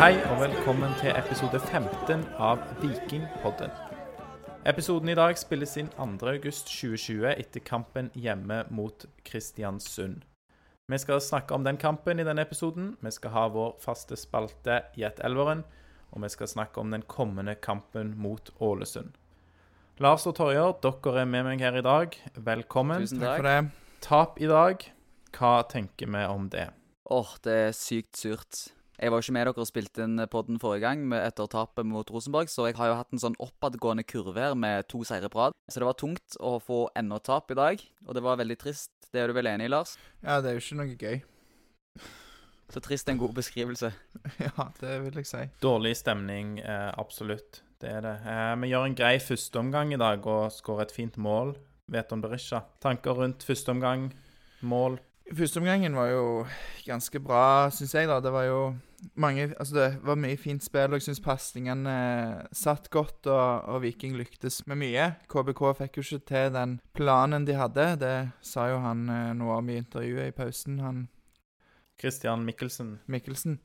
Hei 0.00 0.14
og 0.30 0.38
velkommen 0.40 0.94
til 0.96 1.12
episode 1.12 1.58
15 1.60 2.22
av 2.40 2.62
Vikingpodden. 2.80 3.68
Episoden 4.64 5.10
i 5.12 5.16
dag 5.18 5.36
spilles 5.36 5.76
inn 5.76 5.90
2.8.2020 5.92 7.26
etter 7.34 7.60
kampen 7.60 8.08
hjemme 8.16 8.62
mot 8.72 9.04
Kristiansund. 9.28 10.22
Vi 10.88 11.00
skal 11.02 11.20
snakke 11.20 11.52
om 11.52 11.68
den 11.68 11.76
kampen 11.76 12.16
i 12.16 12.24
denne 12.24 12.46
episoden. 12.48 12.94
Vi 13.04 13.12
skal 13.12 13.34
ha 13.36 13.44
vår 13.52 13.76
faste 13.84 14.16
spalte 14.16 14.80
Gjett 14.96 15.20
elveren. 15.20 15.66
Og 16.16 16.24
vi 16.24 16.32
skal 16.32 16.48
snakke 16.48 16.80
om 16.80 16.96
den 16.96 17.04
kommende 17.04 17.58
kampen 17.60 18.16
mot 18.16 18.48
Ålesund. 18.56 19.12
Lars 20.00 20.24
og 20.24 20.38
Torjer, 20.40 20.80
dere 20.80 21.26
er 21.26 21.28
med 21.36 21.44
meg 21.50 21.60
her 21.60 21.76
i 21.76 21.84
dag. 21.84 22.16
Velkommen. 22.40 23.04
Tusen 23.04 23.20
Takk 23.20 23.34
takk. 23.34 23.36
for 23.36 23.52
det. 23.52 24.02
Tap 24.08 24.40
i 24.40 24.52
dag. 24.56 24.90
Hva 25.36 25.54
tenker 25.68 26.08
vi 26.08 26.28
om 26.32 26.48
det? 26.48 26.70
Åh, 27.04 27.40
det 27.44 27.62
er 27.68 27.74
sykt 27.76 28.16
surt. 28.16 28.70
Jeg 29.00 29.08
var 29.08 29.16
jo 29.16 29.24
ikke 29.24 29.32
med 29.32 29.46
dere 29.48 29.62
og 29.62 29.68
spilte 29.68 30.04
inn 30.04 30.20
podden 30.28 30.58
forrige 30.60 30.82
gang 30.84 31.04
etter 31.16 31.48
tapet 31.48 31.86
mot 31.88 32.10
Rosenborg, 32.12 32.50
så 32.52 32.66
jeg 32.68 32.76
har 32.76 32.90
jo 32.90 32.96
hatt 32.98 33.14
en 33.16 33.22
sånn 33.22 33.36
oppadgående 33.40 34.04
kurve 34.04 34.42
her 34.44 34.52
med 34.58 34.90
to 34.92 35.00
seire 35.08 35.30
på 35.32 35.40
rad. 35.40 35.56
Så 35.72 35.80
det 35.80 35.88
var 35.88 35.96
tungt 35.96 36.36
å 36.36 36.58
få 36.60 36.82
enda 37.00 37.16
tap 37.24 37.48
i 37.48 37.56
dag, 37.56 37.80
og 38.04 38.18
det 38.18 38.22
var 38.26 38.36
veldig 38.42 38.58
trist. 38.60 38.92
Det 39.08 39.22
er 39.22 39.32
du 39.32 39.38
vel 39.38 39.48
enig 39.48 39.70
i, 39.70 39.72
Lars? 39.72 39.94
Ja, 40.20 40.36
det 40.44 40.52
er 40.52 40.58
jo 40.58 40.64
ikke 40.66 40.80
noe 40.82 40.98
gøy. 41.00 41.22
Så 42.70 42.84
trist 42.84 43.08
er 43.08 43.16
en 43.16 43.24
god 43.24 43.34
beskrivelse. 43.40 43.92
Ja, 44.44 44.68
det 44.82 45.00
vil 45.06 45.16
jeg 45.22 45.32
si. 45.32 45.42
Dårlig 45.64 45.96
stemning, 45.98 46.58
eh, 46.60 46.92
absolutt. 47.00 47.62
Det 47.80 47.88
er 47.96 48.04
det. 48.04 48.16
Eh, 48.28 48.54
vi 48.60 48.74
gjør 48.74 48.90
en 48.90 49.00
grei 49.00 49.16
førsteomgang 49.24 49.96
i 49.96 50.02
dag 50.04 50.28
og 50.28 50.52
skårer 50.52 50.90
et 50.90 50.94
fint 50.94 51.16
mål. 51.16 51.56
Vet 51.90 52.12
om 52.12 52.20
Berisha. 52.20 52.66
Tanker 52.84 53.16
rundt 53.16 53.48
førsteomgang, 53.48 54.10
mål? 54.60 55.00
Førsteomgangen 55.30 55.94
var 55.94 56.08
jo 56.10 56.22
ganske 56.82 57.20
bra, 57.22 57.70
syns 57.70 57.92
jeg. 57.94 58.08
da. 58.10 58.18
Det 58.22 58.32
var 58.34 58.48
jo 58.48 58.60
mange 59.14 59.54
Altså, 59.58 59.74
det 59.76 60.00
var 60.02 60.18
mye 60.18 60.36
fint 60.36 60.64
spill, 60.64 60.90
og 60.90 60.98
jeg 60.98 61.06
syns 61.06 61.22
pasningene 61.22 61.92
eh, 61.92 62.48
satt 62.52 62.90
godt, 62.90 63.28
og, 63.30 63.68
og 63.70 63.82
Viking 63.84 64.16
lyktes 64.18 64.64
med 64.66 64.80
mye. 64.82 65.06
KBK 65.30 65.62
fikk 65.78 66.00
jo 66.00 66.04
ikke 66.04 66.26
til 66.32 66.52
den 66.56 66.76
planen 66.96 67.46
de 67.46 67.54
hadde. 67.54 67.86
Det 68.02 68.16
sa 68.42 68.66
jo 68.72 68.82
han 68.82 69.06
eh, 69.08 69.32
noe 69.38 69.60
om 69.60 69.70
i 69.70 69.78
intervjuet 69.80 70.32
i 70.32 70.36
pausen, 70.36 70.80
han 70.82 71.06
Christian 72.00 72.44
Mikkelsen. 72.44 72.96
Mikkelsen. 73.06 73.60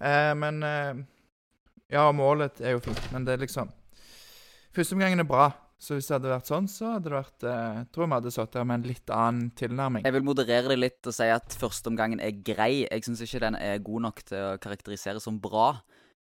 Eh, 0.00 0.34
men 0.34 0.62
eh, 0.62 0.94
Ja, 1.90 2.06
målet 2.14 2.60
er 2.62 2.76
jo 2.76 2.84
fint, 2.84 3.02
men 3.12 3.24
det 3.26 3.34
er 3.34 3.44
liksom 3.44 3.72
Førsteomgangen 4.70 5.18
er 5.18 5.26
bra. 5.26 5.50
Så 5.80 5.96
hvis 5.96 6.10
det 6.10 6.18
hadde 6.18 6.28
vært 6.28 6.48
sånn, 6.50 6.66
så 6.68 6.90
hadde 6.94 7.08
det 7.08 7.14
vært 7.14 7.44
Jeg 7.48 7.86
tror 7.94 8.04
vi 8.04 8.12
hadde 8.18 8.32
sittet 8.34 8.58
her 8.60 8.66
med 8.68 8.82
en 8.82 8.90
litt 8.90 9.12
annen 9.16 9.46
tilnærming. 9.56 10.04
Jeg 10.04 10.12
vil 10.12 10.26
moderere 10.26 10.68
det 10.74 10.76
litt 10.76 11.08
og 11.08 11.16
si 11.16 11.28
at 11.32 11.56
førsteomgangen 11.56 12.20
er 12.20 12.36
grei. 12.44 12.84
Jeg 12.84 13.06
syns 13.06 13.22
ikke 13.24 13.40
den 13.46 13.56
er 13.56 13.80
god 13.86 14.04
nok 14.10 14.20
til 14.28 14.44
å 14.44 14.58
karakterisere 14.60 15.22
som 15.24 15.40
bra. 15.40 15.70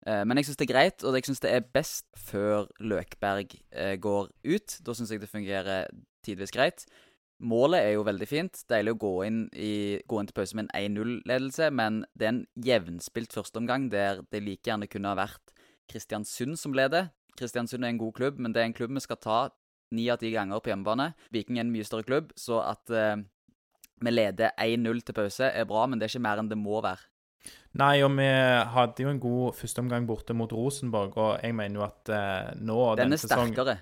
Eh, 0.06 0.22
Men 0.24 0.38
jeg 0.38 0.52
syns 0.52 0.62
det 0.62 0.68
er 0.70 0.74
greit, 0.76 1.04
og 1.04 1.18
jeg 1.18 1.26
syns 1.26 1.42
det 1.42 1.54
er 1.56 1.66
best 1.66 2.06
før 2.30 2.70
Løkberg 2.78 3.58
eh, 3.74 3.96
går 3.98 4.30
ut. 4.46 4.78
Da 4.86 4.94
syns 4.94 5.10
jeg 5.12 5.24
det 5.26 5.34
fungerer 5.34 5.90
tidvis 6.26 6.54
greit. 6.54 6.86
Målet 7.42 7.88
er 7.88 7.94
jo 7.96 8.06
veldig 8.06 8.28
fint. 8.30 8.64
Deilig 8.70 8.94
å 8.94 9.02
gå 9.02 9.14
inn, 9.26 9.44
i, 9.56 10.00
gå 10.06 10.20
inn 10.20 10.30
til 10.30 10.38
pause 10.38 10.60
med 10.60 10.70
en 10.70 10.94
1-0-ledelse, 10.94 11.72
men 11.74 12.04
det 12.14 12.28
er 12.28 12.34
en 12.36 12.44
jevnspilt 12.70 13.34
førsteomgang 13.34 13.90
der 13.90 14.22
det 14.30 14.44
like 14.44 14.70
gjerne 14.70 14.90
kunne 14.92 15.10
ha 15.14 15.18
vært 15.26 15.56
Kristiansund 15.90 16.60
som 16.60 16.76
leder. 16.78 17.10
Kristiansund 17.40 17.86
er 17.88 17.94
en 17.94 18.02
god 18.02 18.14
klubb, 18.20 18.40
men 18.44 18.54
det 18.56 18.62
er 18.64 18.70
en 18.70 18.76
klubb 18.78 18.94
vi 18.98 19.04
skal 19.06 19.20
ta 19.24 19.40
ni 19.96 20.06
av 20.14 20.20
ti 20.22 20.30
ganger 20.34 20.62
på 20.62 20.70
hjemmebane. 20.74 21.12
Viking 21.34 21.58
er 21.58 21.66
en 21.66 21.72
mye 21.74 21.88
større 21.88 22.06
klubb, 22.06 22.34
så 22.38 22.60
at 22.62 22.92
eh, 22.94 23.22
vi 24.06 24.12
leder 24.14 24.52
1-0 24.62 25.00
til 25.08 25.18
pause 25.18 25.50
er 25.50 25.66
bra, 25.70 25.86
men 25.90 26.00
det 26.00 26.08
er 26.08 26.14
ikke 26.14 26.26
mer 26.28 26.42
enn 26.44 26.52
det 26.52 26.60
må 26.60 26.82
være. 26.86 27.02
Nei, 27.80 28.02
og 28.04 28.12
vi 28.18 28.28
hadde 28.76 29.04
jo 29.06 29.10
en 29.14 29.22
god 29.24 29.56
førsteomgang 29.56 30.06
borte 30.10 30.36
mot 30.36 30.52
Rosenborg, 30.54 31.16
og 31.18 31.32
jeg 31.46 31.56
mener 31.56 31.80
jo 31.80 31.86
at 31.88 32.12
eh, 32.14 32.52
nå 32.60 32.78
Den 33.00 33.16
er 33.16 33.22
sesongen- 33.22 33.56
sterkere. 33.56 33.80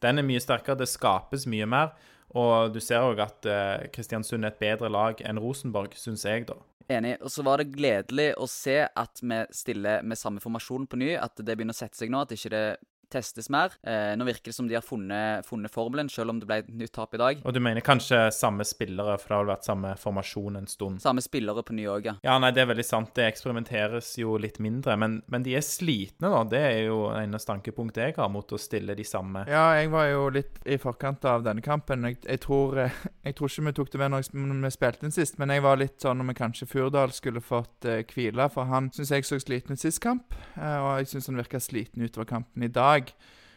Den 0.00 0.18
er 0.22 0.24
mye 0.24 0.40
sterkere. 0.40 0.78
Det 0.80 0.88
skapes 0.88 1.44
mye 1.50 1.66
mer. 1.68 1.90
Og 2.38 2.70
du 2.72 2.78
ser 2.80 3.02
òg 3.02 3.18
at 3.24 3.46
eh, 3.50 3.88
Kristiansund 3.92 4.46
er 4.46 4.52
et 4.54 4.60
bedre 4.62 4.88
lag 4.92 5.18
enn 5.26 5.40
Rosenborg, 5.42 5.96
syns 5.98 6.22
jeg, 6.24 6.46
da. 6.48 6.54
Enig. 6.90 7.16
Og 7.20 7.30
så 7.34 7.42
var 7.46 7.60
det 7.60 7.72
gledelig 7.74 8.30
å 8.40 8.46
se 8.50 8.78
at 8.86 9.20
vi 9.22 9.40
stiller 9.54 10.02
med 10.06 10.18
samme 10.18 10.40
formasjon 10.42 10.86
på 10.90 10.98
ny. 11.02 11.10
At 11.20 11.36
det 11.42 11.56
begynner 11.58 11.74
å 11.76 11.80
sette 11.80 11.98
seg 12.00 12.10
nå. 12.12 12.22
At 12.24 12.32
ikke 12.36 12.52
det 12.54 12.64
testes 13.12 13.50
mer. 13.52 13.74
Eh, 13.82 14.12
nå 14.18 14.26
virker 14.28 14.50
det 14.50 14.56
som 14.56 14.68
de 14.68 14.76
har 14.78 14.84
funnet, 14.84 15.46
funnet 15.46 15.72
formelen, 15.72 16.10
selv 16.12 16.34
om 16.34 16.40
det 16.40 16.48
ble 16.48 16.60
et 16.62 16.70
nytt 16.82 16.94
tap 16.96 17.14
i 17.16 17.20
dag. 17.20 17.42
Og 17.44 17.54
du 17.54 17.60
mener 17.62 17.84
kanskje 17.84 18.22
samme 18.34 18.66
spillere, 18.66 19.16
for 19.20 19.28
det 19.28 19.36
har 19.36 19.44
vel 19.44 19.52
vært 19.54 19.68
samme 19.68 19.94
formasjon 20.00 20.60
en 20.60 20.70
stund? 20.70 21.02
Samme 21.02 21.24
spillere 21.24 21.64
på 21.66 21.76
New 21.76 21.86
York, 21.86 22.08
ja. 22.10 22.16
Ja, 22.26 22.38
nei, 22.42 22.52
det 22.56 22.64
er 22.64 22.70
veldig 22.72 22.86
sant. 22.86 23.12
Det 23.16 23.26
eksperimenteres 23.28 24.12
jo 24.20 24.36
litt 24.40 24.60
mindre. 24.62 24.96
Men, 25.00 25.20
men 25.30 25.46
de 25.46 25.56
er 25.58 25.64
slitne, 25.66 26.30
da. 26.30 26.42
Det 26.50 26.62
er 26.70 26.78
jo 26.88 27.02
eneste 27.14 27.54
ankepunktet 27.54 28.10
jeg 28.10 28.16
har 28.18 28.30
mot 28.32 28.52
å 28.52 28.60
stille 28.60 28.96
de 28.96 29.06
samme. 29.06 29.44
Ja, 29.50 29.70
jeg 29.78 29.90
var 29.92 30.08
jo 30.10 30.28
litt 30.34 30.60
i 30.64 30.78
forkant 30.80 31.24
av 31.28 31.44
denne 31.46 31.64
kampen. 31.64 32.06
Jeg, 32.08 32.20
jeg, 32.26 32.42
tror, 32.44 32.78
eh, 32.84 33.00
jeg 33.26 33.36
tror 33.38 33.50
ikke 33.50 33.66
vi 33.68 33.74
tok 33.80 33.92
det 33.92 34.02
med 34.02 34.14
når, 34.14 34.26
jeg, 34.26 34.44
når 34.50 34.62
vi 34.66 34.72
spilte 34.74 35.06
den 35.06 35.14
sist, 35.14 35.38
men 35.40 35.54
jeg 35.54 35.64
var 35.64 35.80
litt 35.80 35.98
sånn 36.02 36.22
om 36.22 36.30
vi 36.30 36.36
kanskje 36.38 36.68
Furdal 36.70 37.14
skulle 37.16 37.42
fått 37.44 37.88
eh, 37.88 38.02
hvile, 38.10 38.48
for 38.52 38.68
han 38.70 38.90
syns 38.94 39.12
jeg 39.14 39.26
så 39.28 39.40
sliten 39.42 39.76
ut 39.76 39.82
sist 39.82 40.02
kamp, 40.04 40.34
eh, 40.56 40.78
og 40.80 41.00
jeg 41.00 41.12
syns 41.14 41.30
han 41.30 41.40
virka 41.40 41.60
sliten 41.62 42.04
utover 42.04 42.28
kampen 42.28 42.66
i 42.66 42.72
dag. 42.72 42.99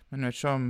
Men 0.10 0.24
jeg 0.26 0.32
vet 0.32 0.40
ikke 0.40 0.54
om, 0.58 0.68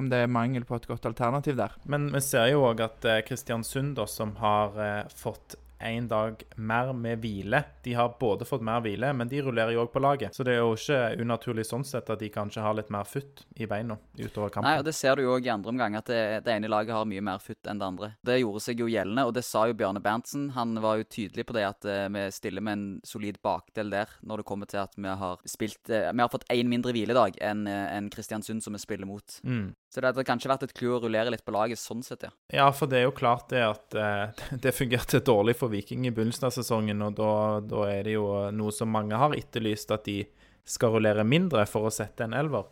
om 0.00 0.08
det 0.10 0.22
er 0.24 0.32
mangel 0.32 0.64
på 0.68 0.78
et 0.78 0.88
godt 0.90 1.06
alternativ 1.10 1.58
der. 1.58 1.74
Men 1.90 2.08
vi 2.14 2.22
ser 2.24 2.48
jo 2.52 2.64
òg 2.68 2.82
at 2.86 3.06
eh, 3.10 3.22
Kristiansund, 3.26 3.96
da, 3.98 4.06
som 4.10 4.36
har 4.40 4.80
eh, 4.80 5.12
fått 5.14 5.58
én 5.80 6.08
dag 6.08 6.42
mer 6.56 6.92
med 6.92 7.18
hvile 7.22 7.62
De 7.84 7.94
har 7.94 8.14
både 8.20 8.46
fått 8.48 8.62
mer 8.64 8.80
hvile, 8.84 9.12
men 9.12 9.28
de 9.28 9.40
rullerer 9.42 9.74
jo 9.74 9.82
òg 9.84 9.92
på 9.92 10.00
laget. 10.02 10.34
Så 10.34 10.44
det 10.46 10.54
er 10.54 10.62
jo 10.62 10.74
ikke 10.76 11.20
unaturlig 11.20 11.66
sånn 11.68 11.84
sett 11.84 12.08
at 12.10 12.22
de 12.22 12.30
kanskje 12.32 12.62
har 12.64 12.76
litt 12.78 12.90
mer 12.94 13.04
futt 13.08 13.44
i 13.60 13.68
beina 13.68 13.98
utover 14.16 14.48
kampen. 14.48 14.68
Nei, 14.68 14.78
og 14.80 14.86
Det 14.86 14.94
ser 14.96 15.16
du 15.16 15.24
jo 15.26 15.34
òg 15.36 15.46
i 15.46 15.52
andre 15.52 15.72
omgang, 15.74 15.98
at 15.98 16.08
det, 16.08 16.20
det 16.46 16.54
ene 16.54 16.70
laget 16.70 16.96
har 16.96 17.08
mye 17.08 17.24
mer 17.24 17.42
futt 17.42 17.68
enn 17.68 17.82
det 17.82 17.88
andre. 17.88 18.10
Det 18.24 18.38
gjorde 18.40 18.64
seg 18.64 18.80
jo 18.80 18.88
gjeldende, 18.88 19.26
og 19.28 19.34
det 19.36 19.44
sa 19.44 19.66
jo 19.68 19.76
Bjarne 19.76 20.02
Berntsen. 20.04 20.50
Han 20.56 20.78
var 20.84 21.00
jo 21.00 21.08
tydelig 21.08 21.46
på 21.48 21.56
det 21.56 21.66
at 21.68 21.88
eh, 21.90 22.08
vi 22.14 22.24
stiller 22.34 22.64
med 22.64 22.78
en 22.78 22.86
solid 23.04 23.40
bakdel 23.44 23.92
der, 23.92 24.16
når 24.22 24.42
det 24.42 24.48
kommer 24.48 24.70
til 24.70 24.80
at 24.84 24.96
vi 24.96 25.16
har 25.24 25.42
spilt 25.48 25.90
eh, 25.90 26.10
Vi 26.12 26.24
har 26.24 26.32
fått 26.32 26.48
én 26.52 26.70
mindre 26.70 26.94
hviledag 26.96 27.40
enn 27.44 27.66
eh, 27.68 27.86
enn 27.94 28.10
Kristiansund, 28.10 28.62
som 28.64 28.74
vi 28.74 28.82
spiller 28.82 29.08
mot. 29.08 29.40
Mm. 29.44 29.74
Så 29.94 30.02
det 30.02 30.10
hadde 30.10 30.24
kanskje 30.26 30.48
vært 30.50 30.64
et 30.66 30.72
clou 30.74 30.96
å 30.96 31.02
rullere 31.04 31.30
litt 31.30 31.44
på 31.46 31.52
laget 31.54 31.78
sånn 31.78 32.00
sett, 32.02 32.24
ja. 32.26 32.32
Ja, 32.50 32.64
for 32.74 32.90
det 32.90 32.98
er 32.98 33.04
jo 33.04 33.12
klart 33.14 33.52
det 33.52 33.60
at 33.62 33.94
eh, 33.94 34.40
det 34.64 34.72
fungerte 34.74 35.20
dårlig 35.22 35.54
for 35.60 35.70
Viking 35.70 36.08
i 36.08 36.10
begynnelsen 36.10 36.48
av 36.48 36.56
sesongen, 36.56 37.04
og 37.06 37.14
da, 37.20 37.34
da 37.62 37.84
er 37.92 38.02
det 38.08 38.16
jo 38.16 38.26
noe 38.50 38.74
som 38.74 38.90
mange 38.90 39.14
har 39.20 39.36
etterlyst, 39.38 39.94
at 39.94 40.08
de 40.10 40.24
skal 40.66 40.96
rullere 40.96 41.22
mindre 41.28 41.62
for 41.70 41.86
å 41.86 41.94
sette 41.94 42.26
en 42.26 42.34
elver. 42.34 42.66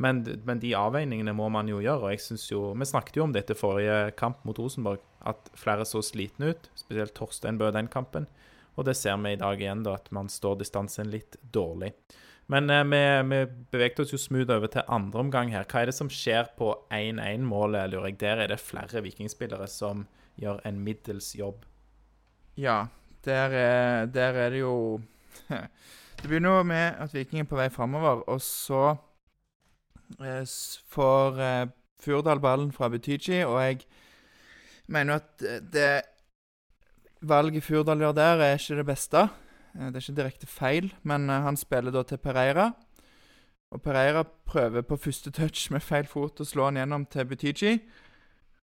Men, 0.00 0.24
men 0.48 0.62
de 0.62 0.72
avveiningene 0.78 1.36
må 1.36 1.50
man 1.52 1.68
jo 1.68 1.82
gjøre, 1.84 2.08
og 2.08 2.14
jeg 2.14 2.22
syns 2.24 2.48
jo 2.48 2.72
Vi 2.74 2.86
snakket 2.88 3.20
jo 3.20 3.28
om 3.28 3.34
dette 3.34 3.54
forrige 3.54 4.14
kamp 4.18 4.40
mot 4.48 4.58
Rosenborg, 4.58 5.04
at 5.28 5.52
flere 5.58 5.84
så 5.86 6.00
slitne 6.02 6.54
ut, 6.54 6.70
spesielt 6.80 7.14
Torstein 7.18 7.60
Bø 7.60 7.68
den 7.76 7.92
kampen. 7.92 8.24
Og 8.74 8.88
det 8.88 8.96
ser 8.98 9.20
vi 9.20 9.36
i 9.36 9.38
dag 9.38 9.60
igjen, 9.60 9.84
da, 9.84 9.98
at 10.00 10.08
man 10.16 10.32
står 10.32 10.62
distansen 10.64 11.12
litt 11.12 11.36
dårlig. 11.54 11.92
Men 12.52 12.70
eh, 12.70 12.84
vi, 12.84 13.02
vi 13.30 13.40
beveget 13.72 14.02
oss 14.04 14.12
jo 14.12 14.20
smooth 14.20 14.52
over 14.52 14.70
til 14.72 14.84
andre 14.92 15.22
omgang 15.24 15.52
her. 15.54 15.64
Hva 15.68 15.82
er 15.82 15.90
det 15.90 15.96
som 15.96 16.10
skjer 16.12 16.50
på 16.58 16.72
1-1-målet, 16.92 17.92
lurer 17.92 18.10
jeg? 18.10 18.20
Der 18.20 18.44
er 18.44 18.52
det 18.52 18.60
flere 18.60 19.04
vikingspillere 19.04 19.68
som 19.70 20.06
gjør 20.40 20.60
en 20.68 20.82
middels 20.84 21.32
jobb. 21.38 21.64
Ja, 22.60 22.86
der 23.24 23.56
er, 23.56 24.06
der 24.06 24.40
er 24.44 24.50
det 24.50 24.60
jo 24.60 25.00
Det 26.24 26.28
begynner 26.30 26.56
jo 26.56 26.62
med 26.62 26.94
at 27.02 27.14
Viking 27.14 27.42
er 27.42 27.48
på 27.48 27.56
vei 27.58 27.66
framover, 27.68 28.22
og 28.30 28.40
så 28.40 28.94
eh, 30.22 30.46
får 30.88 31.40
eh, 31.42 31.72
Furdal 32.00 32.40
ballen 32.40 32.70
fra 32.72 32.88
Butichi, 32.88 33.42
og 33.44 33.58
jeg 33.60 33.82
mener 34.86 35.12
jo 35.12 35.18
at 35.20 35.44
eh, 35.44 35.58
det 35.74 35.90
valget 37.20 37.66
Furdal 37.66 38.00
gjør 38.00 38.16
der, 38.16 38.40
er 38.46 38.56
ikke 38.56 38.78
det 38.80 38.86
beste. 38.86 39.26
Eh, 39.74 39.90
Det 39.90 39.96
er 39.96 40.04
ikke 40.04 40.20
direkte 40.22 40.46
feil, 40.50 40.92
men 41.02 41.28
eh, 41.30 41.42
han 41.42 41.56
spiller 41.56 41.94
da 41.94 42.02
til 42.02 42.18
Pereira. 42.18 42.72
Og 43.74 43.82
Pereira 43.82 44.22
prøver 44.46 44.82
på 44.86 44.96
første 44.96 45.32
touch 45.34 45.70
med 45.74 45.82
feil 45.82 46.06
fot 46.06 46.40
å 46.40 46.46
slå 46.46 46.68
han 46.68 46.78
gjennom 46.78 47.06
til 47.10 47.26
Butichi, 47.26 47.78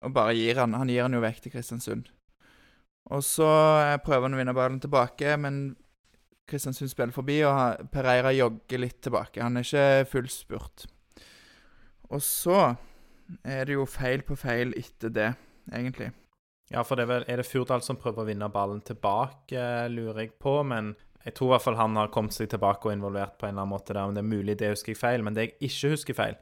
og 0.02 0.14
bare 0.14 0.34
gir 0.34 0.58
han. 0.58 0.74
Han 0.74 0.90
gir 0.90 1.04
han 1.06 1.14
jo 1.14 1.22
vekk 1.22 1.42
til 1.44 1.54
Kristiansund. 1.54 2.08
Og 3.10 3.22
så 3.24 3.46
eh, 3.46 3.98
prøver 4.04 4.26
han 4.26 4.34
å 4.34 4.40
vinne 4.40 4.56
ballen 4.56 4.80
tilbake, 4.82 5.36
men 5.40 5.76
Kristiansund 6.48 6.90
spiller 6.90 7.12
forbi, 7.12 7.42
og 7.44 7.90
Pereira 7.92 8.32
jogger 8.32 8.80
litt 8.80 9.02
tilbake. 9.04 9.42
Han 9.44 9.60
er 9.60 9.66
ikke 9.66 10.08
full 10.10 10.28
spurt. 10.32 10.86
Og 12.08 12.22
så 12.24 12.72
er 13.44 13.68
det 13.68 13.76
jo 13.76 13.84
feil 13.84 14.24
på 14.24 14.36
feil 14.40 14.72
etter 14.78 15.12
det, 15.12 15.28
egentlig. 15.68 16.08
Ja, 16.68 16.84
for 16.84 16.98
det 16.98 17.06
er, 17.06 17.12
vel, 17.12 17.24
er 17.28 17.40
det 17.40 17.48
Furdal 17.48 17.82
som 17.84 17.96
prøver 17.96 18.22
å 18.22 18.28
vinne 18.28 18.50
ballen 18.52 18.82
tilbake, 18.84 19.56
eh, 19.56 19.88
lurer 19.88 20.26
jeg 20.26 20.34
på. 20.40 20.58
Men 20.68 20.92
jeg 21.24 21.34
tror 21.36 21.50
i 21.50 21.54
hvert 21.54 21.64
fall 21.64 21.78
han 21.80 21.96
har 21.96 22.12
kommet 22.12 22.36
seg 22.36 22.50
tilbake 22.52 22.88
og 22.88 22.94
involvert 22.94 23.38
på 23.40 23.48
en 23.48 23.54
eller 23.54 23.64
annen 23.64 23.74
måte 23.74 23.96
der. 23.96 24.04
Men 24.04 24.18
det 24.18 24.24
er 24.24 24.32
mulig 24.36 24.58
det 24.60 24.72
husker 24.74 24.92
jeg 24.92 25.00
feil. 25.00 25.24
Men 25.24 25.36
det 25.36 25.46
jeg 25.46 25.70
ikke 25.70 25.92
husker 25.94 26.18
feil, 26.18 26.38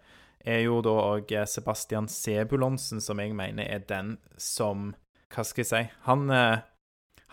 er 0.47 0.63
jo 0.63 0.81
da 0.85 0.95
òg 1.15 1.33
Sebastian 1.51 2.11
Sebulonsen, 2.11 3.03
som 3.03 3.23
jeg 3.23 3.35
mener 3.35 3.67
er 3.67 3.87
den 3.89 4.17
som 4.39 4.95
Hva 5.35 5.43
skal 5.43 5.65
jeg 5.65 5.71
si? 5.73 5.83
Han, 6.07 6.31
eh, 6.31 6.63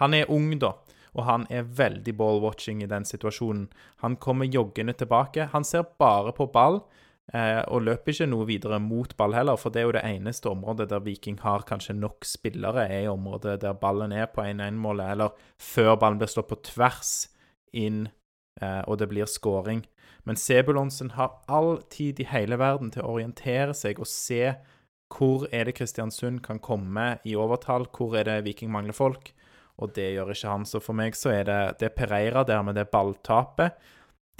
han 0.01 0.13
er 0.17 0.29
ung, 0.33 0.49
da. 0.59 0.73
og 1.13 1.27
han 1.27 1.43
er 1.53 1.61
veldig 1.63 2.15
ball-watching 2.17 2.81
i 2.81 2.89
den 2.89 3.05
situasjonen. 3.05 3.67
Han 4.01 4.15
kommer 4.17 4.49
joggende 4.49 4.93
tilbake. 4.97 5.45
Han 5.51 5.63
ser 5.63 5.85
bare 6.01 6.33
på 6.33 6.47
ball. 6.51 6.81
Eh, 7.31 7.61
og 7.71 7.85
løper 7.85 8.11
ikke 8.11 8.27
noe 8.27 8.45
videre 8.49 8.81
mot 8.83 9.13
ball 9.17 9.33
heller, 9.37 9.55
for 9.59 9.71
det 9.71 9.79
er 9.79 9.87
jo 9.87 9.95
det 9.95 10.03
eneste 10.03 10.49
området 10.51 10.89
der 10.91 11.05
Viking 11.05 11.37
har 11.39 11.63
kanskje 11.67 11.95
nok 11.95 12.27
spillere, 12.27 12.83
er 12.83 13.05
i 13.05 13.11
området 13.11 13.61
der 13.61 13.77
ballen 13.79 14.11
er 14.11 14.27
på 14.27 14.43
1-1-målet, 14.43 15.13
eller 15.15 15.47
før 15.55 15.95
ballen 16.01 16.19
blir 16.19 16.31
slått 16.31 16.51
på 16.51 16.59
tvers 16.67 17.13
inn, 17.71 18.09
eh, 18.59 18.81
og 18.83 18.99
det 18.99 19.07
blir 19.13 19.29
scoring. 19.29 19.85
Men 20.27 20.39
Sebulonsen 20.39 21.13
har 21.15 21.39
all 21.47 21.77
tid 21.91 22.19
i 22.19 22.27
hele 22.27 22.59
verden 22.59 22.91
til 22.91 23.03
å 23.03 23.15
orientere 23.15 23.73
seg 23.75 24.03
og 24.03 24.07
se 24.07 24.53
hvor 25.13 25.47
er 25.53 25.67
det 25.67 25.77
Kristiansund 25.77 26.41
kan 26.43 26.59
komme 26.59 27.17
i 27.23 27.37
overtall, 27.39 27.87
hvor 27.95 28.17
er 28.17 28.27
det 28.27 28.43
Viking 28.47 28.71
mangler 28.73 28.97
folk, 28.97 29.31
og 29.79 29.95
det 29.95 30.11
gjør 30.11 30.35
ikke 30.35 30.51
han. 30.51 30.67
Så 30.67 30.83
for 30.83 30.97
meg 30.97 31.15
så 31.15 31.31
er 31.37 31.47
det, 31.47 31.59
det 31.79 31.89
er 31.89 31.97
Pereira 31.97 32.43
der 32.47 32.63
med 32.65 32.75
det 32.75 32.89
balltapet 32.91 33.77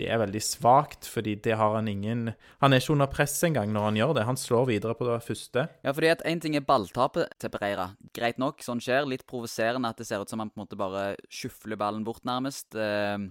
det 0.02 0.08
er 0.10 0.22
veldig 0.24 0.42
svakt, 0.42 1.06
fordi 1.10 1.36
det 1.46 1.54
har 1.60 1.76
han 1.76 1.88
ingen 1.88 2.32
Han 2.64 2.74
er 2.74 2.82
ikke 2.82 2.96
under 2.96 3.12
press 3.12 3.36
engang 3.46 3.70
når 3.74 3.86
han 3.88 4.00
gjør 4.00 4.16
det. 4.18 4.26
Han 4.26 4.40
slår 4.40 4.66
videre 4.72 4.96
på 4.98 5.06
det 5.06 5.20
første. 5.26 5.68
Ja, 5.86 5.94
fordi 5.94 6.10
at 6.16 6.24
én 6.26 6.42
ting 6.42 6.58
er 6.58 6.66
balltapet 6.66 7.30
til 7.38 7.54
Pereira. 7.54 7.92
Greit 8.16 8.42
nok, 8.42 8.64
sånn 8.66 8.82
skjer. 8.82 9.06
Litt 9.06 9.28
provoserende 9.30 9.92
at 9.94 10.02
det 10.02 10.08
ser 10.10 10.24
ut 10.24 10.34
som 10.34 10.42
han 10.42 10.50
på 10.50 10.58
en 10.58 10.66
måte 10.66 10.80
bare 10.80 11.14
sjufler 11.30 11.78
ballen 11.78 12.06
bort, 12.08 12.24
nærmest. 12.26 12.74
Eh, 12.74 13.30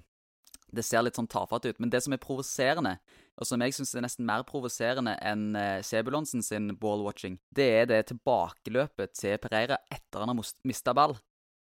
det 0.72 0.84
ser 0.86 1.02
litt 1.04 1.18
sånn 1.18 1.30
tafatt 1.30 1.66
ut. 1.66 1.80
Men 1.82 1.90
det 1.90 2.02
som 2.04 2.14
er 2.14 2.22
provoserende, 2.22 2.94
og 3.36 3.48
som 3.48 3.64
jeg 3.64 3.74
syns 3.76 3.94
er 3.96 4.06
nesten 4.06 4.28
mer 4.28 4.46
provoserende 4.48 5.16
enn 5.18 5.50
eh, 5.58 5.82
Sebulonsen 5.84 6.46
sin 6.46 6.70
ball-watching, 6.78 7.40
det 7.50 7.68
er 7.82 7.90
det 7.90 8.04
tilbakeløpet 8.12 9.18
til 9.18 9.36
Pereira 9.42 9.82
etter 9.90 10.22
han 10.22 10.32
har 10.32 10.54
mista 10.68 10.94
ball. 10.96 11.18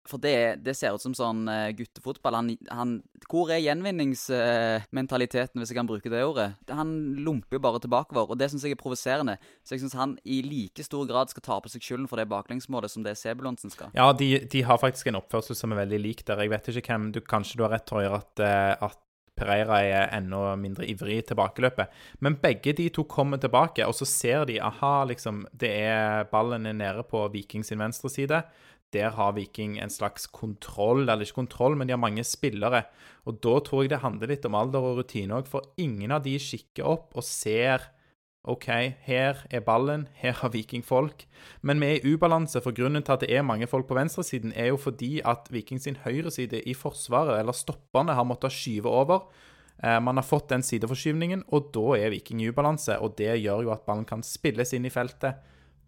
For 0.09 0.17
det, 0.17 0.63
det, 0.65 0.73
ser 0.77 0.95
ut 0.95 1.03
som 1.03 1.13
sånn 1.13 1.43
uh, 1.45 1.69
guttefotball. 1.77 2.35
Han, 2.39 2.47
han, 2.73 2.93
hvor 3.29 3.51
er 3.53 3.61
gjenvinningsmentaliteten, 3.61 5.61
hvis 5.61 5.71
jeg 5.71 5.77
kan 5.77 5.89
bruke 5.89 6.09
det 6.09 6.23
ordet? 6.25 6.47
Han 6.73 6.95
lumper 7.21 7.59
jo 7.59 7.63
bare 7.63 7.81
tilbakeover, 7.83 8.33
og 8.33 8.39
det 8.41 8.49
syns 8.51 8.65
jeg 8.65 8.75
er 8.75 8.81
provoserende. 8.81 9.37
Så 9.61 9.75
jeg 9.75 9.83
syns 9.83 9.99
han 9.99 10.15
i 10.25 10.41
like 10.45 10.87
stor 10.87 11.05
grad 11.09 11.33
skal 11.33 11.45
ta 11.45 11.59
på 11.61 11.71
seg 11.71 11.85
skylden 11.85 12.09
for 12.09 12.17
det 12.17 12.31
baklengsmålet 12.31 12.93
som 12.93 13.05
det 13.05 13.13
Sebulonsen 13.21 13.73
skal. 13.73 13.93
Ja, 13.97 14.09
de, 14.17 14.33
de, 14.49 14.65
har 14.65 14.81
faktisk 14.81 15.11
en 15.11 15.21
oppførsel 15.21 15.59
som 15.59 15.75
er 15.75 15.83
veldig 15.83 16.01
lik 16.01 16.25
der. 16.25 16.41
Jeg 16.41 16.53
vet 16.55 16.73
ikke 16.73 16.95
hvem 16.95 17.11
du, 17.13 17.21
Kanskje 17.31 17.61
du 17.61 17.65
har 17.67 17.75
rett, 17.77 17.87
Torjer, 17.87 18.17
at, 18.17 18.41
uh, 18.41 18.89
at 18.89 18.99
Pereira 19.41 19.79
er 19.81 20.11
enda 20.17 20.55
mindre 20.59 20.85
ivrig 20.89 21.21
i 21.21 21.25
tilbakeløpet. 21.31 21.91
Men 22.21 22.37
begge 22.41 22.75
de 22.77 22.89
to 22.93 23.05
kommer 23.09 23.41
tilbake, 23.41 23.85
og 23.87 23.95
så 23.97 24.05
ser 24.05 24.45
de 24.49 24.59
aha, 24.61 25.01
liksom, 25.09 25.45
det 25.53 25.71
er 25.85 26.27
ballen 26.31 26.67
er 26.69 26.77
nede 26.77 27.05
på 27.07 27.23
Viking 27.33 27.65
sin 27.65 27.81
venstre 27.81 28.11
side 28.11 28.43
der 28.93 29.15
har 29.15 29.35
Viking 29.37 29.77
en 29.79 29.93
slags 29.93 30.27
kontroll, 30.27 31.05
eller 31.05 31.25
ikke 31.25 31.41
kontroll, 31.41 31.77
men 31.77 31.87
de 31.87 31.95
har 31.95 32.01
mange 32.01 32.25
spillere. 32.27 32.83
Og 33.25 33.39
da 33.43 33.57
tror 33.63 33.85
jeg 33.85 33.93
det 33.93 34.03
handler 34.03 34.33
litt 34.33 34.45
om 34.47 34.57
alder 34.57 34.83
og 34.83 35.01
rutine 35.01 35.37
òg, 35.39 35.49
for 35.49 35.73
ingen 35.81 36.11
av 36.11 36.23
de 36.25 36.37
kikker 36.41 36.87
opp 36.87 37.15
og 37.15 37.27
ser 37.27 37.89
OK, 38.49 38.65
her 39.05 39.43
er 39.53 39.61
ballen, 39.61 40.07
her 40.17 40.33
har 40.39 40.49
Viking 40.49 40.81
folk. 40.81 41.27
Men 41.61 41.77
vi 41.81 41.91
er 41.91 41.99
i 41.99 42.13
ubalanse, 42.15 42.57
for 42.65 42.73
grunnen 42.73 43.05
til 43.05 43.13
at 43.13 43.21
det 43.21 43.29
er 43.29 43.45
mange 43.45 43.67
folk 43.69 43.85
på 43.85 43.97
venstresiden, 43.99 44.53
er 44.57 44.71
jo 44.71 44.79
fordi 44.81 45.19
at 45.21 45.51
Viking 45.53 45.81
sin 45.81 45.99
høyreside 46.01 46.63
i 46.65 46.73
Forsvaret, 46.73 47.37
eller 47.37 47.53
stopperne, 47.53 48.17
har 48.17 48.25
måttet 48.25 48.55
skyve 48.55 48.89
over. 48.89 49.27
Eh, 49.83 49.99
man 50.01 50.17
har 50.17 50.25
fått 50.25 50.49
den 50.49 50.65
sideforskyvningen, 50.65 51.45
og 51.53 51.69
da 51.75 51.99
er 51.99 52.09
Viking 52.15 52.41
i 52.41 52.49
ubalanse. 52.49 52.97
Og 52.97 53.13
det 53.21 53.37
gjør 53.43 53.67
jo 53.67 53.75
at 53.75 53.85
ballen 53.85 54.09
kan 54.09 54.25
spilles 54.25 54.73
inn 54.73 54.89
i 54.89 54.93
feltet 54.93 55.37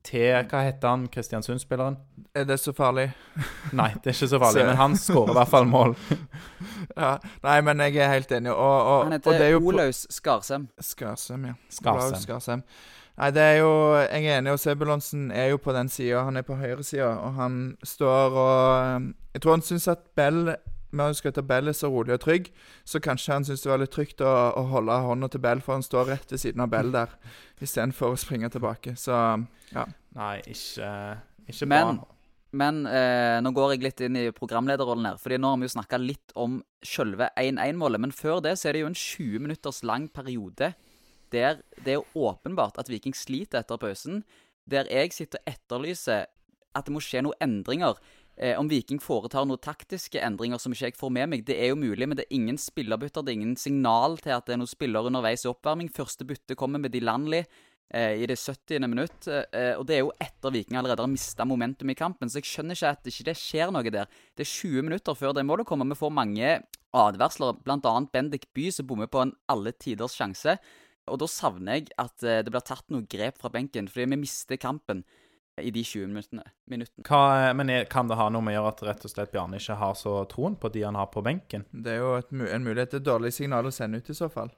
til 0.03 0.47
Hva 0.50 0.63
heter 0.65 0.89
han, 0.89 1.05
Kristiansund-spilleren? 1.11 1.97
Er 2.35 2.47
det 2.50 2.57
så 2.59 2.73
farlig? 2.75 3.09
Nei, 3.79 3.91
det 3.95 4.11
er 4.11 4.17
ikke 4.17 4.31
så 4.31 4.39
farlig, 4.41 4.63
så. 4.63 4.67
men 4.67 4.79
han 4.79 4.97
skårer 5.00 5.31
i 5.31 5.38
hvert 5.38 5.53
fall 5.53 5.69
mål. 5.69 5.95
ja, 7.03 7.13
Nei, 7.44 7.59
men 7.67 7.85
jeg 7.85 8.01
er 8.01 8.11
helt 8.15 8.33
enig. 8.35 8.51
Og, 8.51 8.75
og, 8.81 9.05
han 9.05 9.17
heter 9.17 9.55
Olaus 9.59 10.03
Skarsem. 10.11 10.67
Skarsem, 10.81 11.47
ja. 11.51 11.55
Skarsem. 11.71 12.19
Skarsem. 12.25 12.67
Nei, 13.13 13.29
det 13.29 13.41
er 13.45 13.57
jo 13.61 13.73
Jeg 14.01 14.25
er 14.25 14.39
enig, 14.39 14.55
og 14.55 14.59
Sebulonsen 14.59 15.31
er 15.31 15.51
jo 15.53 15.61
på 15.61 15.73
den 15.75 15.89
sida. 15.89 16.23
Han 16.25 16.38
er 16.38 16.45
på 16.47 16.57
høyresida, 16.57 17.11
og 17.13 17.33
han 17.38 17.59
står 17.83 18.38
og 18.44 19.11
Jeg 19.33 19.41
tror 19.41 19.57
han 19.57 19.65
syns 19.65 19.88
at 19.88 20.05
Bell 20.15 20.55
med 20.93 21.11
å 21.11 21.17
skryte 21.17 21.43
Bell 21.45 21.71
er 21.71 21.75
så 21.77 21.89
rolig 21.91 22.15
og 22.15 22.23
trygg, 22.23 22.49
så 22.87 23.01
kanskje 23.03 23.35
han 23.35 23.47
syns 23.47 23.65
det 23.65 23.71
var 23.71 23.81
litt 23.81 23.93
trygt 23.93 24.23
å, 24.23 24.31
å 24.59 24.63
holde 24.71 24.97
hånda 25.07 25.29
til 25.33 25.43
Bell, 25.43 25.61
for 25.63 25.77
han 25.77 25.85
står 25.85 26.11
rett 26.13 26.33
ved 26.33 26.41
siden 26.41 26.63
av 26.65 26.71
Bell 26.73 26.93
der, 26.93 27.13
istedenfor 27.63 28.13
å 28.13 28.19
springe 28.19 28.51
tilbake. 28.53 28.95
Så 28.99 29.13
ja. 29.73 29.87
Nei, 30.17 30.35
ikke, 30.53 30.89
ikke 31.49 31.69
men, 31.69 31.97
bra. 31.97 32.13
Men 32.53 32.83
eh, 32.85 33.39
nå 33.41 33.49
går 33.55 33.73
jeg 33.73 33.83
litt 33.87 34.03
inn 34.05 34.19
i 34.19 34.27
programlederrollen 34.35 35.09
her. 35.09 35.17
fordi 35.21 35.39
nå 35.41 35.49
har 35.49 35.61
vi 35.61 35.67
jo 35.67 35.73
snakka 35.73 35.97
litt 36.01 36.33
om 36.37 36.59
selve 36.85 37.31
1-1-målet. 37.39 38.03
Men 38.03 38.13
før 38.13 38.43
det 38.45 38.59
så 38.61 38.69
er 38.69 38.77
det 38.77 38.83
jo 38.83 38.91
en 38.91 38.99
20 38.99 39.45
minutters 39.47 39.81
lang 39.83 40.05
periode 40.13 40.73
der 41.33 41.63
det 41.81 41.95
er 41.95 42.13
åpenbart 42.13 42.77
at 42.77 42.91
Viking 42.93 43.15
sliter 43.17 43.63
etter 43.63 43.81
pausen. 43.81 44.21
Der 44.69 44.85
jeg 44.85 45.15
sitter 45.15 45.41
og 45.41 45.49
etterlyser 45.49 46.27
at 46.73 46.85
det 46.85 46.93
må 46.93 47.01
skje 47.01 47.23
noen 47.25 47.41
endringer. 47.41 47.97
Eh, 48.35 48.57
om 48.57 48.69
Viking 48.69 48.97
foretar 49.01 49.45
noen 49.45 49.62
taktiske 49.62 50.21
endringer 50.25 50.62
som 50.62 50.74
ikke 50.74 50.89
jeg 50.89 50.97
får 50.97 51.12
med 51.13 51.30
meg, 51.30 51.44
det 51.45 51.57
er 51.59 51.69
jo 51.69 51.77
mulig, 51.77 52.07
men 52.07 52.18
det 52.18 52.25
er 52.25 52.38
ingen 52.38 52.57
spillerbytter. 52.57 53.21
Det 53.21 53.33
er 53.33 53.39
ingen 53.39 53.59
signal 53.59 54.18
til 54.21 54.33
at 54.33 54.47
det 54.47 54.56
er 54.56 54.63
noen 54.63 54.71
spiller 54.71 55.09
underveis 55.09 55.45
i 55.45 55.51
oppvarming. 55.51 55.91
Første 55.94 56.25
bytte 56.25 56.57
kommer 56.57 56.81
med 56.81 56.95
Dilanli 56.95 57.44
eh, 57.44 58.24
i 58.24 58.30
det 58.30 58.39
70. 58.41 58.88
minutt. 58.89 59.30
Eh, 59.30 59.74
og 59.77 59.85
det 59.89 60.00
er 60.00 60.01
jo 60.01 60.13
etter 60.18 60.56
Viking 60.56 60.80
allerede 60.81 61.06
har 61.06 61.12
mista 61.12 61.45
momentum 61.45 61.94
i 61.94 61.97
kampen, 62.00 62.31
så 62.31 62.41
jeg 62.41 62.50
skjønner 62.50 62.80
ikke 62.80 62.94
at 62.97 63.03
det 63.06 63.13
ikke 63.13 63.38
skjer 63.38 63.74
noe 63.75 63.94
der. 63.94 64.09
Det 64.33 64.47
er 64.47 64.53
20 64.56 64.88
minutter 64.89 65.19
før 65.19 65.38
det 65.38 65.45
målet 65.45 65.69
kommer. 65.69 65.89
Vi 65.94 66.01
får 66.01 66.18
mange 66.18 66.56
advarsler, 66.94 67.59
bl.a. 67.65 67.94
Bendik 68.13 68.50
By, 68.53 68.69
som 68.74 68.89
bommer 68.89 69.09
på 69.09 69.21
en 69.21 69.36
alle 69.50 69.74
tiders 69.77 70.18
sjanse. 70.18 70.57
Og 71.12 71.19
da 71.19 71.27
savner 71.27 71.81
jeg 71.81 71.91
at 72.00 72.25
eh, 72.25 72.41
det 72.45 72.53
blir 72.53 72.65
tatt 72.65 72.89
noe 72.94 73.06
grep 73.09 73.41
fra 73.41 73.51
benken, 73.53 73.89
fordi 73.91 74.07
vi 74.09 74.24
mister 74.24 74.57
kampen 74.62 75.03
i 75.61 75.71
de 75.71 75.83
20 75.83 76.07
minuttene. 76.07 76.44
minuttene. 76.65 77.05
Hva, 77.07 77.53
men 77.53 77.69
er, 77.69 77.85
Kan 77.85 78.07
det 78.09 78.17
ha 78.17 78.29
noe 78.33 78.41
med 78.41 78.55
å 78.55 78.61
gjøre 78.61 78.73
at 78.73 78.83
rett 78.88 79.05
og 79.05 79.13
slett 79.13 79.33
Bjarne 79.33 79.59
ikke 79.61 79.77
har 79.77 79.94
så 79.97 80.15
troen 80.31 80.55
på 80.57 80.71
de 80.73 80.85
han 80.85 80.97
har 80.97 81.11
på 81.13 81.21
benken? 81.25 81.67
Det 81.71 81.94
er 81.94 82.01
jo 82.01 82.15
et, 82.17 82.31
en 82.33 82.65
mulighet. 82.65 82.97
Et 82.97 83.05
dårlig 83.05 83.33
signal 83.35 83.69
å 83.69 83.73
sende 83.73 84.01
ut 84.01 84.09
i 84.09 84.17
så 84.17 84.29
fall. 84.33 84.50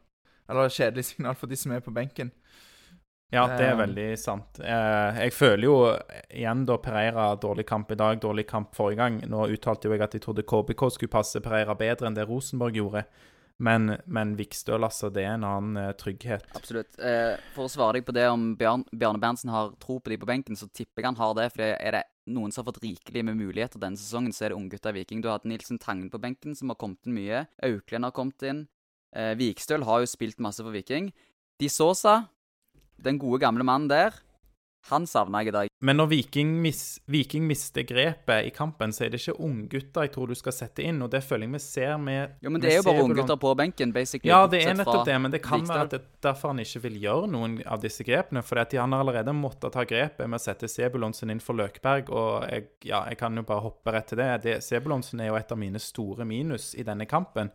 Eller 0.49 0.69
et 0.69 0.77
kjedelig 0.77 1.05
signal 1.11 1.35
for 1.35 1.51
de 1.51 1.59
som 1.59 1.75
er 1.75 1.83
på 1.83 1.93
benken. 1.95 2.31
Ja, 3.33 3.47
det 3.49 3.65
er 3.65 3.77
veldig 3.79 4.09
sant. 4.21 4.59
Eh, 4.61 5.17
jeg 5.25 5.33
føler 5.33 5.65
jo 5.65 5.77
igjen 6.29 6.61
da 6.69 6.77
Pereira 6.79 7.31
dårlig 7.41 7.65
kamp 7.67 7.89
i 7.91 7.97
dag, 7.99 8.19
dårlig 8.21 8.45
kamp 8.47 8.75
forrige 8.77 9.01
gang. 9.01 9.17
Nå 9.27 9.47
uttalte 9.51 9.89
jo 9.89 9.95
jeg 9.95 10.03
at 10.05 10.13
jeg 10.15 10.23
trodde 10.23 10.45
KBK 10.47 10.85
skulle 10.93 11.11
passe 11.11 11.41
Pereira 11.43 11.75
bedre 11.75 12.07
enn 12.07 12.15
det 12.15 12.27
Rosenborg 12.29 12.77
gjorde. 12.77 13.03
Men, 13.63 13.93
men 14.11 14.33
Vikstøl, 14.35 14.83
altså, 14.83 15.07
det 15.13 15.23
er 15.23 15.37
en 15.37 15.45
annen 15.47 15.79
uh, 15.79 15.93
trygghet. 15.95 16.43
Absolutt. 16.57 16.97
Eh, 16.99 17.37
for 17.55 17.69
å 17.69 17.71
svare 17.71 17.97
deg 17.97 18.07
på 18.07 18.15
det 18.15 18.25
om 18.27 18.49
Bjørn, 18.59 18.83
Bjarne 18.91 19.21
Berntsen 19.21 19.51
har 19.53 19.71
tro 19.79 19.95
på 20.03 20.11
de 20.11 20.17
på 20.19 20.27
benken, 20.27 20.59
så 20.59 20.67
tipper 20.67 21.01
jeg 21.01 21.13
han 21.13 21.19
har 21.21 21.37
det. 21.39 21.47
For 21.53 21.63
er 21.63 21.95
det 21.95 22.03
noen 22.35 22.51
som 22.51 22.61
har 22.61 22.73
fått 22.73 22.83
rikelig 22.83 23.23
med 23.23 23.39
muligheter 23.39 23.79
denne 23.79 23.99
sesongen, 23.99 24.35
så 24.35 24.47
er 24.47 24.51
det 24.51 24.59
unggutta 24.59 24.91
Viking. 24.95 25.23
Du 25.23 25.29
har 25.29 25.39
hatt 25.39 25.47
Nilsen 25.47 25.79
Tangen 25.79 26.11
på 26.11 26.19
benken, 26.19 26.57
som 26.57 26.73
har 26.73 26.79
kommet 26.81 27.07
inn 27.07 27.15
mye. 27.15 27.45
Auklend 27.63 28.09
har 28.09 28.15
kommet 28.17 28.43
inn. 28.43 28.65
Eh, 29.15 29.31
Vikstøl 29.39 29.87
har 29.87 30.03
jo 30.03 30.11
spilt 30.11 30.43
masse 30.43 30.59
for 30.59 30.75
Viking. 30.75 31.13
De 31.61 31.71
Sosa, 31.71 32.25
den 32.99 33.21
gode 33.21 33.39
gamle 33.45 33.63
mannen 33.63 33.87
der, 33.87 34.19
han 34.89 35.07
savna 35.09 35.41
jeg 35.41 35.49
i 35.49 35.53
dag. 35.55 35.69
Men 35.85 35.97
når 35.99 36.09
Viking, 36.11 36.51
mis, 36.61 36.99
Viking, 37.09 37.45
mister 37.49 37.85
grepet 37.87 38.47
i 38.47 38.51
kampen, 38.53 38.93
så 38.93 39.05
er 39.05 39.13
det 39.13 39.19
ikke 39.21 39.35
unggutter 39.43 40.05
jeg 40.05 40.13
tror 40.13 40.29
du 40.29 40.35
skal 40.37 40.55
sette 40.55 40.85
inn. 40.85 41.01
Og 41.01 41.09
det 41.13 41.23
føler 41.25 41.47
jeg 41.47 41.55
vi 41.55 41.61
ser 41.63 41.95
med 42.01 42.35
Jo, 42.45 42.51
men 42.53 42.63
det 42.63 42.71
er 42.71 42.79
jo 42.79 42.85
bare 42.87 43.05
unggutter 43.05 43.39
på 43.41 43.53
benken, 43.57 43.93
basically. 43.95 44.29
Ja, 44.29 44.45
det 44.49 44.61
er 44.63 44.77
nettopp 44.77 45.05
det, 45.07 45.17
men 45.21 45.33
det 45.33 45.41
kan 45.45 45.65
være 45.67 45.87
at 45.87 45.95
det 45.95 46.01
er 46.01 46.07
derfor 46.27 46.53
han 46.53 46.61
ikke 46.63 46.83
vil 46.87 46.99
gjøre 47.03 47.29
noen 47.33 47.59
av 47.65 47.81
disse 47.83 48.05
grepene. 48.07 48.45
For 48.45 48.61
han 48.61 48.95
har 48.95 49.05
allerede 49.05 49.35
måttet 49.35 49.73
ta 49.75 49.85
grepet 49.89 50.29
med 50.29 50.39
å 50.39 50.45
sette 50.45 50.69
Sebulonsen 50.71 51.33
inn 51.33 51.43
for 51.43 51.57
Løkberg. 51.57 52.11
Og 52.13 52.45
jeg, 52.49 52.69
ja, 52.91 53.03
jeg 53.09 53.21
kan 53.21 53.37
jo 53.37 53.45
bare 53.47 53.65
hoppe 53.65 53.95
rett 53.95 54.11
til 54.13 54.21
det. 54.21 54.31
det 54.45 54.59
Sebulonsen 54.65 55.21
er 55.21 55.33
jo 55.33 55.39
et 55.39 55.51
av 55.51 55.61
mine 55.61 55.81
store 55.81 56.29
minus 56.29 56.73
i 56.77 56.85
denne 56.85 57.09
kampen. 57.09 57.51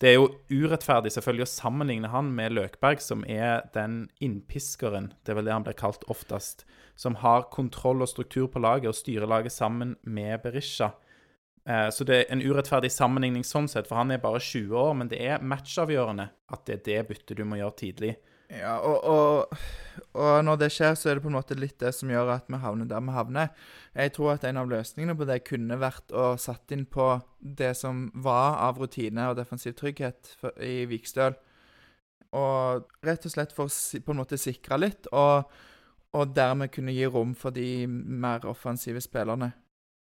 Det 0.00 0.08
er 0.08 0.16
jo 0.16 0.30
urettferdig 0.48 1.10
selvfølgelig 1.12 1.44
å 1.44 1.50
sammenligne 1.50 2.08
han 2.08 2.30
med 2.32 2.54
Løkberg, 2.56 3.02
som 3.04 3.20
er 3.28 3.66
den 3.74 4.06
innpiskeren, 4.24 5.10
det 5.24 5.34
er 5.34 5.36
vel 5.36 5.50
det 5.50 5.52
han 5.52 5.66
blir 5.66 5.76
kalt 5.76 6.06
oftest, 6.08 6.64
som 6.96 7.18
har 7.20 7.50
kontroll 7.52 8.00
og 8.00 8.08
struktur 8.08 8.48
på 8.48 8.62
laget 8.64 8.88
og 8.88 8.96
styrer 8.96 9.28
laget 9.28 9.52
sammen 9.52 9.98
med 10.08 10.40
Berisha. 10.40 10.94
Eh, 11.68 11.90
så 11.92 12.06
det 12.08 12.16
er 12.16 12.32
en 12.32 12.40
urettferdig 12.40 12.88
sammenligning 12.94 13.44
sånn 13.44 13.68
sett, 13.68 13.90
for 13.90 14.00
han 14.00 14.14
er 14.14 14.22
bare 14.22 14.40
20 14.40 14.72
år, 14.72 14.96
men 14.96 15.12
det 15.12 15.20
er 15.20 15.44
matchavgjørende 15.44 16.30
at 16.48 16.64
det 16.64 16.78
er 16.78 16.84
det 16.88 17.08
byttet 17.10 17.36
du 17.36 17.44
må 17.44 17.60
gjøre 17.60 17.76
tidlig. 17.84 18.14
Ja, 18.50 18.78
og, 18.82 19.04
og, 19.06 19.58
og, 20.18 20.30
når 20.44 20.56
det 20.64 20.70
skjer, 20.74 20.96
så 20.98 21.10
er 21.10 21.18
det 21.18 21.22
på 21.22 21.30
en 21.30 21.36
måte 21.36 21.54
litt 21.58 21.78
det 21.78 21.92
som 21.94 22.10
gjør 22.10 22.32
at 22.34 22.48
vi 22.50 22.58
havner 22.58 22.88
der 22.90 23.04
vi 23.06 23.14
havner. 23.14 23.52
Jeg 23.94 24.14
tror 24.16 24.32
at 24.34 24.46
en 24.48 24.58
av 24.58 24.70
løsningene 24.70 25.14
på 25.18 25.28
det 25.28 25.38
kunne 25.46 25.78
vært 25.78 26.10
å 26.10 26.32
satt 26.40 26.74
inn 26.74 26.82
på 26.90 27.12
det 27.38 27.72
som 27.78 28.08
var 28.14 28.58
av 28.66 28.80
rutine 28.82 29.28
og 29.30 29.38
defensiv 29.38 29.76
trygghet 29.78 30.34
i 30.66 30.82
Vikstøl. 30.90 31.38
Og 32.34 32.90
rett 33.06 33.26
og 33.26 33.34
slett 33.34 33.54
for 33.54 33.70
å 33.70 34.02
på 34.02 34.14
en 34.14 34.22
måte 34.22 34.38
sikre 34.38 34.78
litt, 34.78 35.06
og, 35.14 35.46
og 36.14 36.34
dermed 36.34 36.74
kunne 36.74 36.94
gi 36.94 37.06
rom 37.06 37.36
for 37.38 37.54
de 37.54 37.86
mer 37.86 38.46
offensive 38.50 39.02
spillerne. 39.02 39.52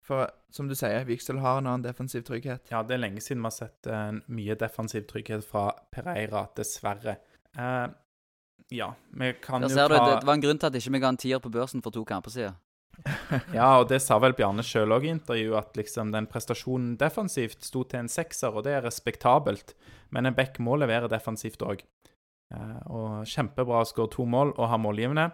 For 0.04 0.28
som 0.52 0.68
du 0.68 0.76
sier, 0.76 1.06
Vikstøl 1.08 1.40
har 1.40 1.62
en 1.62 1.68
annen 1.70 1.86
defensiv 1.86 2.26
trygghet. 2.28 2.68
Ja, 2.76 2.84
det 2.84 2.98
er 2.98 3.06
lenge 3.06 3.24
siden 3.24 3.40
vi 3.40 3.48
har 3.48 3.56
sett 3.56 3.88
eh, 3.88 4.10
mye 4.36 4.58
defensiv 4.60 5.08
trygghet 5.08 5.46
fra 5.48 5.70
Pereira, 5.96 6.44
dessverre. 6.60 7.22
Eh, 7.56 7.86
ja, 8.74 8.94
vi 9.12 9.34
kan 9.42 9.62
Der 9.62 9.70
jo 9.70 9.76
ser 9.76 9.90
du, 9.90 9.98
ta 9.98 10.06
det, 10.06 10.20
det 10.22 10.30
var 10.30 10.38
en 10.38 10.46
grunn 10.46 10.60
til 10.62 10.70
at 10.70 10.78
ikke 10.80 10.94
vi 10.96 11.02
ga 11.04 11.12
en 11.14 11.20
tier 11.22 11.42
på 11.44 11.52
børsen 11.54 11.84
for 11.86 11.96
to 11.96 12.06
kamper 12.08 12.34
siden. 12.34 12.60
Ja, 13.58 13.80
og 13.82 13.88
det 13.90 14.00
sa 14.06 14.20
vel 14.22 14.36
Bjarne 14.38 14.64
sjøl 14.66 14.94
òg 14.94 15.08
i 15.08 15.12
intervjuet, 15.16 15.58
at 15.58 15.80
liksom 15.80 16.12
den 16.14 16.28
prestasjonen 16.30 16.94
defensivt 17.02 17.66
sto 17.66 17.84
til 17.90 18.04
en 18.04 18.12
sekser, 18.12 18.54
og 18.54 18.68
det 18.68 18.78
er 18.78 18.86
respektabelt. 18.86 19.74
Men 20.14 20.30
en 20.30 20.38
back 20.38 20.60
må 20.62 20.78
levere 20.78 21.10
defensivt 21.12 21.66
òg. 21.66 21.84
Eh, 22.54 22.80
og 22.94 23.26
kjempebra 23.30 23.82
å 23.82 23.90
skåre 23.90 24.14
to 24.14 24.28
mål 24.30 24.54
og 24.56 24.70
ha 24.70 24.80
målgivende. 24.82 25.32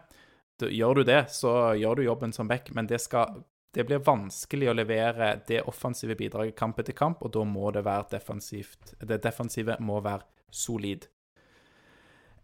Gjør 0.59 0.99
du 0.99 1.07
det, 1.07 1.21
så 1.31 1.75
gjør 1.79 1.99
du 1.99 2.07
jobben 2.07 2.35
som 2.35 2.47
back, 2.47 2.71
men 2.75 2.87
det 2.87 2.99
skal 3.03 3.41
det 3.75 3.85
blir 3.85 4.01
vanskelig 4.01 4.71
å 4.71 4.73
levere 4.73 5.35
det 5.47 5.61
offensive 5.69 6.15
bidraget 6.17 6.55
kamp 6.57 6.79
etter 6.81 6.95
kamp, 6.97 7.21
og 7.21 7.35
da 7.35 7.43
må 7.45 7.69
det 7.75 7.83
være 7.85 8.15
defensivt. 8.15 8.95
Det 8.97 9.19
defensive 9.21 9.75
må 9.85 9.99
være 10.01 10.25
solid. 10.49 11.05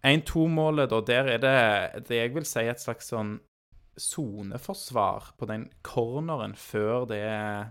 1-2-målet, 0.05 0.91
da, 0.91 1.01
der 1.05 1.29
er 1.35 1.41
det 1.41 2.05
det 2.09 2.21
jeg 2.21 2.33
vil 2.35 2.47
si 2.47 2.65
et 2.69 2.81
slags 2.81 3.09
sånn 3.13 3.37
soneforsvar 3.97 5.31
på 5.39 5.47
den 5.49 5.69
corneren 5.85 6.55
før 6.59 7.07
det 7.09 7.23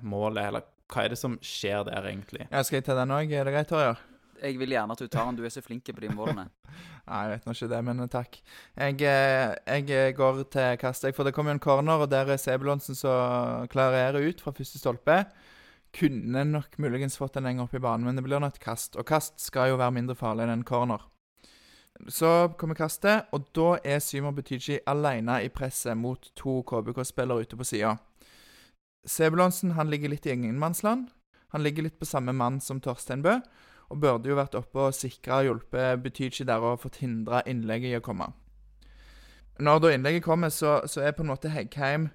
målet, 0.02 0.48
eller 0.48 0.66
hva 0.92 1.04
er 1.04 1.14
det 1.14 1.20
som 1.20 1.36
skjer 1.44 1.86
der, 1.88 2.08
egentlig? 2.08 2.48
Ja, 2.50 2.62
skal 2.64 2.80
jeg 2.80 2.88
ta 2.88 2.96
den 2.98 3.14
òg? 3.14 3.32
Er 3.32 3.46
det 3.46 3.54
greit, 3.54 3.70
Torjer? 3.70 4.00
Jeg 4.44 4.58
vil 4.60 4.74
gjerne 4.74 4.92
at 4.92 5.00
du 5.00 5.08
tar 5.08 5.28
den. 5.28 5.38
Du 5.38 5.46
er 5.46 5.52
så 5.52 5.62
flink 5.64 5.86
på 5.86 6.02
de 6.02 6.10
målene. 6.12 6.48
Nei, 7.08 7.20
jeg 7.22 7.32
vet 7.32 7.46
nå 7.46 7.54
ikke 7.54 7.70
det, 7.70 7.80
men 7.86 8.02
eh, 8.02 8.10
takk. 8.12 8.38
Jeg, 8.76 8.98
eh, 9.06 9.54
jeg 9.68 9.88
eh, 9.94 10.12
går 10.16 10.42
til 10.52 10.78
kast, 10.80 11.06
jeg, 11.06 11.16
for 11.16 11.26
det 11.26 11.34
kommer 11.36 11.52
jo 11.52 11.58
en 11.58 11.64
corner, 11.64 12.04
og 12.04 12.12
der 12.12 12.32
er 12.32 12.40
Sebulonsen 12.40 12.98
som 12.98 13.68
klarerer 13.72 14.24
ut 14.24 14.44
fra 14.44 14.54
første 14.56 14.80
stolpe. 14.80 15.22
Kunne 15.94 16.44
nok 16.48 16.78
muligens 16.82 17.18
fått 17.20 17.38
den 17.38 17.46
lenger 17.46 17.68
opp 17.68 17.76
i 17.76 17.82
banen, 17.82 18.08
men 18.08 18.18
det 18.18 18.24
blir 18.26 18.42
nå 18.42 18.50
et 18.50 18.62
kast. 18.62 18.98
Og 18.98 19.06
kast 19.08 19.38
skal 19.44 19.72
jo 19.72 19.80
være 19.80 19.94
mindre 20.00 20.18
farlig 20.18 20.46
enn 20.46 20.56
en 20.58 20.66
corner. 20.66 21.04
Så 22.08 22.30
kommer 22.58 22.74
kastet, 22.74 23.28
og 23.32 23.46
da 23.54 23.76
er 23.86 24.02
Symer 24.02 24.34
Butichi 24.34 24.80
alene 24.86 25.38
i 25.44 25.50
presset 25.52 25.96
mot 25.96 26.30
to 26.36 26.62
KBK-spillere 26.66 27.46
ute 27.46 27.56
på 27.56 27.64
sida. 27.64 27.94
Sebulonsen 29.06 29.74
ligger 29.90 30.10
litt 30.10 30.26
i 30.26 30.32
ingenmannsland. 30.34 31.08
Han 31.54 31.62
ligger 31.62 31.86
litt 31.86 32.00
på 32.00 32.08
samme 32.08 32.32
mann 32.32 32.60
som 32.60 32.80
Torstein 32.80 33.22
Bø 33.22 33.38
og 33.92 34.00
burde 34.00 34.30
jo 34.30 34.38
vært 34.38 34.56
oppe 34.58 34.88
og 34.88 34.96
sikra 34.96 35.42
og 35.42 35.48
hjulpet 35.48 36.02
Butichi 36.02 36.46
der 36.48 36.62
og 36.64 36.80
fått 36.82 37.02
hindra 37.02 37.42
innlegget 37.46 37.92
i 37.92 37.98
å 37.98 38.04
komme. 38.04 38.30
Når 39.62 39.82
da 39.84 39.90
innlegget 39.94 40.24
kommer, 40.24 40.50
så, 40.50 40.80
så 40.90 41.04
er 41.04 41.14
på 41.14 41.22
en 41.22 41.30
måte 41.30 41.52
Heggheim 41.52 42.08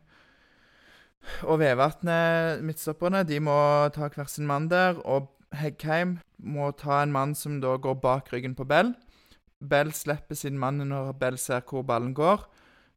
og 1.45 1.61
Vevatnet 1.61 2.63
midtstopperne. 2.65 3.23
De 3.23 3.39
må 3.39 3.55
ta 3.95 4.09
hver 4.09 4.27
sin 4.27 4.49
mann 4.49 4.67
der, 4.71 4.99
og 5.07 5.29
Heggheim 5.55 6.17
må 6.37 6.71
ta 6.75 6.99
en 7.03 7.13
mann 7.15 7.35
som 7.35 7.61
da 7.63 7.77
går 7.79 8.01
bak 8.03 8.33
ryggen 8.33 8.57
på 8.59 8.67
Bell. 8.67 8.91
Bell 9.59 9.91
slipper 9.93 10.35
sin 10.39 10.59
mann 10.59 10.79
når 10.87 11.13
Bell 11.19 11.37
ser 11.41 11.61
hvor 11.67 11.83
ballen 11.87 12.13
går, 12.15 12.45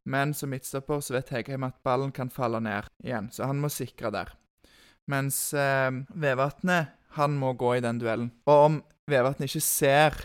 men 0.05 0.33
som 0.35 0.51
midtstopper 0.51 1.01
så 1.03 1.15
vet 1.17 1.31
Hegheim 1.35 1.63
at 1.67 1.77
ballen 1.83 2.11
kan 2.15 2.31
falle 2.31 2.59
ned 2.63 2.87
igjen, 3.03 3.29
så 3.31 3.47
han 3.47 3.59
må 3.63 3.69
sikre 3.71 4.11
der. 4.11 4.31
Mens 5.11 5.37
eh, 5.53 5.91
Vevatnet 6.15 6.93
han 7.17 7.35
må 7.37 7.51
gå 7.59 7.75
i 7.77 7.83
den 7.83 7.99
duellen. 8.01 8.31
Og 8.47 8.65
om 8.69 8.77
Vevatnet 9.11 9.49
ikke 9.51 9.63
ser 9.63 10.15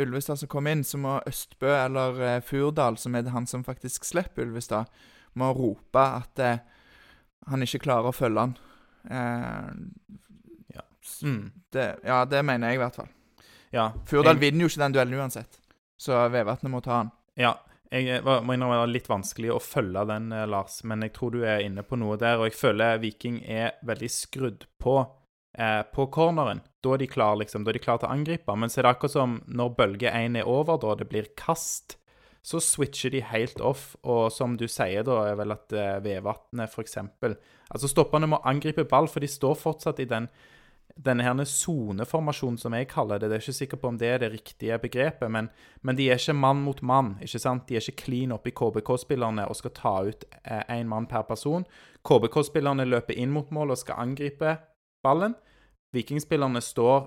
Ulvestad 0.00 0.40
som 0.40 0.48
kommer 0.52 0.72
inn, 0.76 0.84
så 0.84 0.98
må 1.00 1.18
Østbø 1.28 1.68
eller 1.72 2.20
eh, 2.24 2.40
Furdal, 2.44 2.96
som 3.00 3.16
er 3.16 3.28
han 3.32 3.48
som 3.48 3.64
faktisk 3.64 4.04
slipper 4.08 4.44
Ulvestad, 4.44 4.88
må 5.36 5.50
rope 5.56 6.00
at 6.20 6.40
eh, 6.44 6.60
han 7.48 7.64
ikke 7.64 7.82
klarer 7.84 8.10
å 8.12 8.16
følge 8.16 8.46
han. 8.48 8.56
Eh, 9.10 9.72
Ja. 10.76 10.82
Mm. 11.22 11.52
det, 11.72 11.84
ja, 12.04 12.24
det 12.28 12.42
mener 12.44 12.68
jeg 12.68 12.76
i 12.76 12.80
hvert 12.82 12.96
fall. 12.98 13.08
Ja. 13.72 13.90
Furdal 14.08 14.36
vinner 14.40 14.64
jo 14.66 14.68
ikke 14.72 14.82
den 14.82 14.96
duellen 14.96 15.20
uansett, 15.20 15.60
så 16.00 16.26
Vevatnet 16.32 16.72
må 16.72 16.82
ta 16.84 17.00
han. 17.00 17.12
Ja, 17.36 17.54
jeg 17.92 18.22
må 18.24 18.40
innrømme 18.40 18.74
det 18.74 18.80
var 18.82 18.90
litt 18.90 19.10
vanskelig 19.10 19.52
å 19.54 19.62
følge 19.62 20.06
den, 20.10 20.32
eh, 20.32 20.46
Lars, 20.48 20.80
men 20.84 21.04
jeg 21.04 21.14
tror 21.16 21.36
du 21.36 21.44
er 21.44 21.62
inne 21.64 21.84
på 21.86 21.98
noe 21.98 22.16
der. 22.18 22.40
Og 22.40 22.50
jeg 22.50 22.58
føler 22.58 22.98
Viking 23.02 23.42
er 23.42 23.76
veldig 23.86 24.10
skrudd 24.10 24.66
på 24.82 24.96
eh, 25.58 25.82
på 25.92 26.08
corneren. 26.12 26.62
Da 26.82 26.94
er 26.94 27.02
de 27.02 27.10
klar 27.10 27.36
liksom, 27.38 27.64
da 27.64 27.70
er 27.70 27.78
de 27.78 27.84
klar 27.84 28.00
til 28.00 28.08
å 28.08 28.16
angripe. 28.16 28.56
Men 28.56 28.72
så 28.72 28.80
er 28.80 28.88
det 28.88 28.96
akkurat 28.96 29.16
som 29.16 29.38
når 29.46 29.76
bølge 29.78 30.10
én 30.10 30.38
er 30.38 30.50
over, 30.50 30.80
da 30.82 30.96
det 30.98 31.08
blir 31.10 31.30
kast, 31.38 31.98
så 32.46 32.60
switcher 32.62 33.10
de 33.10 33.22
helt 33.26 33.60
off. 33.60 33.94
Og 34.02 34.30
som 34.34 34.56
du 34.58 34.66
sier, 34.70 35.06
da, 35.06 35.22
er 35.30 35.38
vel 35.38 35.54
at 35.54 35.72
eh, 35.72 35.96
Vevatnet 36.04 36.70
f.eks. 36.70 36.98
Altså 37.70 37.90
stopperne 37.90 38.30
må 38.30 38.42
angripe 38.46 38.86
ball, 38.86 39.08
for 39.10 39.22
de 39.22 39.30
står 39.30 39.56
fortsatt 39.62 40.02
i 40.02 40.10
den 40.10 40.28
denne 40.96 41.24
her 41.26 41.44
soneformasjonen, 41.44 42.56
som 42.58 42.74
jeg 42.74 42.88
kaller 42.88 43.20
det. 43.20 43.28
Det 43.28 43.36
er 43.36 43.44
ikke 43.44 43.58
sikker 43.58 43.80
på 43.80 43.90
om 43.90 43.98
det 44.00 44.08
er 44.08 44.22
det 44.22 44.30
riktige 44.32 44.78
begrepet, 44.80 45.28
men, 45.30 45.50
men 45.82 45.98
de 45.98 46.08
er 46.08 46.16
ikke 46.16 46.36
mann 46.36 46.62
mot 46.64 46.80
mann. 46.82 47.16
ikke 47.20 47.40
sant? 47.42 47.66
De 47.68 47.76
er 47.76 47.84
ikke 47.84 48.06
clean 48.06 48.32
oppi 48.32 48.54
KBK-spillerne 48.56 49.44
og 49.48 49.58
skal 49.58 49.74
ta 49.76 49.94
ut 50.08 50.24
én 50.72 50.88
mann 50.88 51.08
per 51.10 51.26
person. 51.28 51.66
KBK-spillerne 52.06 52.88
løper 52.88 53.18
inn 53.18 53.34
mot 53.34 53.52
mål 53.52 53.74
og 53.74 53.82
skal 53.82 54.00
angripe 54.06 54.56
ballen. 55.04 55.36
Vikingspillerne 55.94 56.64
står 56.64 57.06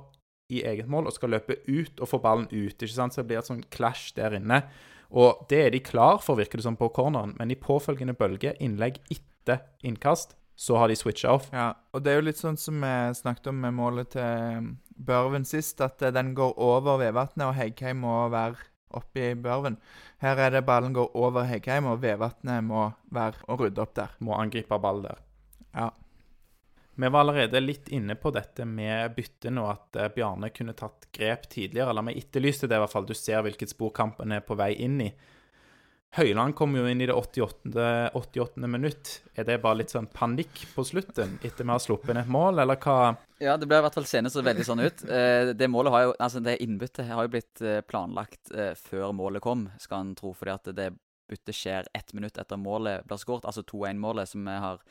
i 0.54 0.64
eget 0.66 0.90
mål 0.90 1.10
og 1.10 1.18
skal 1.18 1.34
løpe 1.34 1.60
ut 1.68 2.00
og 2.00 2.10
få 2.10 2.22
ballen 2.22 2.48
ut. 2.52 2.78
ikke 2.78 2.94
sant? 2.94 3.14
Så 3.14 3.24
det 3.24 3.32
blir 3.32 3.42
et 3.42 3.50
sånn 3.50 3.66
clash 3.74 4.14
der 4.18 4.38
inne. 4.38 4.64
Og 5.10 5.46
det 5.50 5.64
er 5.66 5.74
de 5.74 5.82
klar 5.82 6.22
for, 6.22 6.38
virker 6.38 6.62
det 6.62 6.68
som, 6.68 6.78
på 6.78 6.92
corneren, 6.94 7.34
men 7.40 7.50
i 7.50 7.58
påfølgende 7.58 8.14
bølge, 8.14 8.54
innlegg 8.62 9.02
etter 9.10 9.64
innkast, 9.82 10.36
så 10.60 10.76
har 10.76 10.92
de 10.92 10.96
switcha 11.00 11.32
off. 11.32 11.46
Ja, 11.56 11.70
og 11.96 12.04
det 12.04 12.12
er 12.12 12.18
jo 12.20 12.26
litt 12.28 12.40
sånn 12.40 12.58
som 12.60 12.82
vi 12.84 12.96
snakket 13.16 13.48
om 13.48 13.62
med 13.64 13.78
målet 13.78 14.10
til 14.12 14.74
Børven 14.92 15.46
sist, 15.48 15.80
at 15.80 16.04
eh, 16.04 16.12
den 16.12 16.34
går 16.36 16.58
over 16.60 17.00
Vevatnet, 17.00 17.46
og 17.48 17.56
Heggheim 17.56 18.02
må 18.04 18.16
være 18.34 18.60
oppi 19.00 19.30
Børven. 19.40 19.78
Her 20.20 20.42
er 20.44 20.58
det 20.58 20.66
ballen 20.68 20.98
går 20.98 21.16
over 21.16 21.48
Heggheim, 21.48 21.88
og 21.88 22.02
Vevatnet 22.04 22.68
må 22.68 22.90
være 23.16 23.40
og 23.48 23.64
rydde 23.64 23.86
opp 23.86 23.96
der. 24.02 24.20
Må 24.20 24.36
angripe 24.36 24.82
ball 24.84 25.00
der. 25.08 25.24
Ja. 25.72 25.88
Vi 27.00 27.08
var 27.08 27.24
allerede 27.24 27.64
litt 27.64 27.88
inne 27.96 28.20
på 28.20 28.36
dette 28.36 28.68
med 28.68 29.16
byttene, 29.16 29.64
og 29.64 29.72
at 29.78 30.04
eh, 30.04 30.12
Bjarne 30.18 30.52
kunne 30.52 30.76
tatt 30.76 31.08
grep 31.16 31.48
tidligere. 31.48 31.94
Eller 31.94 32.10
vi 32.12 32.20
etterlyste 32.20 32.68
det, 32.68 32.76
i 32.76 32.84
hvert 32.84 32.98
fall. 32.98 33.08
Du 33.08 33.16
ser 33.16 33.48
hvilket 33.48 33.72
spor 33.72 33.96
kampen 33.96 34.36
er 34.36 34.44
på 34.44 34.60
vei 34.60 34.74
inn 34.76 35.00
i. 35.08 35.14
Høyland 36.18 36.56
kom 36.58 36.74
jo 36.74 36.88
inn 36.90 37.04
i 37.04 37.06
det 37.06 37.14
88. 37.14 38.10
88. 38.18 38.66
minutt. 38.66 39.12
Er 39.38 39.46
det 39.46 39.60
bare 39.62 39.84
litt 39.84 39.92
sånn 39.94 40.08
panikk 40.10 40.64
på 40.74 40.86
slutten 40.88 41.36
etter 41.46 41.68
vi 41.68 41.70
har 41.70 41.84
sluppet 41.84 42.16
inn 42.16 42.22
et 42.24 42.32
mål, 42.34 42.64
eller 42.64 42.80
hva? 42.82 43.12
Ja, 43.38 43.54
det 43.62 43.70
ble 43.70 43.78
i 43.78 43.84
hvert 43.86 43.98
fall 44.00 44.08
seende 44.10 44.32
så 44.34 44.42
veldig 44.46 44.66
sånn 44.66 44.82
ut. 44.82 45.04
Eh, 45.06 45.52
det 45.54 45.70
målet 45.70 45.94
har 45.94 46.08
jo, 46.08 46.16
altså 46.18 46.42
det 46.42 46.58
innbyttet 46.66 47.12
har 47.12 47.28
jo 47.28 47.34
blitt 47.36 47.62
eh, 47.62 47.84
planlagt 47.86 48.50
eh, 48.56 48.74
før 48.74 49.14
målet 49.14 49.46
kom, 49.46 49.68
skal 49.78 50.02
en 50.08 50.16
tro. 50.18 50.34
Fordi 50.34 50.56
at 50.56 50.72
det 50.80 50.90
byttet 51.30 51.60
skjer 51.60 51.92
ett 51.94 52.16
minutt 52.18 52.42
etter 52.42 52.58
målet 52.58 53.06
blir 53.06 53.22
skåret. 53.22 53.46
Altså 53.46 53.62
2-1-målet 53.70 54.34
som 54.34 54.50
vi 54.50 54.58
har 54.66 54.82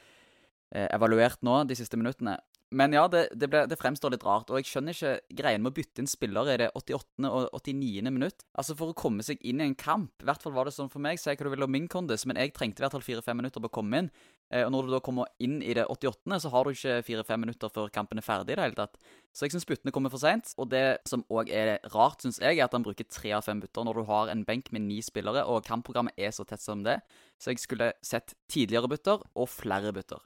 evaluert 0.68 1.40
nå 1.42 1.62
de 1.64 1.74
siste 1.74 1.96
minuttene. 1.96 2.36
Men 2.70 2.92
ja, 2.92 3.06
det, 3.08 3.30
det, 3.32 3.48
ble, 3.48 3.62
det 3.64 3.78
fremstår 3.80 4.12
litt 4.12 4.24
rart. 4.26 4.50
Og 4.52 4.60
jeg 4.60 4.68
skjønner 4.68 4.92
ikke 4.92 5.36
greien 5.38 5.62
med 5.64 5.72
å 5.72 5.76
bytte 5.78 6.02
inn 6.02 6.10
spillere 6.10 6.52
i 6.52 6.58
det 6.60 6.66
88. 6.76 7.28
og 7.30 7.46
89. 7.56 8.10
minutt. 8.12 8.44
Altså 8.60 8.76
For 8.76 8.92
å 8.92 8.96
komme 8.98 9.24
seg 9.24 9.40
inn 9.40 9.62
i 9.62 9.68
en 9.70 9.76
kamp, 9.78 10.12
i 10.20 10.28
hvert 10.28 10.44
fall 10.44 10.52
var 10.56 10.68
det 10.68 10.74
sånn 10.76 10.90
for 10.92 11.00
meg, 11.04 11.20
si 11.20 11.32
hva 11.32 11.46
du 11.46 11.52
vil 11.54 11.64
om 11.64 11.72
min 11.72 11.88
kondis, 11.88 12.26
men 12.28 12.36
jeg 12.40 12.52
trengte 12.56 12.82
i 12.82 12.84
hvert 12.84 12.96
fall 12.98 13.06
fire-fem 13.06 13.40
minutter 13.40 13.64
på 13.64 13.70
å 13.70 13.74
komme 13.80 14.02
inn. 14.02 14.10
Eh, 14.52 14.66
og 14.66 14.74
når 14.74 14.84
du 14.84 14.92
da 14.92 15.00
kommer 15.04 15.32
inn 15.44 15.58
i 15.64 15.72
det 15.78 15.88
88., 15.88 16.42
så 16.44 16.52
har 16.52 16.68
du 16.68 16.76
ikke 16.76 17.00
fire-fem 17.08 17.44
minutter 17.46 17.72
før 17.72 17.88
kampen 17.94 18.20
er 18.20 18.28
ferdig 18.28 18.52
i 18.52 18.60
det 18.60 18.68
hele 18.68 18.80
tatt. 18.82 19.00
Så 19.32 19.46
jeg 19.46 19.56
syns 19.56 19.68
byttene 19.68 19.94
kommer 19.96 20.12
for 20.12 20.20
seint. 20.20 20.52
Og 20.60 20.68
det 20.68 20.84
som 21.08 21.24
òg 21.32 21.48
er 21.48 21.78
rart, 21.96 22.20
syns 22.20 22.42
jeg, 22.44 22.60
er 22.60 22.68
at 22.68 22.76
han 22.76 22.84
bruker 22.84 23.08
tre 23.08 23.32
av 23.38 23.48
fem 23.48 23.64
bytter 23.64 23.88
når 23.88 24.02
du 24.02 24.08
har 24.12 24.32
en 24.34 24.44
benk 24.44 24.68
med 24.76 24.84
ni 24.84 25.00
spillere, 25.04 25.46
og 25.48 25.64
kampprogrammet 25.68 26.20
er 26.20 26.36
så 26.36 26.44
tett 26.44 26.64
som 26.64 26.84
det. 26.84 27.00
Så 27.40 27.54
jeg 27.54 27.64
skulle 27.64 27.94
sett 28.04 28.36
tidligere 28.52 28.92
bytter 28.92 29.24
og 29.32 29.48
flere 29.56 29.96
bytter. 29.96 30.20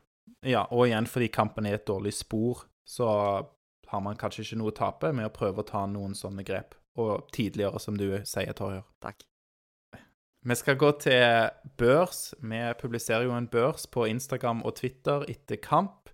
Ja, 0.47 0.67
og 0.71 0.89
igjen 0.89 1.07
fordi 1.07 1.31
kampen 1.33 1.69
er 1.69 1.79
et 1.79 1.89
dårlig 1.89 2.15
spor, 2.17 2.65
så 2.85 3.09
har 3.93 4.01
man 4.03 4.19
kanskje 4.19 4.43
ikke 4.47 4.59
noe 4.59 4.73
å 4.73 4.77
tape 4.77 5.13
med 5.15 5.29
å 5.29 5.35
prøve 5.35 5.63
å 5.63 5.69
ta 5.69 5.85
noen 5.87 6.17
sånne 6.19 6.45
grep. 6.47 6.75
Og 6.99 7.29
tidligere, 7.33 7.81
som 7.81 7.97
du 7.97 8.09
sier, 8.29 8.53
Torjer. 8.57 8.85
Takk. 9.01 9.23
Vi 10.43 10.57
skal 10.59 10.77
gå 10.77 10.91
til 11.01 11.53
børs. 11.79 12.33
Vi 12.43 12.63
publiserer 12.81 13.29
jo 13.29 13.37
en 13.37 13.47
børs 13.49 13.87
på 13.87 14.09
Instagram 14.11 14.65
og 14.67 14.75
Twitter 14.81 15.23
etter 15.31 15.61
kamp. 15.63 16.11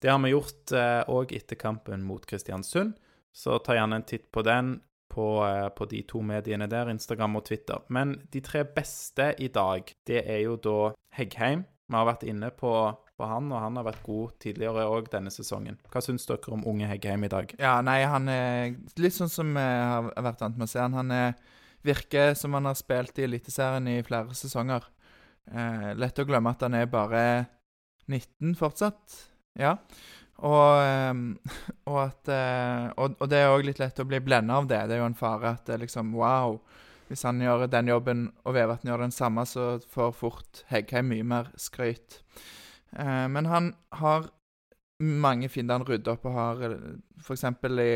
Det 0.00 0.12
har 0.12 0.20
vi 0.22 0.30
gjort 0.30 0.72
òg 1.10 1.34
etter 1.36 1.58
kampen 1.60 2.06
mot 2.06 2.24
Kristiansund, 2.24 2.94
så 3.36 3.58
ta 3.60 3.74
gjerne 3.76 3.98
en 4.00 4.06
titt 4.08 4.30
på 4.32 4.44
den 4.46 4.78
på, 5.10 5.46
eh, 5.46 5.68
på 5.68 5.86
de 5.90 6.02
to 6.02 6.22
mediene 6.22 6.68
der, 6.70 6.90
Instagram 6.90 7.36
og 7.36 7.44
Twitter. 7.44 7.82
Men 7.88 8.14
de 8.30 8.40
tre 8.40 8.64
beste 8.64 9.34
i 9.38 9.48
dag, 9.48 9.90
det 10.06 10.22
er 10.24 10.44
jo 10.44 10.56
da 10.56 10.92
Heggheim. 11.18 11.64
Vi 11.90 11.98
har 11.98 12.06
vært 12.06 12.26
inne 12.30 12.52
på, 12.54 12.72
på 13.20 13.28
han, 13.28 13.50
og 13.52 13.60
han 13.60 13.76
har 13.76 13.86
vært 13.86 14.02
god 14.06 14.34
tidligere 14.42 14.88
òg 14.88 15.10
denne 15.12 15.32
sesongen. 15.34 15.76
Hva 15.92 16.02
syns 16.04 16.24
dere 16.28 16.54
om 16.56 16.64
unge 16.68 16.88
Heggheim 16.88 17.26
i 17.28 17.32
dag? 17.32 17.52
Ja, 17.60 17.76
nei, 17.84 18.00
han 18.08 18.28
er 18.32 18.72
litt 19.00 19.16
sånn 19.16 19.32
som 19.32 19.52
jeg 19.60 19.82
har 19.92 20.08
vært 20.16 20.44
vant 20.46 20.56
med 20.56 20.68
å 20.68 20.72
se 20.72 20.80
han. 20.80 20.96
Han 20.96 21.12
er, 21.14 21.34
virker 21.86 22.32
som 22.38 22.56
han 22.56 22.68
har 22.70 22.78
spilt 22.80 23.20
i 23.20 23.28
Eliteserien 23.28 23.88
i 23.92 24.00
flere 24.06 24.36
sesonger. 24.38 24.88
Eh, 25.50 25.90
lett 26.00 26.20
å 26.20 26.26
glemme 26.28 26.52
at 26.54 26.64
han 26.64 26.76
er 26.78 26.90
bare 26.90 27.24
19 28.10 28.56
fortsatt. 28.58 29.20
Ja. 29.58 29.76
Og, 30.40 30.80
ehm, 30.80 31.24
og 31.90 31.98
at 32.06 32.30
eh, 32.32 32.86
og, 32.96 33.16
og 33.20 33.30
det 33.30 33.40
er 33.42 33.52
òg 33.52 33.66
litt 33.66 33.82
lett 33.82 34.00
å 34.00 34.08
bli 34.08 34.22
blenda 34.24 34.60
av 34.60 34.70
det. 34.70 34.86
Det 34.88 34.96
er 34.96 35.02
jo 35.02 35.10
en 35.10 35.18
fare 35.18 35.56
at 35.56 35.66
det 35.68 35.76
er 35.76 35.84
liksom 35.84 36.14
Wow. 36.16 36.60
Hvis 37.10 37.24
han 37.26 37.40
gjør 37.42 37.64
den 37.66 37.88
jobben, 37.90 38.28
og 38.46 38.54
Vevatn 38.54 38.86
gjør 38.86 39.00
den 39.02 39.10
samme, 39.14 39.42
så 39.42 39.80
får 39.90 40.12
fort 40.14 40.60
Heggheim 40.70 41.08
mye 41.10 41.24
mer 41.26 41.48
skryt. 41.58 42.20
Eh, 42.96 43.26
men 43.28 43.46
han 43.50 43.74
har 44.00 44.30
mange 45.00 45.48
fiender 45.48 45.78
han 45.80 45.86
rydder 45.88 46.12
opp 46.12 46.26
og 46.28 46.36
har 46.36 46.66
f.eks. 47.22 47.46
i 47.46 47.94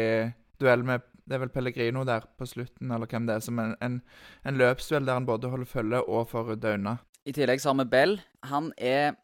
duell 0.61 0.87
med 0.87 1.05
det 1.25 1.37
er 1.37 1.41
vel 1.41 1.53
Pellegrino 1.53 2.05
der 2.05 2.27
på 2.39 2.47
slutten, 2.49 2.91
eller 2.93 3.09
hvem 3.09 3.27
det 3.29 3.39
er, 3.39 3.45
som 3.45 3.59
en, 3.61 3.75
en, 3.85 4.01
en 4.45 4.59
løpsduell 4.61 5.07
der 5.09 5.17
han 5.17 5.29
både 5.29 5.49
holder 5.49 5.69
følge 5.69 6.01
og 6.05 6.29
får 6.29 6.51
rydda 6.51 6.75
unna. 6.77 6.99
I 7.25 7.33
tillegg 7.33 7.63
så 7.63 7.73
har 7.73 7.79
vi 7.81 7.87
Bell. 7.89 8.19
Han 8.51 8.73
er 8.77 9.15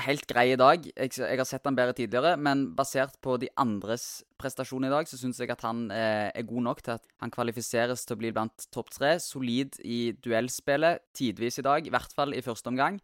helt 0.00 0.24
grei 0.28 0.46
i 0.54 0.56
dag. 0.56 0.86
Jeg, 0.88 1.12
jeg, 1.18 1.38
har 1.38 1.48
sett 1.48 1.68
han 1.68 1.76
bedre 1.76 1.92
tidligere, 1.96 2.38
men 2.40 2.70
basert 2.76 3.18
på 3.24 3.36
de 3.40 3.50
andres 3.60 4.22
prestasjon 4.40 4.88
i 4.88 4.92
dag, 4.92 5.08
så 5.08 5.20
syns 5.20 5.42
jeg 5.42 5.52
at 5.52 5.64
han 5.66 5.84
eh, 5.92 6.30
er 6.32 6.48
god 6.48 6.64
nok 6.70 6.80
til 6.86 6.94
at 6.96 7.04
han 7.20 7.34
kvalifiseres 7.34 8.06
til 8.06 8.16
å 8.16 8.22
bli 8.22 8.32
blant 8.32 8.68
topp 8.72 8.88
tre. 8.96 9.18
Solid 9.20 9.76
i 9.84 10.14
duellspillet, 10.24 11.04
tidvis 11.16 11.60
i 11.60 11.66
dag, 11.68 11.84
i 11.84 11.92
hvert 11.92 12.16
fall 12.16 12.32
i 12.32 12.44
første 12.44 12.72
omgang. 12.72 13.02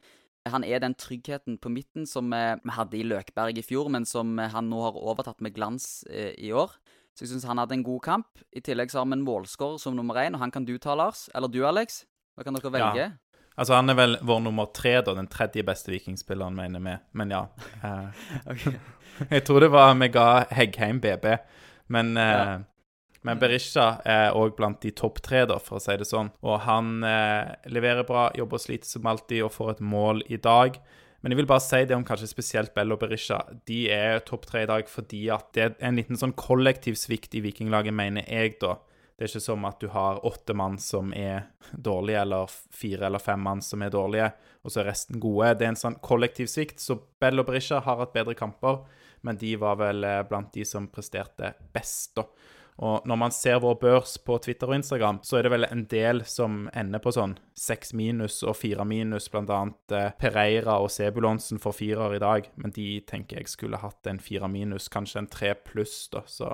Han 0.53 0.65
er 0.67 0.83
den 0.83 0.97
tryggheten 0.99 1.59
på 1.63 1.71
midten 1.73 2.07
som 2.09 2.33
eh, 2.37 2.57
vi 2.63 2.75
hadde 2.77 2.99
i 2.99 3.07
Løkberg 3.07 3.59
i 3.59 3.65
fjor, 3.65 3.91
men 3.93 4.07
som 4.09 4.39
eh, 4.39 4.51
han 4.53 4.69
nå 4.71 4.83
har 4.85 4.99
overtatt 4.99 5.43
med 5.45 5.55
glans 5.57 6.05
eh, 6.11 6.33
i 6.39 6.53
år. 6.53 6.75
Så 7.17 7.25
jeg 7.25 7.33
syns 7.33 7.49
han 7.51 7.59
hadde 7.59 7.75
en 7.75 7.87
god 7.87 8.03
kamp. 8.05 8.43
I 8.55 8.63
tillegg 8.65 8.93
så 8.93 9.01
har 9.01 9.09
vi 9.09 9.19
en 9.19 9.25
målskårer 9.27 9.81
som 9.83 9.97
nummer 9.97 10.21
én, 10.23 10.37
og 10.37 10.45
han 10.45 10.55
kan 10.55 10.67
du 10.69 10.77
ta, 10.79 10.95
Lars. 10.99 11.27
Eller 11.35 11.51
du, 11.51 11.65
Alex. 11.67 12.05
Hva 12.39 12.47
kan 12.47 12.59
dere 12.59 12.73
velge? 12.75 13.09
Ja. 13.09 13.45
Altså, 13.59 13.75
han 13.75 13.91
er 13.91 13.97
vel 13.99 14.15
vår 14.23 14.45
nummer 14.45 14.69
tre, 14.71 15.01
da. 15.03 15.17
Den 15.19 15.27
tredje 15.31 15.65
beste 15.67 15.91
vikingspilleren, 15.91 16.55
mener 16.55 16.85
vi. 16.85 16.95
Men 17.19 17.35
ja. 17.35 17.43
Jeg 19.35 19.45
tror 19.49 19.65
det 19.65 19.73
var 19.75 19.97
vi 19.99 20.13
ga 20.15 20.29
Heggheim 20.55 21.03
BB. 21.03 21.33
Men, 21.91 22.15
ja. 22.15 22.61
Men 23.27 23.41
Berisha 23.41 23.89
er 24.07 24.37
òg 24.39 24.55
blant 24.59 24.81
de 24.85 24.93
topp 24.95 25.19
tre, 25.25 25.43
da, 25.51 25.59
for 25.63 25.79
å 25.79 25.83
si 25.83 25.97
det 25.99 26.07
sånn. 26.07 26.31
Og 26.47 26.61
han 26.67 27.03
eh, 27.07 27.51
leverer 27.73 28.07
bra, 28.07 28.29
jobber 28.39 28.61
og 28.61 28.65
sliter 28.65 28.89
som 28.89 29.09
alltid, 29.11 29.43
og 29.47 29.55
får 29.55 29.75
et 29.75 29.85
mål 29.95 30.23
i 30.31 30.39
dag. 30.43 30.79
Men 31.21 31.35
jeg 31.35 31.41
vil 31.41 31.49
bare 31.51 31.65
si 31.65 31.81
det 31.83 31.97
om 31.97 32.05
kanskje 32.07 32.31
spesielt 32.31 32.75
Bell 32.77 32.95
og 32.95 33.01
Berisha. 33.03 33.41
De 33.67 33.87
er 33.91 34.23
topp 34.27 34.47
tre 34.47 34.63
i 34.63 34.71
dag 34.71 34.87
fordi 34.91 35.25
at 35.35 35.49
det 35.57 35.65
er 35.65 35.73
en 35.89 35.99
liten 35.99 36.19
sånn 36.19 36.37
kollektiv 36.39 36.95
svikt 37.01 37.35
i 37.35 37.43
Vikinglaget, 37.43 37.97
mener 37.97 38.29
jeg, 38.31 38.55
da. 38.63 38.77
Det 39.19 39.27
er 39.27 39.33
ikke 39.33 39.43
som 39.49 39.65
at 39.67 39.81
du 39.83 39.89
har 39.91 40.21
åtte 40.29 40.55
mann 40.55 40.77
som 40.79 41.11
er 41.11 41.49
dårlige, 41.73 42.21
eller 42.23 42.53
fire 42.55 43.09
eller 43.09 43.19
fem 43.19 43.41
mann 43.43 43.59
som 43.67 43.83
er 43.83 43.91
dårlige, 43.91 44.29
og 44.63 44.71
så 44.71 44.85
er 44.85 44.93
resten 44.93 45.19
gode. 45.19 45.57
Det 45.59 45.67
er 45.67 45.73
en 45.73 45.81
sånn 45.81 45.99
kollektiv 46.07 46.47
svikt. 46.47 46.79
Så 46.79 47.01
Bello 47.19 47.43
Berisha 47.43 47.81
har 47.83 47.99
hatt 47.99 48.15
bedre 48.15 48.37
kamper, 48.39 48.85
men 49.27 49.41
de 49.41 49.57
var 49.59 49.81
vel 49.81 50.07
eh, 50.07 50.23
blant 50.29 50.53
de 50.55 50.63
som 50.63 50.87
presterte 50.95 51.51
best, 51.75 52.15
da. 52.15 52.29
Og 52.79 53.07
når 53.11 53.19
man 53.19 53.33
ser 53.35 53.59
vår 53.59 53.75
børs 53.83 54.15
på 54.23 54.37
Twitter 54.39 54.71
og 54.71 54.77
Instagram, 54.77 55.19
så 55.27 55.39
er 55.39 55.47
det 55.47 55.51
vel 55.51 55.67
en 55.67 55.83
del 55.91 56.23
som 56.31 56.69
ender 56.79 57.03
på 57.03 57.11
sånn 57.15 57.35
seks 57.59 57.91
minus 57.99 58.39
og 58.47 58.55
fire 58.55 58.87
minus, 58.87 59.27
annet 59.35 59.95
eh, 59.95 60.11
Pereira 60.21 60.77
og 60.79 60.91
Sebulonsen 60.95 61.59
får 61.59 61.75
firer 61.75 62.15
i 62.15 62.23
dag. 62.23 62.47
Men 62.55 62.75
de 62.77 63.01
tenker 63.09 63.41
jeg 63.41 63.51
skulle 63.51 63.81
hatt 63.83 64.07
en 64.07 64.23
fire 64.23 64.51
minus, 64.53 64.87
kanskje 64.95 65.25
en 65.25 65.31
tre 65.31 65.55
pluss, 65.59 66.07
da. 66.13 66.23
Så 66.31 66.53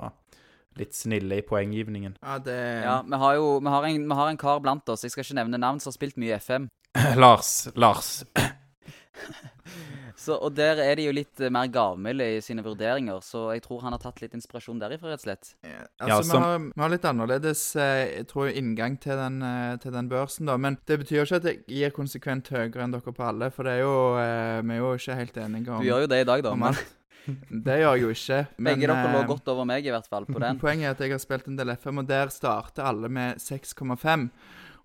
litt 0.79 0.97
snille 0.97 1.37
i 1.39 1.45
poenggivningen. 1.45 2.17
Ja, 2.21 2.39
det 2.39 2.57
Ja, 2.83 3.01
vi 3.05 3.21
har 3.21 3.35
jo 3.37 3.59
vi 3.59 3.75
har 3.75 3.85
en, 3.85 4.09
vi 4.09 4.15
har 4.15 4.29
en 4.29 4.41
kar 4.41 4.59
blant 4.65 4.89
oss, 4.89 5.05
jeg 5.05 5.13
skal 5.13 5.27
ikke 5.27 5.39
nevne 5.43 5.61
navn, 5.61 5.79
som 5.79 5.93
har 5.93 5.99
spilt 5.99 6.17
mye 6.17 6.39
FM. 6.41 6.67
Lars. 7.21 7.69
Lars. 7.75 8.23
Så, 10.25 10.35
og 10.41 10.55
der 10.57 10.79
er 10.81 10.97
de 10.97 11.05
jo 11.05 11.13
litt 11.13 11.41
uh, 11.43 11.51
mer 11.53 11.69
gavmilde 11.69 12.25
i 12.37 12.41
sine 12.43 12.63
vurderinger, 12.65 13.21
så 13.21 13.47
jeg 13.53 13.61
tror 13.65 13.83
han 13.85 13.93
har 13.93 14.01
tatt 14.01 14.23
litt 14.23 14.33
inspirasjon 14.37 14.81
derifra, 14.81 15.11
rett 15.13 15.21
og 15.21 15.27
slett. 15.27 15.53
Ja, 15.61 15.85
altså, 16.01 16.09
ja, 16.09 16.19
som... 16.23 16.33
vi, 16.33 16.41
har, 16.41 16.65
vi, 16.65 16.83
har, 16.83 16.93
litt 16.95 17.07
annerledes 17.11 17.63
eh, 17.77 18.01
jeg 18.15 18.27
tror, 18.31 18.49
inngang 18.49 18.97
til 19.01 19.19
den, 19.19 19.39
eh, 19.45 19.77
til 19.83 19.93
den, 19.93 20.09
børsen, 20.09 20.49
da. 20.49 20.57
Men 20.61 20.79
det 20.89 20.99
betyr 21.03 21.21
jo 21.21 21.27
ikke 21.27 21.41
at 21.41 21.49
jeg 21.51 21.63
gir 21.77 21.95
konsekvent 21.95 22.51
høyere 22.53 22.85
enn 22.85 22.95
dere 22.95 23.15
på 23.15 23.25
alle, 23.25 23.51
for 23.53 23.67
det 23.67 23.77
er 23.77 23.83
jo, 23.85 23.95
eh, 24.21 24.59
vi 24.65 24.77
er 24.77 24.81
jo 24.81 24.93
ikke 24.97 25.19
helt 25.21 25.41
enige 25.45 25.73
om 25.75 25.83
Du 25.83 25.89
gjør 25.91 26.05
jo 26.05 26.13
det 26.15 26.21
i 26.25 26.29
dag, 26.33 26.45
da. 26.45 26.55
Men... 26.65 26.85
Det 27.25 27.79
gjør 27.79 27.95
jeg 27.95 28.03
jo 28.03 28.11
ikke. 28.13 28.39
Men, 28.61 28.67
Begge 28.67 28.89
dere 28.91 29.13
lå 29.15 29.23
godt 29.31 29.47
over 29.53 29.65
meg, 29.65 29.85
i 29.85 29.93
hvert 29.93 30.09
fall, 30.09 30.27
på 30.29 30.41
den. 30.41 30.59
Poenget 30.63 30.91
er 30.91 30.97
at 30.97 31.01
jeg 31.01 31.15
har 31.15 31.23
spilt 31.23 31.49
en 31.49 31.57
del 31.57 31.73
FM, 31.73 32.03
og 32.03 32.09
der 32.09 32.33
starter 32.33 32.85
alle 32.85 33.09
med 33.09 33.41
6,5. 33.41 34.29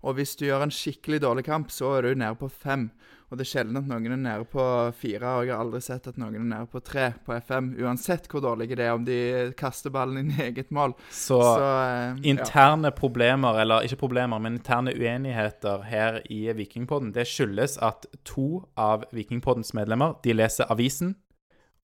Og 0.01 0.17
hvis 0.17 0.33
du 0.39 0.47
gjør 0.47 0.65
en 0.65 0.73
skikkelig 0.73 1.21
dårlig 1.21 1.45
kamp, 1.45 1.69
så 1.73 1.93
er 1.99 2.07
du 2.07 2.17
nede 2.17 2.33
på 2.39 2.49
5. 2.49 2.89
Og 3.31 3.39
det 3.39 3.45
er 3.45 3.47
sjelden 3.47 3.77
at 3.79 3.85
noen 3.87 4.11
er 4.11 4.17
nede 4.19 4.45
på 4.51 4.63
fire, 4.99 5.29
og 5.39 5.45
jeg 5.47 5.53
har 5.55 5.61
aldri 5.63 5.79
sett 5.85 6.09
at 6.09 6.17
noen 6.19 6.33
er 6.35 6.47
nede 6.49 6.67
på 6.67 6.81
tre 6.83 7.05
på 7.23 7.31
FM. 7.39 7.69
Uansett 7.79 8.25
hvor 8.27 8.43
dårlige 8.43 8.75
det 8.75 8.83
er, 8.83 8.97
om 8.97 9.05
de 9.07 9.19
kaster 9.55 9.93
ballen 9.93 10.19
inn 10.19 10.33
i 10.33 10.49
eget 10.49 10.73
mål. 10.75 10.97
Så, 11.07 11.37
Så 11.39 11.69
eh, 11.69 12.19
interne 12.27 12.91
ja. 12.91 12.97
problemer, 12.97 13.61
eller 13.63 13.87
ikke 13.87 14.01
problemer, 14.03 14.41
men 14.43 14.59
interne 14.59 14.91
uenigheter 14.91 15.87
her 15.87 16.19
i 16.27 16.41
Vikingpodden, 16.57 17.13
det 17.15 17.23
skyldes 17.31 17.77
at 17.79 18.09
to 18.27 18.65
av 18.75 19.07
Vikingpoddens 19.15 19.71
medlemmer 19.79 20.19
de 20.27 20.35
leser 20.35 20.67
avisen, 20.67 21.15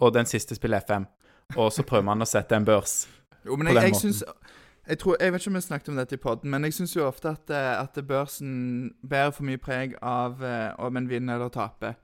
og 0.03 0.17
den 0.19 0.27
siste 0.27 0.59
spiller 0.59 0.83
FM. 0.83 1.07
Og 1.55 1.71
så 1.71 1.87
prøver 1.87 2.09
man 2.11 2.27
å 2.27 2.27
sette 2.27 2.59
en 2.59 2.67
børs. 2.67 3.05
Jo, 3.47 3.55
men 3.55 3.71
jeg, 3.71 3.87
jeg 3.87 4.01
synes, 4.03 4.25
jeg, 4.87 4.99
tror, 4.99 5.17
jeg, 5.19 5.33
vet 5.33 5.41
ikke 5.41 5.51
om 5.51 5.55
vi 5.55 5.61
snakket 5.61 5.89
om 5.89 5.99
dette 5.99 6.15
i 6.15 6.21
poden, 6.21 6.51
men 6.51 6.63
jeg 6.63 6.73
syns 6.77 6.95
jo 6.95 7.07
ofte 7.07 7.29
at, 7.29 7.49
eh, 7.49 7.73
at, 7.81 7.99
børsen 8.07 8.91
bærer 9.09 9.31
for 9.35 9.47
mye 9.47 9.61
preg 9.61 9.95
av 10.01 10.43
eh, 10.43 10.71
om 10.79 10.97
en 10.97 11.09
vinner 11.09 11.35
eller 11.35 11.51
taper. 11.53 11.97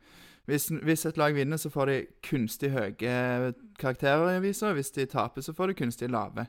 Hvis, 0.45 0.67
hvis, 0.83 1.05
et 1.05 1.17
lag 1.17 1.35
vinner, 1.35 1.57
så 1.57 1.69
får 1.71 1.85
de 1.85 1.99
kunstig 2.27 2.73
høye 2.73 3.53
karakterer 3.79 4.33
i 4.33 4.39
avisa. 4.41 4.73
Hvis 4.75 4.91
de 4.91 5.05
taper, 5.05 5.41
så 5.41 5.53
får 5.55 5.71
de 5.71 5.77
kunstig 5.79 6.09
lave. 6.11 6.45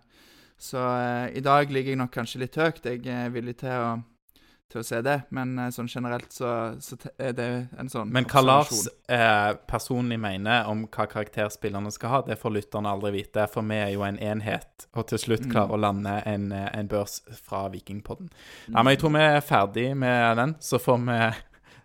Så 0.58 0.78
eh, 0.78 1.36
i 1.38 1.40
dag 1.44 1.70
ligger 1.70 1.94
jeg 1.94 2.02
nok 2.02 2.10
kanskje 2.14 2.42
litt 2.42 2.58
høyt. 2.58 2.82
Jeg 2.84 3.06
er 3.06 3.30
villig 3.34 3.56
til 3.62 3.70
å 3.70 3.94
til 4.72 4.80
å 4.80 4.84
se 4.86 5.00
det, 5.04 5.16
men 5.34 5.54
eh, 5.60 5.70
sånn 5.74 5.88
generelt 5.90 6.32
så, 6.34 6.48
så 6.82 6.96
er 7.20 7.34
det 7.36 7.48
en 7.78 7.90
sånn 7.90 8.10
Men 8.14 8.26
hva 8.30 8.42
Lars 8.42 8.86
eh, 9.12 9.52
personlig 9.70 10.18
mener 10.20 10.68
om 10.70 10.84
hva 10.88 11.06
karakterspillerne 11.10 11.92
skal 11.94 12.12
ha, 12.12 12.20
det 12.26 12.38
får 12.40 12.56
lytterne 12.56 12.92
aldri 12.94 13.14
vite, 13.20 13.46
for 13.52 13.66
vi 13.68 13.78
er 13.78 13.92
jo 13.94 14.04
en 14.06 14.18
enhet, 14.18 14.88
og 14.94 15.08
til 15.12 15.20
slutt 15.20 15.46
klarer 15.46 15.70
mm. 15.70 15.76
å 15.76 15.82
lande 15.84 16.18
en, 16.30 16.50
eh, 16.56 16.68
en, 16.72 16.90
børs 16.90 17.20
fra 17.44 17.66
Vikingpodden. 17.72 18.30
Nei, 18.68 18.80
men 18.80 18.94
jeg 18.94 19.02
tror 19.04 19.16
vi 19.16 19.26
er 19.26 19.42
ferdig 19.44 19.88
med 20.00 20.40
den, 20.40 20.56
så 20.64 20.80
får 20.82 21.02
vi 21.06 21.18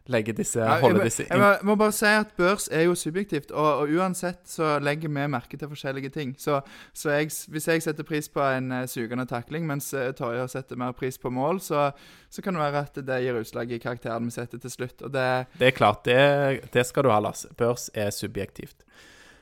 legge 0.10 0.34
disse, 0.36 0.60
ja, 0.62 0.80
holde 0.82 1.04
disse 1.06 1.26
inn. 1.26 1.32
Jeg 1.32 1.66
må, 1.68 1.76
bare 1.80 1.94
si 1.96 2.10
at 2.10 2.32
børs 2.38 2.68
er 2.74 2.88
jo 2.88 2.96
subjektivt, 2.98 3.52
og, 3.52 3.84
og 3.84 3.94
uansett 4.00 4.42
så 4.50 4.78
legger 4.84 5.12
vi 5.14 5.28
merke 5.32 5.60
til 5.60 5.70
forskjellige 5.72 6.12
ting. 6.16 6.34
Så, 6.42 6.60
så 6.98 7.14
jeg, 7.14 7.30
hvis 7.54 7.70
jeg 7.70 7.86
setter 7.86 8.08
pris 8.08 8.30
på 8.34 8.44
en 8.44 8.74
uh, 8.74 8.84
sugende 8.90 9.28
takling, 9.30 9.68
mens 9.70 9.92
uh, 9.94 10.10
Torje 10.18 10.48
setter 10.52 10.80
mer 10.80 10.96
pris 10.98 11.20
på 11.22 11.32
mål, 11.34 11.62
så, 11.64 11.90
så, 12.30 12.44
kan 12.46 12.58
det 12.58 12.66
være 12.66 12.84
at 12.88 13.02
det 13.10 13.22
gir 13.26 13.40
utslag 13.40 13.72
i 13.72 13.82
karakteren 13.82 14.30
vi 14.30 14.36
setter 14.36 14.62
til 14.62 14.74
slutt. 14.74 15.06
Og 15.06 15.14
det, 15.14 15.30
det 15.62 15.72
er 15.72 15.78
klart, 15.78 16.04
det, 16.08 16.70
det 16.74 16.86
skal 16.90 17.06
du 17.06 17.14
ha, 17.14 17.22
Lars. 17.24 17.46
Børs 17.60 17.90
er 17.94 18.10
subjektivt. 18.16 18.82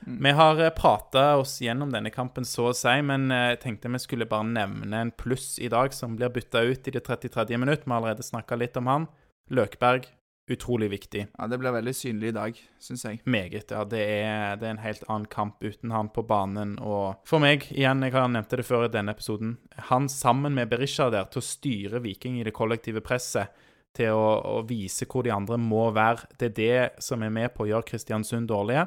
Mm. 0.06 0.20
Vi 0.22 0.34
har 0.38 0.60
eh, 0.62 0.70
prata 0.70 1.24
oss 1.40 1.56
gjennom 1.64 1.90
denne 1.90 2.12
kampen 2.14 2.44
så 2.46 2.68
å 2.70 2.76
si, 2.76 2.92
men 3.02 3.32
jeg 3.34 3.58
tenkte 3.64 3.90
vi 3.90 3.98
skulle 4.02 4.28
bare 4.30 4.46
nevne 4.46 5.00
en 5.02 5.10
pluss 5.10 5.56
i 5.58 5.70
dag 5.72 5.96
som 5.96 6.14
blir 6.16 6.30
bytta 6.32 6.62
ut 6.68 6.86
i 6.86 6.94
det 6.94 7.02
33. 7.08 7.58
minutt. 7.58 7.82
Vi 7.82 7.90
har 7.90 7.98
allerede 7.98 8.26
snakka 8.26 8.60
litt 8.60 8.78
om 8.78 8.86
han. 8.92 9.08
Løkberg 9.50 10.06
utrolig 10.50 10.90
viktig. 10.90 11.26
Ja, 11.38 11.46
Det 11.46 11.58
blir 11.58 11.74
veldig 11.74 11.94
synlig 11.94 12.28
i 12.28 12.36
dag, 12.36 12.60
syns 12.80 13.04
jeg. 13.04 13.20
Meget. 13.24 13.70
ja. 13.70 13.84
Det 13.84 14.00
er, 14.00 14.56
det 14.56 14.66
er, 14.66 14.70
en 14.70 14.82
helt 14.84 15.04
annen 15.08 15.26
kamp 15.26 15.62
uten 15.64 15.90
han 15.94 16.08
på 16.08 16.24
banen. 16.26 16.78
Og 16.78 17.16
for 17.28 17.42
meg, 17.42 17.68
igjen, 17.72 18.02
jeg 18.02 18.12
har 18.16 18.28
nevnt 18.28 18.50
det 18.50 18.66
før 18.66 18.86
i 18.86 18.92
denne 18.92 19.14
episoden, 19.14 19.56
han 19.90 20.08
sammen 20.08 20.54
med 20.54 20.70
Berisha 20.70 21.10
der 21.10 21.28
til 21.30 21.42
å 21.42 21.48
styre 21.48 22.02
Viking 22.04 22.40
i 22.40 22.46
det 22.46 22.56
kollektive 22.56 23.04
presset, 23.04 23.54
til 23.96 24.14
å, 24.14 24.60
å 24.60 24.62
vise 24.68 25.08
hvor 25.08 25.24
de 25.24 25.32
andre 25.34 25.56
må 25.58 25.88
være, 25.96 26.28
det 26.38 26.50
er 26.50 26.58
det 26.58 27.02
som 27.02 27.22
er 27.24 27.32
med 27.34 27.54
på 27.54 27.64
å 27.64 27.70
gjøre 27.70 27.88
Kristiansund 27.88 28.50
dårlige. 28.50 28.84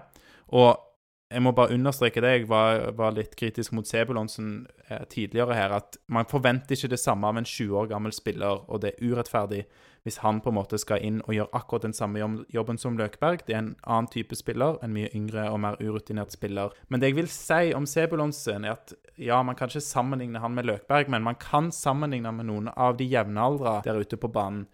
Og 0.56 0.91
jeg 1.32 1.44
må 1.46 1.54
bare 1.56 1.74
understreke 1.76 2.22
det. 2.24 2.32
Jeg 2.34 2.50
var, 2.52 2.90
var 2.98 3.16
litt 3.16 3.38
kritisk 3.40 3.74
mot 3.76 3.88
Sebulonsen 3.88 4.66
eh, 4.88 5.06
tidligere 5.12 5.56
her. 5.56 5.76
At 5.78 5.98
man 6.12 6.28
forventer 6.30 6.76
ikke 6.76 6.92
det 6.92 7.00
samme 7.00 7.30
av 7.30 7.40
en 7.40 7.48
20 7.48 7.78
år 7.80 7.90
gammel 7.94 8.14
spiller, 8.16 8.66
og 8.68 8.84
det 8.84 8.94
er 8.94 9.12
urettferdig 9.12 9.66
hvis 10.02 10.18
han 10.24 10.40
på 10.42 10.50
en 10.50 10.58
måte 10.58 10.80
skal 10.82 11.04
inn 11.06 11.20
og 11.28 11.36
gjøre 11.36 11.54
akkurat 11.54 11.84
den 11.86 11.94
samme 11.94 12.24
jobben 12.50 12.80
som 12.82 12.96
Løkberg. 12.98 13.44
Det 13.46 13.54
er 13.54 13.60
en 13.62 13.76
annen 13.86 14.10
type 14.10 14.34
spiller, 14.38 14.80
en 14.82 14.96
mye 14.96 15.12
yngre 15.14 15.46
og 15.52 15.60
mer 15.62 15.78
urutinert 15.78 16.34
spiller. 16.34 16.74
Men 16.90 17.02
det 17.02 17.12
jeg 17.12 17.20
vil 17.20 17.30
si 17.30 17.62
om 17.78 17.86
Sebulonsen, 17.86 18.66
er 18.66 18.80
at 18.80 18.96
ja, 19.22 19.38
man 19.46 19.56
kan 19.56 19.70
ikke 19.70 19.84
sammenligne 19.86 20.42
han 20.42 20.58
med 20.58 20.66
Løkberg, 20.66 21.12
men 21.14 21.28
man 21.28 21.38
kan 21.38 21.70
sammenligne 21.76 22.34
med 22.34 22.50
noen 22.50 22.72
av 22.74 22.98
de 22.98 23.06
jevnaldra 23.12 23.80
der 23.86 24.02
ute 24.02 24.18
på 24.18 24.32
banen 24.34 24.66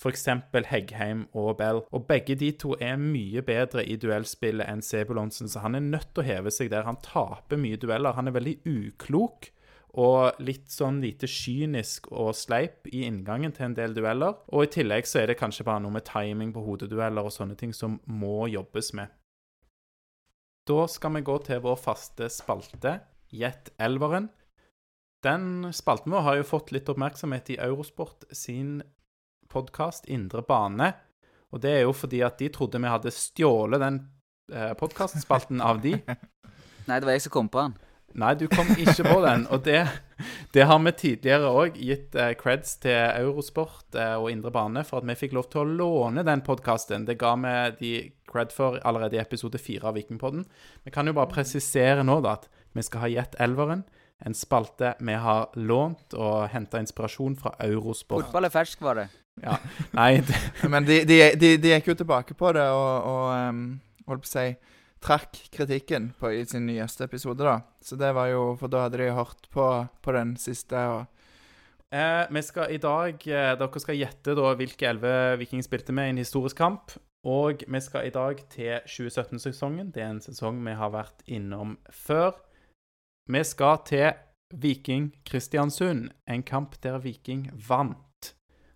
f.eks. 0.00 0.26
Heggheim 0.70 1.26
og 1.32 1.56
Bell. 1.58 1.82
Og 1.94 2.06
begge 2.08 2.36
de 2.40 2.50
to 2.58 2.74
er 2.80 2.96
mye 3.00 3.42
bedre 3.46 3.84
i 3.86 3.96
duellspillet 4.00 4.68
enn 4.68 4.84
Sebulonsen, 4.84 5.50
så 5.50 5.64
han 5.64 5.78
er 5.78 5.84
nødt 5.86 6.12
til 6.12 6.24
å 6.24 6.28
heve 6.28 6.52
seg 6.54 6.72
der. 6.72 6.86
Han 6.88 7.00
taper 7.04 7.60
mye 7.60 7.80
dueller. 7.80 8.16
Han 8.16 8.30
er 8.30 8.38
veldig 8.38 8.56
uklok. 8.70 9.50
Og 9.94 10.40
litt 10.42 10.72
sånn 10.74 10.98
lite 11.04 11.28
kynisk 11.30 12.08
og 12.10 12.32
sleip 12.34 12.88
i 12.90 13.04
inngangen 13.06 13.52
til 13.54 13.68
en 13.68 13.76
del 13.78 13.94
dueller. 13.94 14.40
Og 14.50 14.66
i 14.66 14.72
tillegg 14.80 15.06
så 15.06 15.22
er 15.22 15.30
det 15.30 15.38
kanskje 15.38 15.66
bare 15.68 15.84
noe 15.84 15.94
med 15.94 16.06
timing 16.08 16.50
på 16.54 16.64
hodedueller 16.66 17.28
og 17.28 17.34
sånne 17.34 17.54
ting 17.58 17.70
som 17.76 18.00
må 18.10 18.48
jobbes 18.50 18.90
med. 18.98 19.12
Da 20.66 20.86
skal 20.88 21.14
vi 21.14 21.26
gå 21.28 21.36
til 21.44 21.60
vår 21.62 21.76
faste 21.78 22.30
spalte, 22.32 22.98
Gjett 23.34 23.72
elveren. 23.82 24.28
Den 25.24 25.72
spalten 25.74 26.12
vår 26.12 26.22
har 26.26 26.36
jo 26.38 26.46
fått 26.46 26.70
litt 26.74 26.88
oppmerksomhet 26.92 27.48
i 27.54 27.60
Eurosport 27.64 28.26
sin 28.30 28.76
podkast 29.54 30.10
Indre 30.12 30.42
bane. 30.46 30.90
Og 31.54 31.62
det 31.62 31.72
er 31.78 31.82
jo 31.86 31.94
fordi 31.94 32.20
at 32.26 32.38
de 32.42 32.50
trodde 32.52 32.80
vi 32.82 32.90
hadde 32.90 33.14
stjålet 33.14 33.82
den 33.82 34.00
eh, 34.52 34.72
podkastspalten 34.78 35.62
av 35.62 35.80
de. 35.84 35.96
Nei, 36.88 36.98
det 36.98 37.06
var 37.06 37.14
jeg 37.14 37.26
som 37.28 37.34
kom 37.38 37.50
på 37.52 37.62
den. 37.62 37.76
Nei, 38.14 38.34
du 38.38 38.46
kom 38.50 38.68
ikke 38.78 39.06
på 39.06 39.16
den. 39.24 39.46
Og 39.50 39.64
det, 39.66 39.80
det 40.54 40.66
har 40.70 40.78
vi 40.84 40.92
tidligere 40.98 41.50
òg 41.50 41.78
gitt 41.82 42.14
eh, 42.18 42.34
creds 42.38 42.76
til 42.82 42.94
Eurosport 42.94 43.98
eh, 43.98 44.14
og 44.18 44.30
Indre 44.30 44.52
Bane 44.54 44.84
for 44.86 45.02
at 45.02 45.08
vi 45.08 45.18
fikk 45.18 45.34
lov 45.34 45.48
til 45.50 45.64
å 45.64 45.78
låne 45.80 46.26
den 46.26 46.44
podkasten. 46.46 47.08
Det 47.08 47.18
ga 47.18 47.34
vi 47.42 47.56
de 47.80 47.92
cred 48.30 48.54
for 48.54 48.78
allerede 48.86 49.18
i 49.18 49.22
episode 49.22 49.58
fire 49.62 49.90
av 49.90 49.98
Vikingpodden. 49.98 50.46
Vi 50.86 50.94
kan 50.94 51.10
jo 51.10 51.16
bare 51.16 51.32
presisere 51.32 52.06
nå 52.06 52.20
da 52.24 52.38
at 52.38 52.48
vi 52.74 52.86
skal 52.86 53.06
ha 53.06 53.12
gitt 53.16 53.38
elveren. 53.42 53.82
En 54.24 54.34
spalte 54.34 54.94
vi 55.02 55.18
har 55.18 55.50
lånt 55.58 56.14
og 56.14 56.46
henta 56.54 56.78
inspirasjon 56.82 57.34
fra 57.38 57.56
Eurosport. 57.66 58.28
Fotball 58.28 58.46
er 58.46 58.54
fersk, 58.54 58.82
var 58.86 59.02
det. 59.02 59.08
Ja. 59.42 59.58
Nei, 59.96 60.20
det, 60.22 60.38
Men 60.72 60.86
de, 60.86 61.00
de, 61.08 61.18
de, 61.40 61.56
de 61.58 61.74
gikk 61.74 61.90
jo 61.92 61.98
tilbake 62.02 62.36
på 62.38 62.52
det 62.54 62.66
og, 62.70 63.08
og 63.10 63.24
um, 63.50 63.64
holdt 64.06 64.26
på 64.26 64.30
å 64.30 64.34
si 64.34 64.46
trakk 65.04 65.36
kritikken 65.52 66.12
på, 66.20 66.30
i 66.32 66.44
sin 66.48 66.64
nyeste 66.68 67.04
episode, 67.04 67.44
da. 67.44 67.58
Så 67.84 67.98
det 68.00 68.14
var 68.16 68.30
jo 68.30 68.54
For 68.60 68.72
da 68.72 68.86
hadde 68.86 69.02
de 69.02 69.10
hørt 69.12 69.50
på, 69.52 69.66
på 70.00 70.14
den 70.16 70.36
siste. 70.40 70.78
og 70.78 71.04
Eh, 71.94 72.26
vi 72.30 72.42
skal 72.42 72.72
i 72.74 72.78
dag 72.82 73.20
eh, 73.28 73.52
Dere 73.54 73.80
skal 73.82 73.98
gjette 74.00 74.32
da 74.34 74.48
hvilke 74.58 74.88
elleve 74.88 75.36
Viking 75.38 75.62
spilte 75.62 75.94
med 75.94 76.08
i 76.08 76.14
en 76.14 76.22
historisk 76.24 76.58
kamp. 76.58 76.96
Og 77.24 77.62
vi 77.68 77.80
skal 77.80 78.08
i 78.08 78.12
dag 78.12 78.40
til 78.52 78.80
2017-sesongen. 78.82 79.92
Det 79.94 80.02
er 80.02 80.10
en 80.12 80.24
sesong 80.24 80.58
vi 80.66 80.74
har 80.76 80.90
vært 80.92 81.22
innom 81.30 81.78
før. 81.88 82.34
Vi 83.30 83.40
skal 83.46 83.78
til 83.88 84.10
Viking 84.60 85.12
Kristiansund, 85.24 86.10
en 86.28 86.42
kamp 86.42 86.76
der 86.82 86.98
Viking 87.00 87.46
vant. 87.68 87.96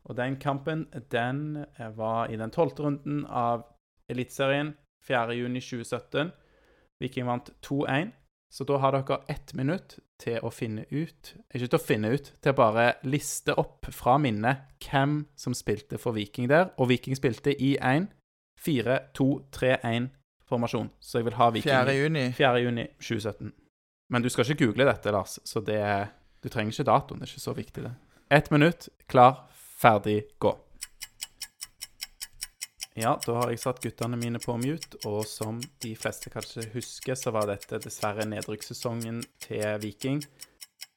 Og 0.08 0.16
den 0.16 0.38
kampen 0.40 0.86
den 1.12 1.64
eh, 1.78 1.96
var 1.96 2.32
i 2.32 2.36
den 2.40 2.52
tolvte 2.54 2.82
runden 2.82 3.26
av 3.26 3.66
Eliteserien 4.08 4.72
4.6.2017. 5.08 6.30
Viking 7.00 7.26
vant 7.28 7.50
2-1. 7.66 8.14
Så 8.50 8.64
da 8.64 8.78
har 8.80 8.96
dere 8.96 9.20
ett 9.28 9.52
minutt 9.54 9.98
til 10.18 10.40
å 10.40 10.50
finne 10.50 10.86
ut 10.88 11.34
Ikke 11.52 11.68
til 11.68 11.76
å 11.76 11.82
finne 11.82 12.08
ut, 12.16 12.32
til 12.40 12.54
å 12.54 12.56
bare 12.56 12.94
liste 13.04 13.52
opp 13.60 13.84
fra 13.92 14.16
minnet 14.18 14.56
hvem 14.80 15.26
som 15.36 15.52
spilte 15.54 15.98
for 16.00 16.16
Viking 16.16 16.48
der. 16.48 16.72
Og 16.80 16.88
Viking 16.88 17.16
spilte 17.16 17.52
i 17.52 17.76
1 17.76 18.08
4-2-3-1-formasjon. 18.58 20.88
Så 21.00 21.18
jeg 21.18 21.24
vil 21.28 21.34
ha 21.38 21.50
Viking 21.54 21.70
4. 21.70 21.92
juni. 21.94 22.32
4. 22.34 22.58
juni 22.64 22.86
2017. 22.98 23.52
Men 24.10 24.22
du 24.24 24.28
skal 24.32 24.48
ikke 24.48 24.66
google 24.66 24.84
dette, 24.88 25.12
Lars, 25.12 25.38
så 25.44 25.60
det, 25.60 26.08
du 26.42 26.48
trenger 26.48 26.72
ikke 26.72 26.84
datoen. 26.88 27.20
Det 27.20 27.28
er 27.28 27.34
ikke 27.34 27.44
så 27.44 27.54
viktig, 27.54 27.82
det. 27.84 27.92
Ett 28.32 28.50
minutt, 28.50 28.88
klar, 29.08 29.34
ferdig, 29.78 30.22
gå. 30.38 30.58
Ja, 32.98 33.12
da 33.22 33.34
har 33.38 33.52
jeg 33.52 33.60
satt 33.62 33.78
guttene 33.84 34.18
mine 34.18 34.40
på 34.42 34.56
mute, 34.58 34.98
og 35.06 35.22
som 35.28 35.60
de 35.84 35.92
fleste 35.94 36.32
kanskje 36.34 36.64
husker, 36.72 37.14
så 37.14 37.30
var 37.34 37.46
dette 37.46 37.78
dessverre 37.84 38.24
nedrykkssesongen 38.26 39.20
til 39.44 39.76
Viking. 39.84 40.24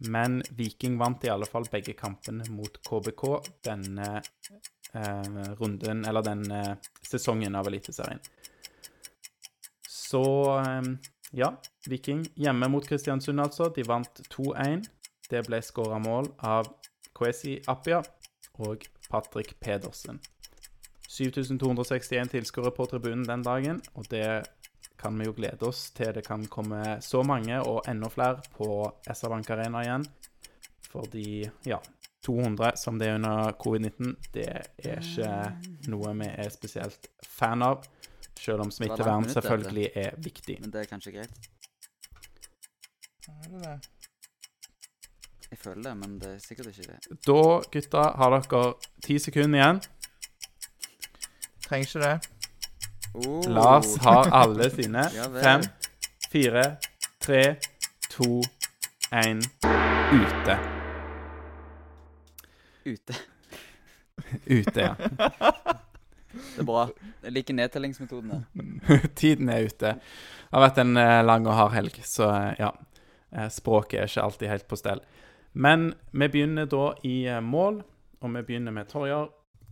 Men 0.10 0.40
Viking 0.58 0.96
vant 0.98 1.22
i 1.28 1.30
alle 1.30 1.46
fall 1.46 1.68
begge 1.70 1.94
kampene 1.94 2.48
mot 2.50 2.80
KBK 2.88 3.26
denne 3.68 4.08
eh, 4.18 5.44
runden, 5.60 6.02
eller 6.10 6.26
denne 6.26 6.62
sesongen 7.06 7.60
av 7.60 7.70
Eliteserien. 7.70 8.24
Så 9.86 10.24
eh, 10.58 10.90
ja, 11.38 11.52
Viking 11.86 12.26
hjemme 12.34 12.72
mot 12.74 12.88
Kristiansund, 12.88 13.46
altså. 13.46 13.70
De 13.76 13.86
vant 13.86 14.24
2-1. 14.34 14.90
Det 15.30 15.46
ble 15.46 15.62
skåra 15.62 16.02
mål 16.02 16.34
av 16.50 16.74
Kwesi 17.14 17.60
Appia 17.70 18.02
og 18.62 18.88
Patrick 19.10 19.56
Pedersen. 19.60 20.22
7261 21.12 22.32
tilskuere 22.32 22.72
på 22.76 22.88
tribunen 22.88 23.26
den 23.28 23.44
dagen, 23.44 23.82
og 24.00 24.08
det 24.12 24.44
kan 25.02 25.18
vi 25.18 25.26
jo 25.26 25.34
glede 25.36 25.66
oss 25.66 25.90
til 25.98 26.14
det 26.14 26.24
kan 26.28 26.46
komme 26.48 27.00
så 27.02 27.24
mange 27.26 27.58
og 27.66 27.82
enda 27.90 28.10
flere 28.14 28.44
på 28.56 28.68
SR-Bank 29.10 29.50
Arena 29.50 29.82
igjen. 29.84 30.06
Fordi, 30.92 31.50
ja 31.66 31.80
200 32.22 32.72
som 32.78 33.00
det 33.00 33.08
er 33.08 33.16
under 33.16 33.52
covid-19, 33.64 34.12
det 34.34 34.46
er 34.48 35.00
ikke 35.02 35.90
noe 35.90 36.14
vi 36.20 36.28
er 36.30 36.52
spesielt 36.54 37.10
fan 37.26 37.66
av. 37.66 37.88
Selv 38.38 38.66
om 38.66 38.72
smittevern 38.74 39.26
selvfølgelig 39.30 39.88
er 39.96 40.14
viktig. 40.22 40.60
Men 40.62 40.74
det 40.74 40.84
er 40.84 40.90
kanskje 40.90 41.16
greit. 41.18 41.50
Er 43.30 43.50
det 43.50 43.64
det? 43.66 44.01
Jeg 45.52 45.60
føler 45.60 45.84
det, 45.84 45.98
men 45.98 46.20
det 46.20 46.30
er 46.32 46.38
sikkert 46.40 46.68
ikke 46.72 46.86
det. 46.88 47.18
Da, 47.28 47.42
gutta, 47.74 48.04
har 48.16 48.36
dere 48.36 48.62
ti 49.04 49.18
sekunder 49.20 49.60
igjen. 49.60 49.82
Trenger 51.66 51.88
ikke 51.88 52.04
det. 52.06 52.30
Oh. 53.14 53.44
Lars 53.52 53.96
har 54.06 54.32
alle 54.32 54.70
sine. 54.72 55.04
Ja 55.12 55.28
vel. 55.28 55.44
Fem, 55.44 55.66
fire, 56.32 56.64
tre, 57.20 57.42
to, 58.14 58.40
én 59.12 59.44
Ute. 60.12 60.58
Ute. 62.86 63.20
Ute, 64.48 64.82
ja. 64.82 64.96
Det 66.32 66.64
er 66.64 66.68
bra. 66.68 66.86
Jeg 67.26 67.36
liker 67.36 67.56
nedtellingsmetodene. 67.60 68.46
Tiden 69.20 69.52
er 69.52 69.68
ute. 69.68 69.98
Det 70.00 70.56
har 70.56 70.64
vært 70.64 70.80
en 70.80 70.96
eh, 71.00 71.20
lang 71.28 71.44
og 71.48 71.58
hard 71.58 71.76
helg, 71.76 72.00
så 72.08 72.30
eh, 72.32 72.54
ja. 72.64 72.72
Eh, 73.36 73.50
Språket 73.52 74.00
er 74.00 74.08
ikke 74.08 74.24
alltid 74.24 74.52
helt 74.52 74.68
på 74.72 74.80
stell. 74.80 75.04
Men 75.54 75.94
vi 76.12 76.28
begynner 76.32 76.68
da 76.70 76.92
i 77.08 77.26
eh, 77.28 77.42
mål, 77.44 77.82
og 78.22 78.34
vi 78.36 78.44
begynner 78.48 78.76
med 78.76 78.90
Torjar. 78.92 79.30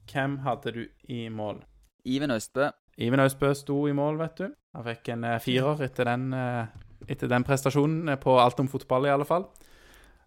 Hvem 0.10 0.40
hadde 0.44 0.74
du 0.76 0.84
i 1.08 1.28
mål? 1.30 1.62
Iven 2.06 2.32
Østbø. 2.32 2.70
Iven 2.98 3.24
Østbø 3.24 3.54
sto 3.56 3.86
i 3.88 3.96
mål, 3.96 4.20
vet 4.20 4.42
du. 4.42 4.50
Han 4.76 4.86
fikk 4.86 5.14
en 5.16 5.24
eh, 5.24 5.40
firer 5.44 5.86
etter 5.86 6.10
den, 6.10 6.30
eh, 6.36 6.66
etter 7.08 7.32
den 7.32 7.46
prestasjonen 7.48 8.18
på 8.20 8.36
alt 8.42 8.60
om 8.60 8.68
fotball, 8.72 9.08
i 9.08 9.14
alle 9.14 9.28
fall. 9.28 9.48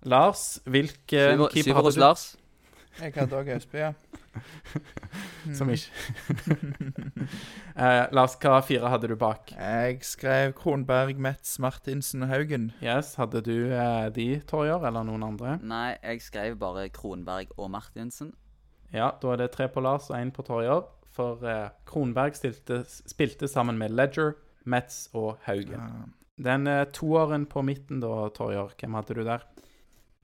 Lars, 0.09 0.61
hvilken 0.65 1.45
keeper 1.53 1.79
hadde 1.79 1.95
du? 1.95 2.01
Lars. 2.01 2.33
Jeg 3.01 3.15
hadde 3.17 3.38
òg 3.38 3.53
Østbø, 3.57 3.79
ja. 3.79 3.93
Som 5.57 5.71
ikke 5.73 5.90
eh, 7.83 8.05
Lars, 8.14 8.37
hva 8.40 8.61
fire 8.64 8.90
hadde 8.92 9.11
du 9.11 9.16
bak? 9.18 9.53
Jeg 9.57 9.99
skrev 10.07 10.55
Kronberg, 10.59 11.18
Metz, 11.21 11.59
Martinsen 11.62 12.25
og 12.25 12.33
Haugen. 12.33 12.71
Yes, 12.85 13.14
Hadde 13.21 13.42
du 13.45 13.57
eh, 13.73 14.09
de, 14.14 14.29
Torjer, 14.49 14.87
eller 14.88 15.05
noen 15.09 15.27
andre? 15.27 15.59
Nei, 15.61 15.97
jeg 15.99 16.25
skrev 16.25 16.57
bare 16.61 16.88
Kronberg 16.95 17.53
og 17.59 17.73
Martinsen. 17.75 18.33
Ja, 18.92 19.11
da 19.21 19.33
er 19.33 19.40
det 19.40 19.53
tre 19.55 19.68
på 19.73 19.83
Lars 19.85 20.11
og 20.11 20.18
én 20.18 20.33
på 20.35 20.45
Torjer. 20.47 20.85
For 21.12 21.45
eh, 21.45 21.68
Kronberg 21.88 22.37
stilte, 22.38 22.83
spilte 22.88 23.49
sammen 23.51 23.79
med 23.81 23.92
Ledger, 23.92 24.37
Metz 24.64 25.09
og 25.12 25.37
Haugen. 25.47 25.77
Ja. 25.77 26.05
Den 26.42 26.66
eh, 26.71 26.87
toeren 26.95 27.45
på 27.47 27.64
midten, 27.66 28.01
da, 28.01 28.29
Torjer, 28.35 28.73
hvem 28.81 28.97
hadde 28.97 29.18
du 29.18 29.25
der? 29.27 29.45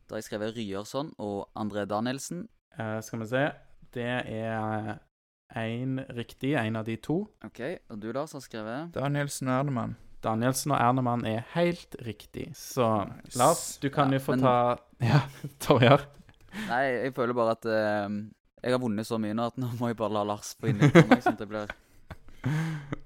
Da 0.09 0.17
har 0.17 0.23
jeg 0.23 0.31
skrevet 0.31 0.57
Ryerson 0.57 1.13
og 1.21 1.51
André 1.59 1.85
Danielsen. 1.89 2.47
Eh, 2.79 3.01
skal 3.05 3.21
vi 3.21 3.29
se. 3.29 3.43
Det 3.95 4.05
er 4.05 4.99
én 5.57 5.99
riktig, 6.15 6.53
en 6.61 6.77
av 6.77 6.85
de 6.85 6.97
to. 7.01 7.23
OK. 7.47 7.61
Og 7.91 8.01
du, 8.03 8.11
Lars, 8.13 8.33
har 8.37 8.41
skrevet 8.45 8.93
Danielsen 8.95 9.49
og 9.49 9.55
Ernemann. 9.63 9.97
Danielsen 10.23 10.73
og 10.75 10.81
Ernemann 10.83 11.25
er 11.31 11.45
helt 11.55 11.95
riktig. 12.05 12.49
Så 12.59 12.89
Nice. 13.09 13.39
Lars, 13.39 13.63
du 13.81 13.89
kan 13.95 14.11
Ja, 14.13 14.19
jo 14.19 14.25
få 14.25 14.37
men- 14.37 14.41
ta 14.45 14.77
Ja, 15.01 15.21
Torjar. 15.65 16.05
Nei, 16.69 16.83
jeg 17.05 17.15
føler 17.15 17.35
bare 17.37 17.55
at 17.55 17.65
uh, 17.65 18.11
jeg 18.63 18.73
har 18.75 18.81
vunnet 18.83 19.07
så 19.07 19.19
mye 19.21 19.35
nå 19.37 19.47
at 19.47 19.57
nå 19.61 19.69
må 19.79 19.89
jeg 19.93 19.97
bare 20.01 20.13
la 20.17 20.23
Lars 20.25 20.55
få 20.59 20.69
inn 20.73 20.79
litt 20.83 20.93
for 20.97 21.07
meg, 21.09 21.23
sånn 21.23 21.37
at 21.37 21.43
det 21.45 21.49
blir 21.49 21.69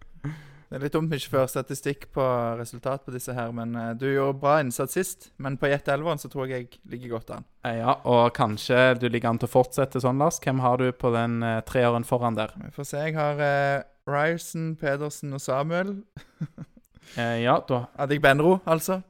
Det 0.73 0.79
er 0.79 0.85
litt 0.87 0.95
dumt 0.95 1.11
vi 1.13 1.19
ikke 1.21 1.35
fører 1.35 1.49
statistikk 1.53 2.05
på 2.17 2.25
resultat 2.57 3.03
på 3.05 3.13
disse 3.13 3.35
her, 3.37 3.51
men 3.53 3.75
eh, 3.77 3.91
du 4.01 4.07
gjorde 4.09 4.39
bra 4.41 4.55
innsats 4.63 4.95
sist. 4.97 5.27
Men 5.37 5.59
på 5.61 5.69
Jet 5.69 5.91
Elveren 5.93 6.17
så 6.17 6.31
tror 6.33 6.49
jeg 6.49 6.63
jeg 6.63 6.79
ligger 6.95 7.19
godt 7.19 7.33
an. 7.35 7.45
Eh, 7.69 7.75
Ja, 7.83 7.99
og 8.09 8.31
kanskje 8.33 8.95
du 8.97 9.05
ligger 9.11 9.35
an 9.35 9.41
til 9.43 9.51
å 9.51 9.53
fortsette 9.53 10.01
sånn, 10.01 10.23
Lars. 10.23 10.39
Hvem 10.41 10.63
har 10.65 10.81
du 10.81 10.87
på 10.97 11.11
den 11.13 11.45
uh, 11.45 11.59
treåren 11.69 12.09
foran 12.09 12.39
der? 12.41 12.55
Vi 12.57 12.73
får 12.73 12.89
se. 12.89 13.03
Jeg 13.05 13.19
har 13.19 13.43
uh, 13.45 13.85
Ryerson, 14.09 14.71
Pedersen 14.81 15.37
og 15.37 15.45
Samuel. 15.45 15.93
uh, 16.41 17.37
ja, 17.47 17.59
da, 17.69 17.83
Adik 18.01 18.25
Benro, 18.25 18.63
altså. 18.65 19.03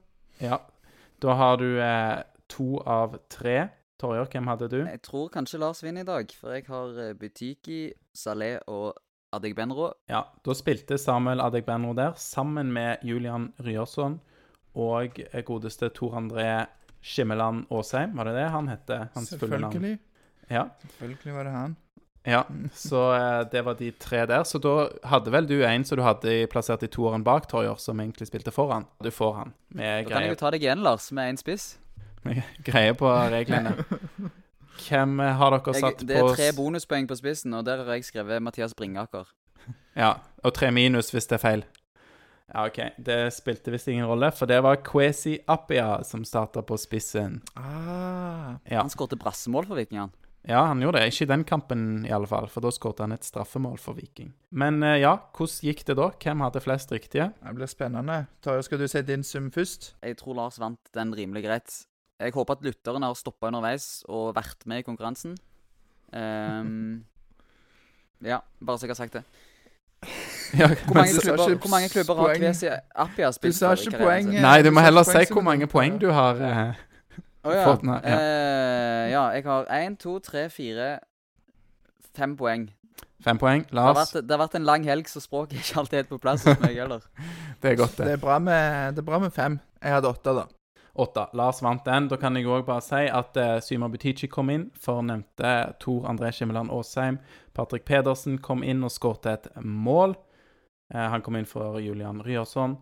ja. 0.43 0.59
da 1.23 1.39
har 1.39 1.63
du 1.63 1.69
uh, 1.79 2.27
to 2.51 2.83
av 2.83 3.21
tre. 3.31 3.69
Torjer, 4.03 4.27
hvem 4.35 4.51
hadde 4.51 4.67
du? 4.67 4.81
Jeg 4.83 5.03
tror 5.07 5.31
kanskje 5.31 5.63
Lars 5.63 5.85
vinner 5.85 6.03
i 6.03 6.11
dag, 6.11 6.33
for 6.35 6.57
jeg 6.57 6.67
har 6.67 6.97
eh, 6.99 7.15
Butiki, 7.15 7.93
Salé 8.19 8.57
og 8.67 8.97
Adegbenro. 9.33 9.93
Ja, 10.11 10.27
da 10.45 10.55
spilte 10.57 10.99
Samuel 11.01 11.41
Adegbenro 11.41 11.95
der, 11.97 12.15
sammen 12.21 12.73
med 12.73 13.03
Julian 13.03 13.53
Ryerson 13.63 14.21
og 14.75 15.19
eh, 15.21 15.43
godeste 15.45 15.91
Tor 15.97 16.17
André 16.21 16.67
Skimmeland 17.03 17.67
Aasheim. 17.71 18.17
Var 18.17 18.31
det 18.31 18.35
det 18.39 18.49
han 18.55 18.69
het? 18.71 18.93
Hans 19.15 19.35
fulle 19.39 19.59
navn? 19.59 19.73
Selvfølgelig. 19.73 19.99
Ja. 20.53 20.69
Selvfølgelig 20.99 21.35
var 21.35 21.49
det 21.49 21.53
han. 21.57 21.77
Ja, 22.25 22.47
så 22.75 23.15
eh, 23.15 23.51
det 23.51 23.63
var 23.63 23.75
de 23.75 23.91
tre 23.91 24.27
der. 24.27 24.45
Så 24.45 24.59
da 24.63 24.89
hadde 25.11 25.33
vel 25.35 25.49
du 25.49 25.57
en 25.67 25.85
som 25.85 25.99
du 25.99 26.05
hadde 26.07 26.47
plassert 26.53 26.85
i 26.87 26.91
toeren 26.91 27.25
bak, 27.27 27.49
Torjer, 27.51 27.75
som 27.83 28.01
egentlig 28.01 28.29
spilte 28.31 28.55
foran. 28.55 28.87
Du 29.03 29.11
får 29.11 29.33
han 29.41 29.55
med 29.69 30.05
Da 30.07 30.15
kan 30.15 30.27
jeg 30.27 30.37
jo 30.37 30.39
ta 30.45 30.53
deg 30.55 30.63
igjen, 30.63 30.85
Lars, 30.87 31.11
med 31.13 31.33
én 31.33 31.41
spiss. 31.41 31.73
med 32.27 32.43
greie 32.65 32.95
på 32.95 33.11
reglene. 33.33 33.75
Hvem 34.79 35.19
har 35.19 35.55
dere 35.57 35.75
satt 35.77 36.01
på 36.01 36.07
det 36.09 36.17
er 36.19 36.35
tre 36.35 36.49
bonuspoeng 36.57 37.07
på 37.09 37.17
spissen, 37.19 37.55
og 37.55 37.65
der 37.67 37.85
har 37.85 37.95
jeg 37.99 38.05
skrevet 38.09 38.43
Mathias 38.43 38.75
Bringaker. 38.75 39.29
Ja, 39.97 40.15
og 40.43 40.55
tre 40.57 40.71
minus 40.73 41.11
hvis 41.13 41.27
det 41.29 41.37
er 41.37 41.43
feil. 41.43 41.63
Ja, 42.53 42.67
OK. 42.67 42.79
Det 42.97 43.19
spilte 43.33 43.71
visst 43.73 43.89
ingen 43.93 44.07
rolle, 44.09 44.31
for 44.33 44.49
det 44.49 44.59
var 44.65 44.79
Kwesi 44.85 45.37
Appia 45.49 45.99
som 46.05 46.25
starta 46.25 46.63
på 46.65 46.77
spissen. 46.81 47.43
Ah. 47.55 48.57
Ja. 48.65 48.81
Han 48.83 48.91
skåret 48.93 49.19
brassemål 49.21 49.69
for 49.69 49.77
Vikingene. 49.77 50.11
ja, 50.49 50.65
han 50.67 50.81
gjorde 50.83 50.99
det. 50.99 51.13
Ikke 51.13 51.23
i 51.25 51.31
den 51.31 51.45
kampen, 51.45 51.85
i 52.07 52.11
alle 52.13 52.27
fall, 52.27 52.49
for 52.51 52.65
da 52.65 52.73
skåret 52.75 53.05
han 53.05 53.13
et 53.13 53.25
straffemål 53.25 53.79
for 53.79 53.95
Viking. 54.01 54.33
Men 54.51 54.83
eh, 54.83 54.99
ja, 55.05 55.13
hvordan 55.37 55.69
gikk 55.69 55.85
det 55.87 55.97
da? 56.01 56.09
Hvem 56.25 56.41
hadde 56.45 56.61
flest 56.65 56.93
riktige? 56.93 57.29
Det 57.39 57.55
blir 57.61 57.71
spennende. 57.71 58.25
Tarjei, 58.43 58.65
skal 58.67 58.81
du 58.83 58.89
si 58.89 59.03
din 59.07 59.23
sum 59.23 59.53
først? 59.55 59.93
Jeg 60.03 60.17
tror 60.19 60.35
Lars 60.41 60.59
vant 60.61 60.81
den 60.97 61.15
rimelig 61.15 61.45
greit. 61.47 61.83
Jeg 62.23 62.35
håper 62.37 62.59
at 62.59 62.67
lytterne 62.67 63.09
har 63.09 63.17
stoppa 63.19 63.51
underveis 63.51 64.05
og 64.09 64.35
vært 64.37 64.67
med 64.71 64.83
i 64.83 64.87
konkurransen. 64.87 65.35
Um, 66.13 67.05
ja, 68.33 68.39
bare 68.63 68.79
så 68.79 68.87
jeg 68.87 68.95
har 68.95 69.01
sagt 69.01 69.19
det. 69.19 69.25
Ja, 70.59 70.67
Hvor 70.69 70.95
mange 70.95 71.21
klubber, 71.23 71.57
hvor 71.57 71.71
mange 71.71 71.89
klubber 71.89 72.15
har. 72.15 72.35
Kvesi 72.37 72.67
Appia 72.95 73.31
spilt 73.33 73.55
Du 73.55 73.59
sa 73.59 73.73
ikke 73.73 74.03
poeng. 74.03 74.33
Nei, 74.35 74.59
du 74.63 74.71
må 74.75 74.83
heller 74.85 75.07
si 75.09 75.25
hvor 75.31 75.45
mange 75.47 75.67
poeng 75.71 75.97
du 76.03 76.11
har. 76.13 76.37
uh, 76.37 76.75
oh, 77.49 77.55
ja. 77.55 77.65
Fått 77.71 77.87
ja. 77.87 77.97
Uh, 78.03 79.11
ja, 79.13 79.23
jeg 79.39 79.47
har 79.47 79.71
én, 79.79 79.97
to, 79.97 80.19
tre, 80.19 80.49
fire 80.51 80.99
Fem 82.13 82.37
poeng. 82.37 82.67
Fem 83.25 83.39
poeng. 83.41 83.63
Det 83.71 83.79
har, 83.79 83.95
Lars, 83.95 84.11
vært, 84.13 84.27
det 84.27 84.35
har 84.35 84.41
vært 84.43 84.57
en 84.59 84.67
lang 84.69 84.85
helg, 84.85 85.09
så 85.09 85.23
språket 85.23 85.57
er 85.57 85.63
ikke 85.63 85.79
alltid 85.81 85.99
helt 86.03 86.11
på 86.11 86.19
plass 86.21 86.45
hos 86.45 86.59
meg 86.61 86.75
heller. 86.83 87.07
det 87.63 87.71
er 87.71 87.79
godt, 87.79 87.97
Det 87.97 88.05
det. 88.11 88.17
er 88.19 88.21
bra 88.21 88.37
med, 88.43 88.99
det 88.99 89.01
er 89.01 89.07
bra 89.07 89.21
med 89.23 89.33
fem. 89.33 89.57
Jeg 89.81 89.97
hadde 89.97 90.11
åtte, 90.11 90.35
da. 90.37 90.45
Åtte. 90.95 91.27
Lars 91.33 91.63
vant 91.63 91.85
den. 91.85 92.09
Da 92.09 92.19
kan 92.21 92.37
jeg 92.37 92.49
òg 92.49 92.67
bare 92.69 92.85
si 92.85 93.07
at 93.09 93.39
uh, 93.41 93.57
Syma 93.65 93.89
Butichi 93.89 94.29
kom 94.29 94.53
inn 94.53 94.69
for 94.77 95.01
nevnte 95.07 95.73
Tor 95.81 96.09
André 96.11 96.33
Skimmeland 96.37 96.73
Aasheim. 96.73 97.19
Patrick 97.57 97.87
Pedersen 97.89 98.39
kom 98.45 98.65
inn 98.65 98.85
og 98.85 98.93
skåret 98.93 99.31
et 99.31 99.49
mål. 99.65 100.17
Uh, 100.93 101.09
han 101.15 101.25
kom 101.25 101.39
inn 101.41 101.49
for 101.49 101.81
Julian 101.81 102.21
Ryerson. 102.25 102.77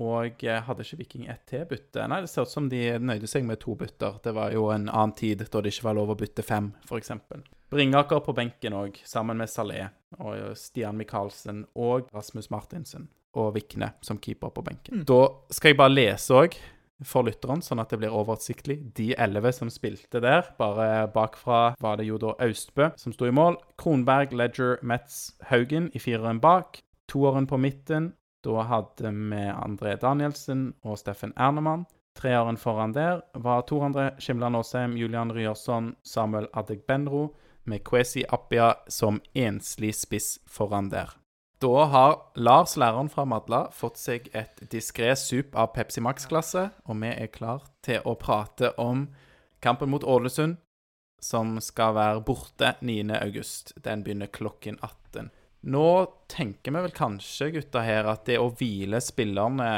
Og 0.00 0.44
eh, 0.44 0.62
hadde 0.64 0.84
ikke 0.86 0.96
Viking 1.02 1.26
ett 1.28 1.42
til 1.50 1.66
bytte? 1.68 2.06
Nei, 2.08 2.22
det 2.24 2.30
ser 2.32 2.46
ut 2.46 2.52
som 2.52 2.68
de 2.72 2.80
nøyde 2.96 3.28
seg 3.28 3.44
med 3.44 3.60
to 3.60 3.74
bytter. 3.76 4.16
Det 4.24 4.32
var 4.32 4.54
jo 4.54 4.70
en 4.72 4.86
annen 4.88 5.12
tid 5.16 5.44
da 5.44 5.60
det 5.60 5.74
ikke 5.74 5.90
var 5.90 5.98
lov 5.98 6.14
å 6.14 6.16
bytte 6.16 6.44
fem, 6.46 6.70
f.eks. 6.88 7.12
Bringaker 7.72 8.22
på 8.24 8.32
benken 8.36 8.76
òg, 8.76 9.02
sammen 9.08 9.40
med 9.40 9.52
Salé 9.52 9.84
og 10.18 10.56
Stian 10.56 10.96
Michaelsen 10.96 11.66
og 11.76 12.08
Rasmus 12.12 12.48
Martinsen. 12.52 13.10
Og 13.36 13.54
Vikne 13.56 13.94
som 14.04 14.18
keeper 14.20 14.52
på 14.52 14.64
benken. 14.64 15.04
Da 15.08 15.22
skal 15.52 15.72
jeg 15.72 15.80
bare 15.80 15.92
lese 15.92 16.40
òg 16.40 16.56
for 17.08 17.26
lytteren, 17.26 17.62
sånn 17.64 17.82
at 17.82 17.92
det 17.92 18.00
blir 18.02 18.14
oversiktlig. 18.14 18.78
De 18.96 19.12
elleve 19.20 19.52
som 19.54 19.70
spilte 19.72 20.22
der, 20.22 20.48
bare 20.58 21.06
bakfra 21.12 21.74
var 21.82 22.00
det 22.00 22.08
jo 22.08 22.18
da 22.22 22.34
Austbø 22.42 22.90
som 23.00 23.14
sto 23.14 23.28
i 23.28 23.34
mål. 23.34 23.58
Kronberg, 23.80 24.34
Ledger, 24.36 24.78
Metz, 24.82 25.32
Haugen 25.50 25.90
i 25.94 26.02
fireren 26.02 26.40
bak. 26.42 26.82
Toeren 27.10 27.48
på 27.50 27.58
midten. 27.60 28.12
Da 28.42 28.64
hadde 28.66 29.12
vi 29.14 29.42
André 29.52 29.96
Danielsen 30.00 30.72
og 30.82 30.98
Steffen 30.98 31.34
Ernemann. 31.36 31.86
Treeren 32.18 32.58
foran 32.60 32.92
der 32.92 33.22
var 33.34 33.62
Tor 33.62 33.86
André 33.86 34.10
Skimland 34.20 34.56
Aasheim, 34.56 34.96
Julian 34.96 35.32
Ryerson, 35.32 35.94
Samuel 36.02 36.48
Adegbenro, 36.52 37.34
med 37.64 37.84
Kwesi 37.84 38.24
Appia 38.28 38.74
som 38.88 39.20
enslig 39.34 39.94
spiss 39.94 40.38
foran 40.46 40.90
der. 40.90 41.21
Da 41.62 41.84
har 41.84 42.16
Lars, 42.34 42.76
læreren 42.76 43.06
fra 43.10 43.22
Madla, 43.28 43.68
fått 43.70 44.00
seg 44.00 44.24
et 44.34 44.64
diskré 44.72 45.12
sup 45.14 45.54
av 45.54 45.68
Pepsi 45.76 46.02
Max-klasse, 46.02 46.64
og 46.90 46.98
vi 46.98 47.12
er 47.12 47.30
klar 47.30 47.62
til 47.86 48.02
å 48.02 48.16
prate 48.18 48.72
om 48.82 49.04
kampen 49.62 49.92
mot 49.92 50.02
Ålesund, 50.02 50.56
som 51.22 51.54
skal 51.62 51.94
være 51.94 52.24
borte 52.26 52.72
9. 52.82 53.14
august. 53.20 53.76
Den 53.84 54.02
begynner 54.02 54.32
klokken 54.34 54.80
18. 54.82 55.30
Nå 55.70 55.86
tenker 56.34 56.74
vi 56.74 56.82
vel 56.88 56.96
kanskje, 56.96 57.52
gutta 57.54 57.84
her, 57.86 58.10
at 58.10 58.26
det 58.26 58.40
å 58.42 58.50
hvile 58.58 58.98
spillerne 58.98 59.70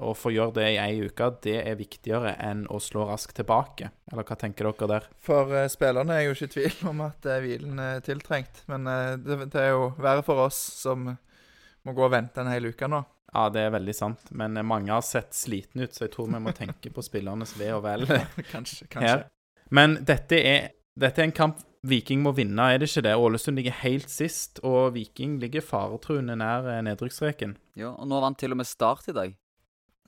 og 0.00 0.16
få 0.16 0.32
gjøre 0.32 0.56
det 0.56 0.68
i 0.72 0.78
ei 0.80 1.02
uke, 1.04 1.28
det 1.44 1.58
er 1.60 1.76
viktigere 1.76 2.34
enn 2.40 2.64
å 2.72 2.78
slå 2.80 3.04
raskt 3.10 3.36
tilbake. 3.36 3.90
Eller 4.12 4.26
hva 4.28 4.36
tenker 4.40 4.70
dere 4.70 4.88
der? 4.94 5.08
For 5.22 5.52
uh, 5.52 5.66
spillerne 5.72 6.16
er 6.16 6.26
jo 6.26 6.36
ikke 6.36 6.48
i 6.48 6.54
tvil 6.56 6.86
om 6.92 7.02
at 7.04 7.28
uh, 7.28 7.40
hvilen 7.44 7.82
er 7.82 8.04
tiltrengt. 8.04 8.62
Men 8.72 8.88
uh, 8.88 9.14
det, 9.20 9.50
det 9.52 9.66
er 9.66 9.74
jo 9.74 9.90
verre 10.00 10.24
for 10.26 10.46
oss 10.46 10.60
som 10.80 11.10
må 11.12 11.96
gå 11.96 12.06
og 12.06 12.14
vente 12.14 12.40
en 12.40 12.52
hel 12.52 12.70
uke 12.72 12.88
nå. 12.88 13.02
Ja, 13.32 13.48
det 13.52 13.66
er 13.66 13.72
veldig 13.72 13.94
sant, 13.96 14.26
men 14.36 14.58
mange 14.68 14.92
har 14.92 15.04
sett 15.06 15.32
slitne 15.32 15.86
ut, 15.86 15.94
så 15.96 16.04
jeg 16.04 16.12
tror 16.12 16.28
vi 16.28 16.40
må 16.44 16.52
tenke 16.52 16.90
på 16.92 17.04
spillernes 17.04 17.54
ve 17.56 17.70
og 17.72 17.80
vel 17.86 18.04
kanskje. 18.52 18.90
her. 19.00 19.24
Men 19.72 19.96
dette 20.04 20.36
er, 20.36 20.66
dette 21.00 21.22
er 21.22 21.30
en 21.30 21.36
kamp 21.36 21.62
Viking 21.88 22.20
må 22.22 22.30
vinne, 22.36 22.62
er 22.70 22.78
det 22.78 22.86
ikke 22.92 23.02
det? 23.08 23.16
Ålesund 23.18 23.58
ligger 23.58 23.74
helt 23.80 24.12
sist, 24.12 24.60
og 24.62 24.92
Viking 24.94 25.40
ligger 25.42 25.64
faretruende 25.66 26.36
nær 26.38 26.68
nedrykksstreken. 26.86 27.56
Ja, 27.74 27.90
og 27.96 28.06
nå 28.06 28.20
vant 28.22 28.38
til 28.38 28.54
og 28.54 28.60
med 28.60 28.68
Start 28.68 29.08
i 29.10 29.16
dag. 29.16 29.32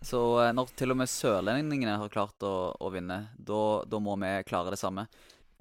Så 0.03 0.21
eh, 0.43 0.53
når 0.57 0.73
til 0.77 0.95
og 0.95 1.01
med 1.01 1.11
sørlendingene 1.11 1.99
har 2.01 2.13
klart 2.13 2.43
å, 2.45 2.73
å 2.75 2.91
vinne, 2.93 3.21
da 3.39 4.01
må 4.03 4.19
vi 4.21 4.35
klare 4.49 4.75
det 4.75 4.81
samme. 4.81 5.07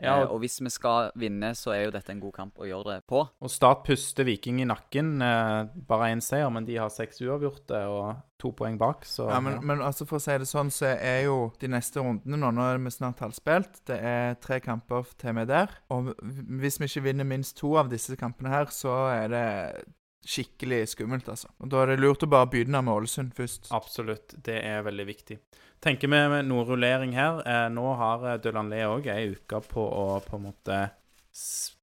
Ja, 0.01 0.23
eh, 0.23 0.27
og 0.31 0.41
hvis 0.41 0.57
vi 0.63 0.71
skal 0.73 1.11
vinne, 1.19 1.53
så 1.57 1.73
er 1.75 1.85
jo 1.85 1.93
dette 1.93 2.13
en 2.13 2.21
god 2.21 2.33
kamp 2.35 2.59
å 2.61 2.67
gjøre 2.67 2.95
det 2.97 3.05
på. 3.09 3.21
Og 3.23 3.51
Start 3.51 3.83
puster 3.87 4.25
Viking 4.27 4.61
i 4.63 4.67
nakken. 4.67 5.15
Eh, 5.21 5.71
bare 5.87 6.11
én 6.13 6.23
seier, 6.23 6.49
men 6.53 6.67
de 6.67 6.77
har 6.81 6.91
seks 6.93 7.21
uavgjorte 7.23 7.83
og 7.89 8.23
to 8.41 8.51
poeng 8.57 8.75
bak, 8.79 9.05
så 9.07 9.29
Ja, 9.31 9.39
men, 9.39 9.61
men 9.63 9.79
altså 9.85 10.07
for 10.09 10.19
å 10.19 10.23
si 10.23 10.35
det 10.41 10.49
sånn, 10.49 10.73
så 10.73 10.89
er 10.97 11.23
jo 11.29 11.37
de 11.61 11.69
neste 11.71 12.01
rundene 12.03 12.41
nå 12.41 12.51
Nå 12.53 12.65
er 12.67 12.81
vi 12.83 12.91
snart 12.91 13.23
halvspilt. 13.23 13.83
Det 13.87 13.97
er 13.97 14.39
tre 14.43 14.59
kamper 14.63 15.07
til 15.15 15.37
vi 15.37 15.45
er 15.45 15.51
der. 15.51 15.75
Og 15.95 16.11
hvis 16.59 16.81
vi 16.81 16.89
ikke 16.89 17.07
vinner 17.07 17.29
minst 17.29 17.55
to 17.61 17.75
av 17.79 17.91
disse 17.93 18.17
kampene 18.19 18.51
her, 18.51 18.73
så 18.73 18.97
er 19.13 19.31
det 19.31 19.47
skikkelig 20.23 20.85
skummelt, 20.93 21.27
altså. 21.29 21.49
Og 21.59 21.71
da 21.71 21.83
er 21.83 21.93
det 21.93 22.01
lurt 22.01 22.23
å 22.25 22.29
bare 22.31 22.49
begynne 22.51 22.81
med 22.85 22.93
Ålesund 22.93 23.33
først. 23.37 23.69
Absolutt, 23.75 24.35
det 24.45 24.59
er 24.63 24.85
veldig 24.85 25.05
viktig. 25.09 25.39
Tenker 25.83 26.07
vi 26.07 26.19
med 26.31 26.47
noe 26.47 26.63
rullering 26.67 27.15
her. 27.17 27.41
Eh, 27.43 27.67
nå 27.73 27.85
har 27.99 28.27
eh, 28.31 28.61
Le 28.69 28.83
òg 28.87 29.09
ei 29.11 29.33
uke 29.35 29.59
på 29.67 29.83
å 29.83 30.05
på 30.23 30.39
en 30.39 30.45
måte 30.47 30.77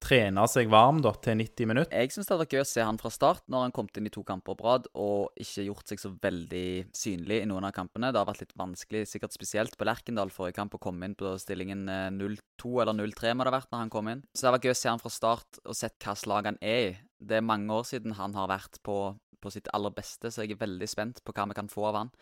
trene 0.01 0.43
seg 0.47 0.69
varm 0.71 1.01
da, 1.03 1.11
til 1.19 1.35
90 1.39 1.67
minutter. 1.67 1.91
Jeg 1.91 2.13
syns 2.13 2.27
det 2.27 2.33
hadde 2.33 2.45
vært 2.45 2.55
gøy 2.55 2.63
å 2.63 2.69
se 2.69 2.85
han 2.87 2.99
fra 3.01 3.11
start, 3.11 3.43
når 3.51 3.65
han 3.65 3.73
kom 3.75 3.89
inn 3.99 4.07
i 4.07 4.13
to 4.13 4.23
kamper 4.27 4.55
på 4.57 4.67
rad 4.67 4.87
og 4.95 5.41
ikke 5.43 5.65
gjort 5.67 5.91
seg 5.91 6.01
så 6.01 6.11
veldig 6.23 6.65
synlig 6.95 7.41
i 7.41 7.49
noen 7.49 7.67
av 7.67 7.75
kampene. 7.75 8.13
Det 8.13 8.21
har 8.21 8.29
vært 8.29 8.45
litt 8.45 8.55
vanskelig, 8.59 9.03
sikkert 9.11 9.35
spesielt 9.35 9.75
på 9.77 9.87
Lerkendal 9.87 10.31
forrige 10.33 10.57
kamp, 10.59 10.77
å 10.77 10.81
komme 10.81 11.07
inn 11.07 11.17
på 11.19 11.33
stillingen 11.41 11.83
eh, 11.91 12.07
0-2 12.15 12.73
eller 12.83 12.95
0-3 12.97 13.35
må 13.35 13.43
det 13.43 13.51
ha 13.51 13.57
vært 13.59 13.73
når 13.73 13.83
han 13.83 13.93
kom 13.93 14.11
inn. 14.13 14.23
Så 14.31 14.45
det 14.45 14.49
hadde 14.49 14.57
vært 14.59 14.69
gøy 14.69 14.75
å 14.75 14.81
se 14.81 14.93
han 14.93 15.03
fra 15.03 15.13
start 15.17 15.63
og 15.65 15.77
sett 15.77 15.99
hva 16.05 16.15
lag 16.31 16.51
han 16.51 16.61
er 16.63 16.83
i. 16.85 16.91
Det 17.19 17.39
er 17.39 17.45
mange 17.45 17.75
år 17.75 17.87
siden 17.91 18.15
han 18.17 18.37
har 18.39 18.49
vært 18.51 18.79
på, 18.87 18.97
på 19.43 19.53
sitt 19.53 19.67
aller 19.75 19.93
beste, 19.95 20.31
så 20.31 20.45
jeg 20.45 20.55
er 20.55 20.63
veldig 20.63 20.89
spent 20.89 21.23
på 21.25 21.35
hva 21.35 21.49
vi 21.51 21.59
kan 21.59 21.71
få 21.71 21.89
av 21.91 21.99
han. 21.99 22.15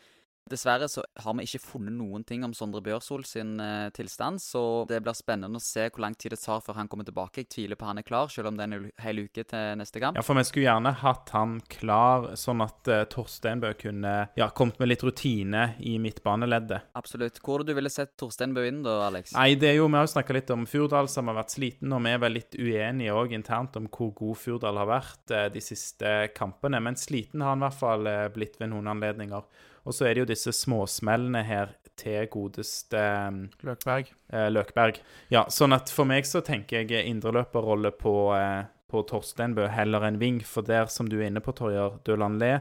Dessverre 0.49 0.87
så 0.89 1.03
har 1.23 1.35
vi 1.37 1.45
ikke 1.45 1.61
funnet 1.61 1.93
noen 1.93 2.23
ting 2.25 2.43
om 2.45 2.53
Sondre 2.57 2.81
Børsol 2.85 3.25
sin 3.27 3.59
eh, 3.61 3.89
tilstand, 3.93 4.41
så 4.41 4.85
det 4.89 5.01
blir 5.05 5.17
spennende 5.17 5.59
å 5.59 5.63
se 5.63 5.85
hvor 5.89 6.03
lang 6.05 6.15
tid 6.17 6.33
det 6.33 6.39
tar 6.41 6.63
før 6.65 6.79
han 6.79 6.89
kommer 6.89 7.05
tilbake. 7.05 7.43
Jeg 7.43 7.51
tviler 7.53 7.77
på 7.79 7.85
han 7.89 8.01
er 8.01 8.07
klar, 8.07 8.31
selv 8.33 8.49
om 8.49 8.57
det 8.57 8.65
er 8.65 8.73
en 8.77 8.87
hel 9.03 9.23
uke 9.27 9.45
til 9.45 9.77
neste 9.77 10.01
kamp. 10.01 10.17
Ja, 10.17 10.25
for 10.25 10.39
vi 10.39 10.45
skulle 10.47 10.65
gjerne 10.65 10.95
hatt 11.03 11.33
han 11.35 11.59
klar, 11.69 12.31
sånn 12.39 12.63
at 12.65 12.89
uh, 12.89 13.03
Torsteinbø 13.11 13.75
kunne 13.79 14.15
ja, 14.39 14.49
kommet 14.55 14.81
med 14.81 14.91
litt 14.91 15.05
rutine 15.05 15.73
i 15.85 15.97
midtbaneleddet. 16.01 16.89
Absolutt. 16.97 17.37
Hvor 17.45 17.65
du 17.65 17.75
ville 17.77 17.91
sett 17.93 18.15
Torstein 18.19 18.55
Bø 18.57 18.65
inn 18.65 18.81
da, 18.85 18.97
Alex? 19.07 19.35
Nei, 19.37 19.53
det 19.59 19.73
er 19.73 19.79
jo, 19.79 19.87
Vi 19.89 19.99
har 19.99 20.07
jo 20.07 20.13
snakka 20.15 20.37
litt 20.37 20.53
om 20.55 20.65
Furdal, 20.69 21.11
som 21.11 21.29
har 21.29 21.39
vært 21.43 21.55
sliten, 21.55 21.93
og 21.93 22.03
vi 22.05 22.13
er 22.15 22.21
vel 22.25 22.37
litt 22.39 22.57
uenige 22.57 23.15
òg 23.15 23.37
internt 23.37 23.77
om 23.79 23.89
hvor 23.93 24.13
god 24.17 24.41
Furdal 24.41 24.81
har 24.81 24.89
vært 24.89 25.35
eh, 25.35 25.47
de 25.53 25.63
siste 25.63 26.13
kampene. 26.37 26.81
Men 26.83 26.97
sliten 26.99 27.45
har 27.45 27.53
han 27.53 27.63
i 27.63 27.67
hvert 27.67 27.81
fall 27.81 28.09
eh, 28.09 28.27
blitt 28.33 28.57
ved 28.61 28.73
noen 28.73 28.89
anledninger. 28.95 29.67
Og 29.87 29.95
så 29.95 30.05
er 30.05 30.15
det 30.15 30.23
jo 30.23 30.28
disse 30.29 30.53
småsmellene 30.55 31.41
her 31.47 31.75
til 31.99 32.27
godeste 32.31 32.95
eh, 33.01 33.39
Løkberg. 33.67 34.11
eh, 34.31 34.47
Løkberg. 34.53 34.99
Ja, 35.33 35.45
sånn 35.51 35.75
at 35.75 35.91
for 35.91 36.07
meg 36.07 36.23
så 36.29 36.39
tenker 36.45 36.85
jeg 36.87 37.03
indreløperrolle 37.11 37.91
på, 37.99 38.13
eh, 38.37 38.63
på 38.89 39.03
Torsteinbø 39.09 39.67
heller 39.73 40.07
enn 40.07 40.19
Ving. 40.21 40.39
For 40.47 40.63
der, 40.65 40.87
som 40.87 41.09
du 41.11 41.17
er 41.19 41.27
inne 41.27 41.43
på, 41.43 41.53
Torjer 41.57 41.99
Døland 42.07 42.39
Le, 42.39 42.53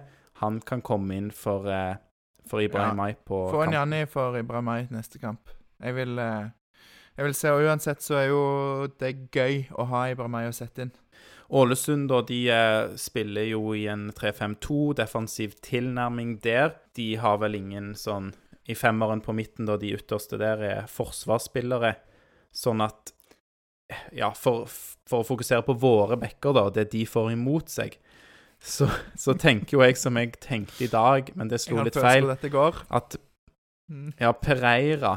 han 0.43 0.59
kan 0.67 0.83
komme 0.83 1.15
inn 1.17 1.31
for, 1.35 1.69
eh, 1.71 1.97
for 2.49 2.61
Ibrahim 2.65 2.97
Ja. 2.97 3.03
Mai 3.05 3.15
på 3.15 3.45
Få 3.53 3.63
en. 3.67 3.73
Janni 3.79 4.05
for 4.11 4.37
Ibrahimai 4.39 4.89
neste 4.91 5.19
kamp. 5.23 5.49
Jeg 5.83 5.95
vil, 5.95 6.19
eh, 6.19 6.49
jeg 7.19 7.25
vil 7.27 7.35
se, 7.35 7.51
og 7.55 7.63
uansett 7.63 8.03
så 8.03 8.15
er 8.25 8.29
jo 8.29 8.87
det 8.99 9.31
gøy 9.31 9.69
å 9.79 9.87
ha 9.87 10.05
Ibrahimai 10.11 10.49
å 10.49 10.55
sette 10.55 10.83
inn. 10.83 10.93
Ålesund 11.49 12.11
da, 12.11 12.21
de 12.29 12.43
eh, 12.53 12.91
spiller 13.01 13.47
jo 13.49 13.73
i 13.73 13.87
en 13.89 14.11
3-5-2, 14.13 14.95
defensiv 14.99 15.55
tilnærming 15.65 16.37
der. 16.45 16.75
De 16.97 17.15
har 17.17 17.39
vel 17.41 17.57
ingen 17.57 17.95
sånn 17.97 18.35
I 18.69 18.77
femmeren 18.77 19.23
på 19.25 19.33
midten, 19.33 19.65
da, 19.65 19.79
de 19.81 19.95
ytterste 19.97 20.37
der 20.41 20.61
er 20.61 20.91
forsvarsspillere. 20.93 21.95
Sånn 22.53 22.85
at 22.85 23.15
Ja, 24.13 24.35
for, 24.37 24.67
for 25.09 25.23
å 25.23 25.25
fokusere 25.25 25.65
på 25.65 25.73
våre 25.81 26.19
backer, 26.21 26.53
da, 26.53 26.67
det 26.69 26.91
de 26.93 27.07
får 27.09 27.33
imot 27.33 27.73
seg, 27.73 27.97
så, 28.61 28.91
så 29.17 29.33
tenker 29.39 29.79
jo 29.79 29.81
jeg 29.87 29.97
som 29.97 30.19
jeg 30.21 30.35
tenkte 30.45 30.85
i 30.85 30.91
dag, 30.93 31.31
men 31.39 31.49
det 31.49 31.63
slo 31.63 31.81
litt 31.87 31.97
feil, 31.97 32.29
at 32.91 33.17
Mm. 33.89 34.13
ja, 34.21 34.35
Pereira 34.37 35.15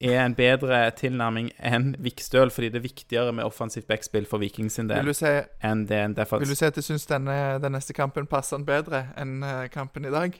er 0.00 0.18
en 0.20 0.34
bedre 0.36 0.82
tilnærming 0.96 1.50
enn 1.56 1.94
Vikstøl, 2.04 2.52
fordi 2.52 2.68
det 2.72 2.80
er 2.80 2.84
viktigere 2.84 3.32
med 3.32 3.46
offensivt 3.48 3.88
backspill 3.88 4.26
for 4.28 4.42
Viking 4.42 4.68
sin 4.72 4.90
Vil 4.90 4.98
del 4.98 5.12
du 5.12 5.16
si, 5.16 5.32
enn 5.64 5.86
det 5.88 6.00
en 6.04 6.16
vil 6.16 6.52
du 6.52 6.58
si 6.58 6.68
at 6.68 6.76
du 6.76 6.84
syns 6.84 7.08
denne, 7.08 7.36
den 7.62 7.76
neste 7.76 7.96
kampen 7.96 8.28
passer 8.30 8.58
han 8.58 8.66
bedre 8.68 9.06
enn 9.20 9.40
eh, 9.46 9.68
kampen 9.72 10.08
i 10.08 10.12
dag? 10.12 10.36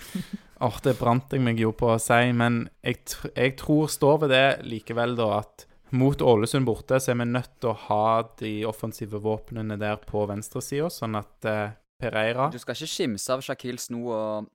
Åh, 0.66 0.76
det 0.84 0.96
brant 1.00 1.32
jeg 1.32 1.44
meg 1.44 1.60
jo 1.60 1.72
på 1.76 1.94
å 1.94 2.00
si, 2.00 2.32
men 2.36 2.66
jeg, 2.84 3.02
tr 3.08 3.32
jeg 3.32 3.56
tror 3.60 3.88
står 3.92 4.22
ved 4.24 4.32
det 4.32 4.46
likevel, 4.68 5.16
da, 5.18 5.40
at 5.42 5.66
mot 5.96 6.22
Ålesund 6.22 6.66
borte 6.66 7.00
så 7.00 7.12
er 7.12 7.20
vi 7.20 7.28
nødt 7.28 7.58
til 7.60 7.72
å 7.72 7.80
ha 7.86 8.06
de 8.40 8.54
offensive 8.68 9.20
våpnene 9.22 9.76
der 9.80 10.00
på 10.04 10.24
venstresida, 10.28 10.88
sånn 10.92 11.18
at 11.20 11.48
eh, 11.48 11.76
Pereira 12.00 12.50
Du 12.52 12.58
skal 12.60 12.76
ikke 12.76 12.92
skimse 12.92 13.32
av 13.32 13.44
Shakil 13.44 13.78
Sno 13.80 14.02
og, 14.12 14.48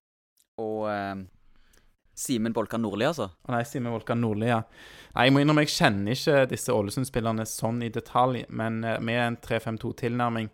og 0.61 0.89
eh, 0.91 1.21
Simen 2.21 2.53
Bolkan 2.53 2.83
Nordli, 2.85 3.07
altså? 3.07 3.29
Nei, 3.49 3.63
Simen 3.65 3.93
Volkan 3.93 4.21
Nordli, 4.21 4.49
ja. 4.51 4.61
Nei, 5.15 5.27
jeg 5.27 5.33
må 5.33 5.41
innrømme, 5.41 5.63
jeg 5.65 5.73
kjenner 5.73 6.13
ikke 6.15 6.43
disse 6.51 6.73
Ålesund-spillerne 6.75 7.45
sånn 7.49 7.81
i 7.85 7.89
detalj, 7.93 8.43
men 8.53 8.83
eh, 8.85 8.99
med 9.01 9.21
en 9.25 9.37
3-5-2-tilnærming 9.41 10.51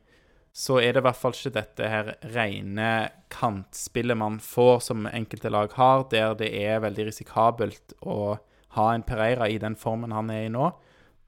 så 0.57 0.79
er 0.81 0.95
det 0.95 1.03
i 1.03 1.05
hvert 1.05 1.19
fall 1.19 1.35
ikke 1.35 1.53
dette 1.53 1.87
her 1.91 2.07
rene 2.33 2.87
kantspillet 3.29 4.17
man 4.17 4.39
får, 4.41 4.79
som 4.87 5.05
enkelte 5.05 5.51
lag 5.53 5.75
har, 5.77 6.07
der 6.09 6.33
det 6.39 6.47
er 6.57 6.79
veldig 6.81 7.05
risikabelt 7.11 7.93
å 8.01 8.37
ha 8.77 8.87
en 8.95 9.05
Pereira 9.05 9.49
i 9.53 9.59
den 9.61 9.75
formen 9.77 10.15
han 10.15 10.31
er 10.33 10.47
i 10.47 10.53
nå, 10.53 10.71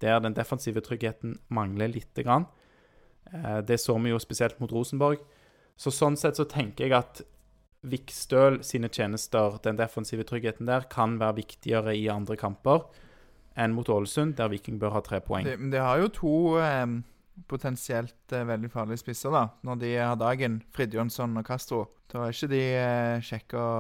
der 0.02 0.24
den 0.24 0.34
defensive 0.38 0.82
tryggheten 0.82 1.36
mangler 1.54 1.92
lite 1.94 2.26
grann. 2.26 2.48
Eh, 3.34 3.60
Det 3.62 3.78
så 3.78 4.00
vi 4.02 4.16
jo 4.16 4.22
spesielt 4.24 4.60
mot 4.64 4.72
Rosenborg. 4.74 5.22
Så 5.78 5.94
sånn 5.94 6.18
sett 6.18 6.40
så 6.40 6.48
tenker 6.50 6.88
jeg 6.88 6.98
at 6.98 7.22
Vikstøl 7.88 8.60
sine 8.68 8.90
tjenester, 8.92 9.56
den 9.64 9.78
defensive 9.80 10.26
tryggheten 10.28 10.68
der, 10.68 10.88
kan 10.92 11.16
være 11.22 11.40
viktigere 11.44 11.96
i 11.96 12.10
andre 12.12 12.36
kamper 12.40 12.90
enn 13.60 13.74
mot 13.76 13.88
Ålesund, 13.92 14.36
der 14.38 14.52
Viking 14.52 14.80
bør 14.80 14.98
ha 14.98 15.02
tre 15.04 15.20
poeng. 15.24 15.48
De, 15.48 15.56
de 15.72 15.80
har 15.84 16.00
jo 16.00 16.12
to 16.16 16.34
eh, 16.64 16.86
potensielt 17.50 18.36
eh, 18.36 18.46
veldig 18.48 18.70
farlige 18.72 19.02
spisser, 19.02 19.34
da, 19.36 19.46
når 19.68 19.82
de 19.82 19.94
har 19.98 20.20
dagen. 20.20 20.60
Fridtjonsson 20.76 21.40
og 21.40 21.48
Castro. 21.48 21.86
Da 22.12 22.26
er 22.26 22.36
ikke 22.36 22.52
de 22.52 22.62
eh, 22.80 23.26
kjekke 23.26 23.60
å, 23.60 23.74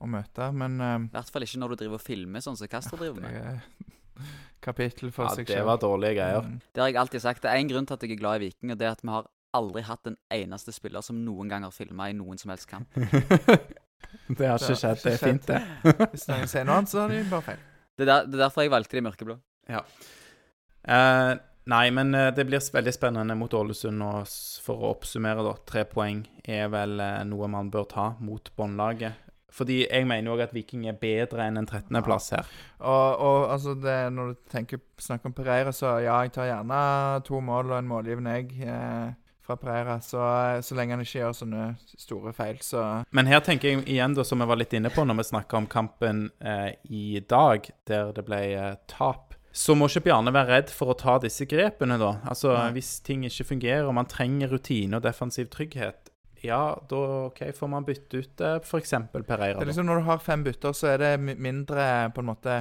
å 0.00 0.10
møte, 0.10 0.50
men 0.56 0.78
eh, 0.80 0.96
I 1.08 1.14
hvert 1.16 1.34
fall 1.34 1.46
ikke 1.46 1.62
når 1.62 1.74
du 1.74 1.82
driver 1.84 2.00
og 2.00 2.04
filmer, 2.04 2.44
sånn 2.44 2.58
som 2.60 2.70
Castro 2.70 2.98
driver 3.00 3.24
det 3.24 3.32
med. 3.32 3.54
er 3.54 4.24
kapittel 4.68 5.10
for 5.12 5.28
Ja, 5.28 5.34
seg 5.36 5.50
det 5.50 5.62
var 5.66 5.80
dårlige 5.82 6.18
greier. 6.20 6.46
Mm. 6.46 6.60
Det 6.72 6.82
har 6.82 6.92
jeg 6.92 7.00
alltid 7.02 7.24
sagt. 7.26 7.42
Det 7.44 7.50
er 7.50 7.62
én 7.62 7.70
grunn 7.70 7.86
til 7.88 7.98
at 7.98 8.06
jeg 8.06 8.14
er 8.14 8.20
glad 8.22 8.38
i 8.38 8.48
Viking, 8.48 8.74
og 8.74 8.80
det 8.80 8.86
er 8.88 8.94
at 8.94 9.02
vi 9.02 9.12
har 9.12 9.26
aldri 9.56 9.84
hatt 9.86 10.10
en 10.10 10.18
eneste 10.34 10.74
spiller 10.74 11.04
som 11.04 11.20
noen 11.24 11.50
gang 11.50 11.66
har 11.66 11.74
filma 11.74 12.10
i 12.10 12.16
noen 12.16 12.40
som 12.40 12.52
helst 12.52 12.68
kamp. 12.70 12.90
det 14.38 14.50
har 14.50 14.58
ikke 14.58 14.76
skjedd. 14.80 15.00
ikke 15.00 15.08
Det 15.08 15.14
er 15.14 15.22
fint, 15.22 15.48
det. 15.48 16.04
Hvis 16.12 16.28
noen 16.30 16.50
sier 16.50 16.68
noe 16.68 16.82
annet, 16.82 16.92
så 16.92 17.04
har 17.04 17.14
de 17.14 17.24
bare 17.30 17.48
feil. 17.52 17.64
Det 17.94 18.04
er, 18.04 18.10
der, 18.10 18.28
det 18.28 18.38
er 18.38 18.44
derfor 18.46 18.64
jeg 18.64 18.74
valgte 18.74 18.98
de 18.98 19.04
mørkeblå. 19.06 19.36
Eh, 19.70 21.32
nei, 21.70 21.84
men 21.94 22.14
eh, 22.18 22.30
det 22.34 22.46
blir 22.48 22.62
veldig 22.74 22.94
spennende 22.94 23.36
mot 23.38 23.54
Ålesund. 23.54 24.02
Og 24.02 24.32
for 24.64 24.82
å 24.82 24.94
oppsummere, 24.96 25.44
da. 25.46 25.54
Tre 25.68 25.84
poeng 25.88 26.24
er 26.42 26.66
vel 26.74 26.98
eh, 27.02 27.20
noe 27.30 27.50
man 27.52 27.70
bør 27.72 27.86
ta 27.94 28.08
mot 28.24 28.50
båndlaget. 28.58 29.20
Fordi 29.54 29.84
jeg 29.84 30.06
mener 30.10 30.34
òg 30.34 30.40
at 30.48 30.54
Viking 30.54 30.88
er 30.90 30.96
bedre 30.98 31.44
enn 31.46 31.60
en 31.60 31.68
13.-plass 31.68 32.32
her. 32.34 32.48
Og, 32.80 33.20
og 33.22 33.52
altså, 33.54 33.76
det, 33.78 33.98
når 34.10 34.32
du 34.32 34.40
tenker, 34.50 34.80
snakker 34.98 35.30
om 35.30 35.36
Pereira, 35.36 35.70
så 35.74 36.00
ja, 36.02 36.16
jeg 36.24 36.34
tar 36.34 36.48
gjerne 36.48 36.80
to 37.28 37.38
mål 37.38 37.70
og 37.70 37.78
en 37.78 37.92
målgivende 37.92 38.34
egg 38.40 38.50
eh, 38.58 39.12
fra 39.44 39.56
Pereira. 39.60 39.98
Så, 40.00 40.20
så 40.64 40.76
lenge 40.78 40.96
han 40.96 41.04
ikke 41.04 41.20
gjør 41.20 41.36
sånne 41.36 41.68
store 42.00 42.32
feil, 42.36 42.58
så 42.64 43.04
Men 43.14 43.30
her 43.30 43.44
tenker 43.44 43.70
jeg 43.70 43.84
igjen, 43.84 44.16
da, 44.16 44.24
som 44.26 44.42
jeg 44.42 44.50
var 44.50 44.60
litt 44.60 44.74
inne 44.76 44.92
på 44.92 45.04
når 45.04 45.20
vi 45.20 45.28
snakka 45.30 45.60
om 45.60 45.70
kampen 45.70 46.26
eh, 46.40 46.72
i 46.88 47.20
dag, 47.28 47.68
der 47.88 48.12
det 48.16 48.26
ble 48.26 48.40
eh, 48.54 48.72
tap, 48.90 49.36
så 49.54 49.76
må 49.78 49.86
ikke 49.86 50.08
Bjarne 50.08 50.32
være 50.34 50.50
redd 50.50 50.70
for 50.74 50.90
å 50.90 50.96
ta 50.98 51.20
disse 51.22 51.46
grepene, 51.46 51.94
da. 52.00 52.16
Altså, 52.26 52.50
Nei. 52.56 52.72
Hvis 52.74 52.96
ting 53.06 53.22
ikke 53.28 53.52
fungerer, 53.52 53.84
og 53.86 53.94
man 53.94 54.08
trenger 54.10 54.50
rutine 54.50 54.98
og 54.98 55.04
defensiv 55.04 55.46
trygghet, 55.52 56.10
ja, 56.44 56.74
da 56.90 57.02
OK, 57.30 57.40
får 57.56 57.70
man 57.72 57.86
bytte 57.86 58.20
ut 58.20 58.42
eh, 58.44 58.58
f.eks. 58.60 58.96
Pereira. 59.14 59.56
Det 59.56 59.64
er 59.64 59.70
liksom 59.70 59.86
Når 59.88 60.02
du 60.02 60.08
har 60.10 60.18
fem 60.20 60.42
bytter, 60.44 60.74
så 60.76 60.90
er 60.92 60.98
det 61.00 61.12
mindre 61.40 62.10
på 62.12 62.20
en 62.20 62.28
måte 62.28 62.56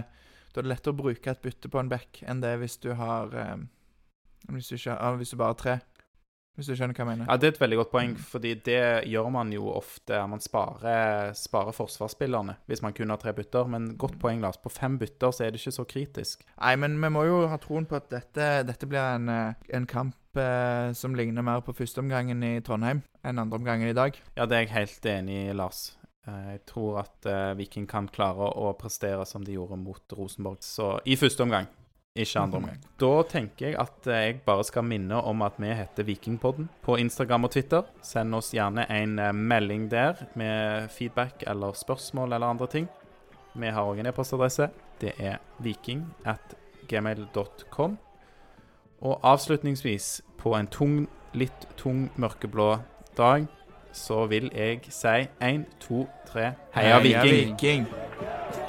Da 0.54 0.62
er 0.62 0.64
det 0.64 0.70
lettere 0.72 0.94
å 0.94 1.00
bruke 1.02 1.34
et 1.34 1.42
bytte 1.44 1.72
på 1.72 1.82
en 1.82 1.90
back 1.92 2.22
enn 2.24 2.44
det 2.44 2.54
hvis 2.62 2.78
du 2.80 2.94
har 2.96 3.34
eh, 3.36 3.58
hvis, 4.54 4.70
du 4.70 4.78
ikke, 4.78 4.96
hvis 5.20 5.34
du 5.34 5.38
bare 5.40 5.52
har 5.56 5.60
tre. 5.60 5.76
Hvis 6.56 6.68
du 6.70 6.76
skjønner 6.78 6.94
hva 6.94 7.02
jeg 7.02 7.10
mener. 7.10 7.26
Ja, 7.30 7.38
Det 7.38 7.48
er 7.48 7.52
et 7.56 7.62
veldig 7.64 7.78
godt 7.80 7.92
poeng, 7.92 8.12
fordi 8.30 8.54
det 8.62 8.82
gjør 9.10 9.30
man 9.34 9.52
jo 9.56 9.72
ofte. 9.74 10.20
Man 10.30 10.40
sparer, 10.44 11.32
sparer 11.34 11.74
forsvarsspillerne 11.74 12.58
hvis 12.70 12.84
man 12.86 12.94
kun 12.94 13.10
har 13.10 13.18
tre 13.18 13.34
bytter. 13.34 13.66
Men 13.74 13.96
godt 13.98 14.20
poeng, 14.22 14.42
Lars. 14.44 14.58
På 14.62 14.70
fem 14.70 15.00
bytter 15.02 15.32
så 15.34 15.48
er 15.48 15.52
det 15.56 15.62
ikke 15.64 15.74
så 15.80 15.86
kritisk. 15.90 16.46
Nei, 16.60 16.76
men 16.78 17.00
vi 17.02 17.10
må 17.10 17.26
jo 17.26 17.48
ha 17.50 17.58
troen 17.58 17.88
på 17.90 17.98
at 17.98 18.12
dette, 18.14 18.52
dette 18.70 18.86
blir 18.90 19.02
en, 19.16 19.30
eh, 19.30 19.54
en 19.74 19.88
kamp 19.90 20.14
eh, 20.38 20.92
som 20.94 21.16
ligner 21.18 21.42
mer 21.42 21.62
på 21.66 21.74
førsteomgangen 21.74 22.44
i 22.46 22.54
Trondheim 22.62 23.02
enn 23.26 23.40
andreomgangen 23.42 23.90
i 23.90 23.98
dag. 23.98 24.16
Ja, 24.38 24.46
det 24.46 24.58
er 24.58 24.66
jeg 24.68 24.76
helt 24.78 25.06
enig 25.06 25.40
i, 25.50 25.54
Lars. 25.58 25.96
Eh, 26.28 26.52
Jeg 26.54 26.66
tror 26.70 27.02
at 27.02 27.26
eh, 27.26 27.54
Viking 27.58 27.88
kan 27.90 28.08
klare 28.08 28.54
å 28.56 28.70
prestere 28.78 29.26
som 29.26 29.44
de 29.44 29.58
gjorde 29.58 29.78
mot 29.82 30.14
Rosenborg. 30.18 30.62
Så 30.62 31.00
i 31.06 31.18
første 31.18 31.42
omgang, 31.44 31.66
ikke 32.14 32.40
andre 32.40 32.58
omgang. 32.58 32.82
Da 33.02 33.12
tenker 33.30 33.68
jeg 33.68 33.78
at 33.82 34.08
eh, 34.08 34.20
jeg 34.28 34.42
bare 34.46 34.64
skal 34.68 34.86
minne 34.86 35.18
om 35.18 35.42
at 35.42 35.58
vi 35.58 35.72
heter 35.74 36.06
Vikingpodden 36.06 36.70
på 36.86 36.98
Instagram 37.02 37.48
og 37.48 37.52
Twitter. 37.56 37.88
Send 38.06 38.36
oss 38.38 38.52
gjerne 38.54 38.86
en 38.94 39.18
eh, 39.20 39.34
melding 39.34 39.90
der 39.92 40.26
med 40.38 40.90
feedback 40.94 41.44
eller 41.48 41.74
spørsmål 41.74 42.34
eller 42.34 42.48
andre 42.48 42.68
ting. 42.68 42.88
Vi 43.56 43.68
har 43.68 43.86
òg 43.86 44.00
en 44.02 44.10
e-postadresse. 44.10 44.70
Det 45.02 45.14
er 45.18 45.42
viking 45.60 46.06
at 46.26 46.56
gmail.com. 46.88 47.98
Og 49.02 49.20
avslutningsvis, 49.24 50.22
på 50.38 50.54
en 50.56 50.68
tung, 50.68 51.08
litt 51.34 51.68
tung 51.78 52.12
mørkeblå 52.16 52.78
dag, 53.18 53.48
så 53.94 54.26
vil 54.26 54.50
jeg 54.56 54.86
si 54.90 55.28
én, 55.42 55.66
to, 55.80 56.06
tre 56.30 56.54
Heia 56.74 57.02
Viking! 57.04 57.58
Viking! 57.58 58.63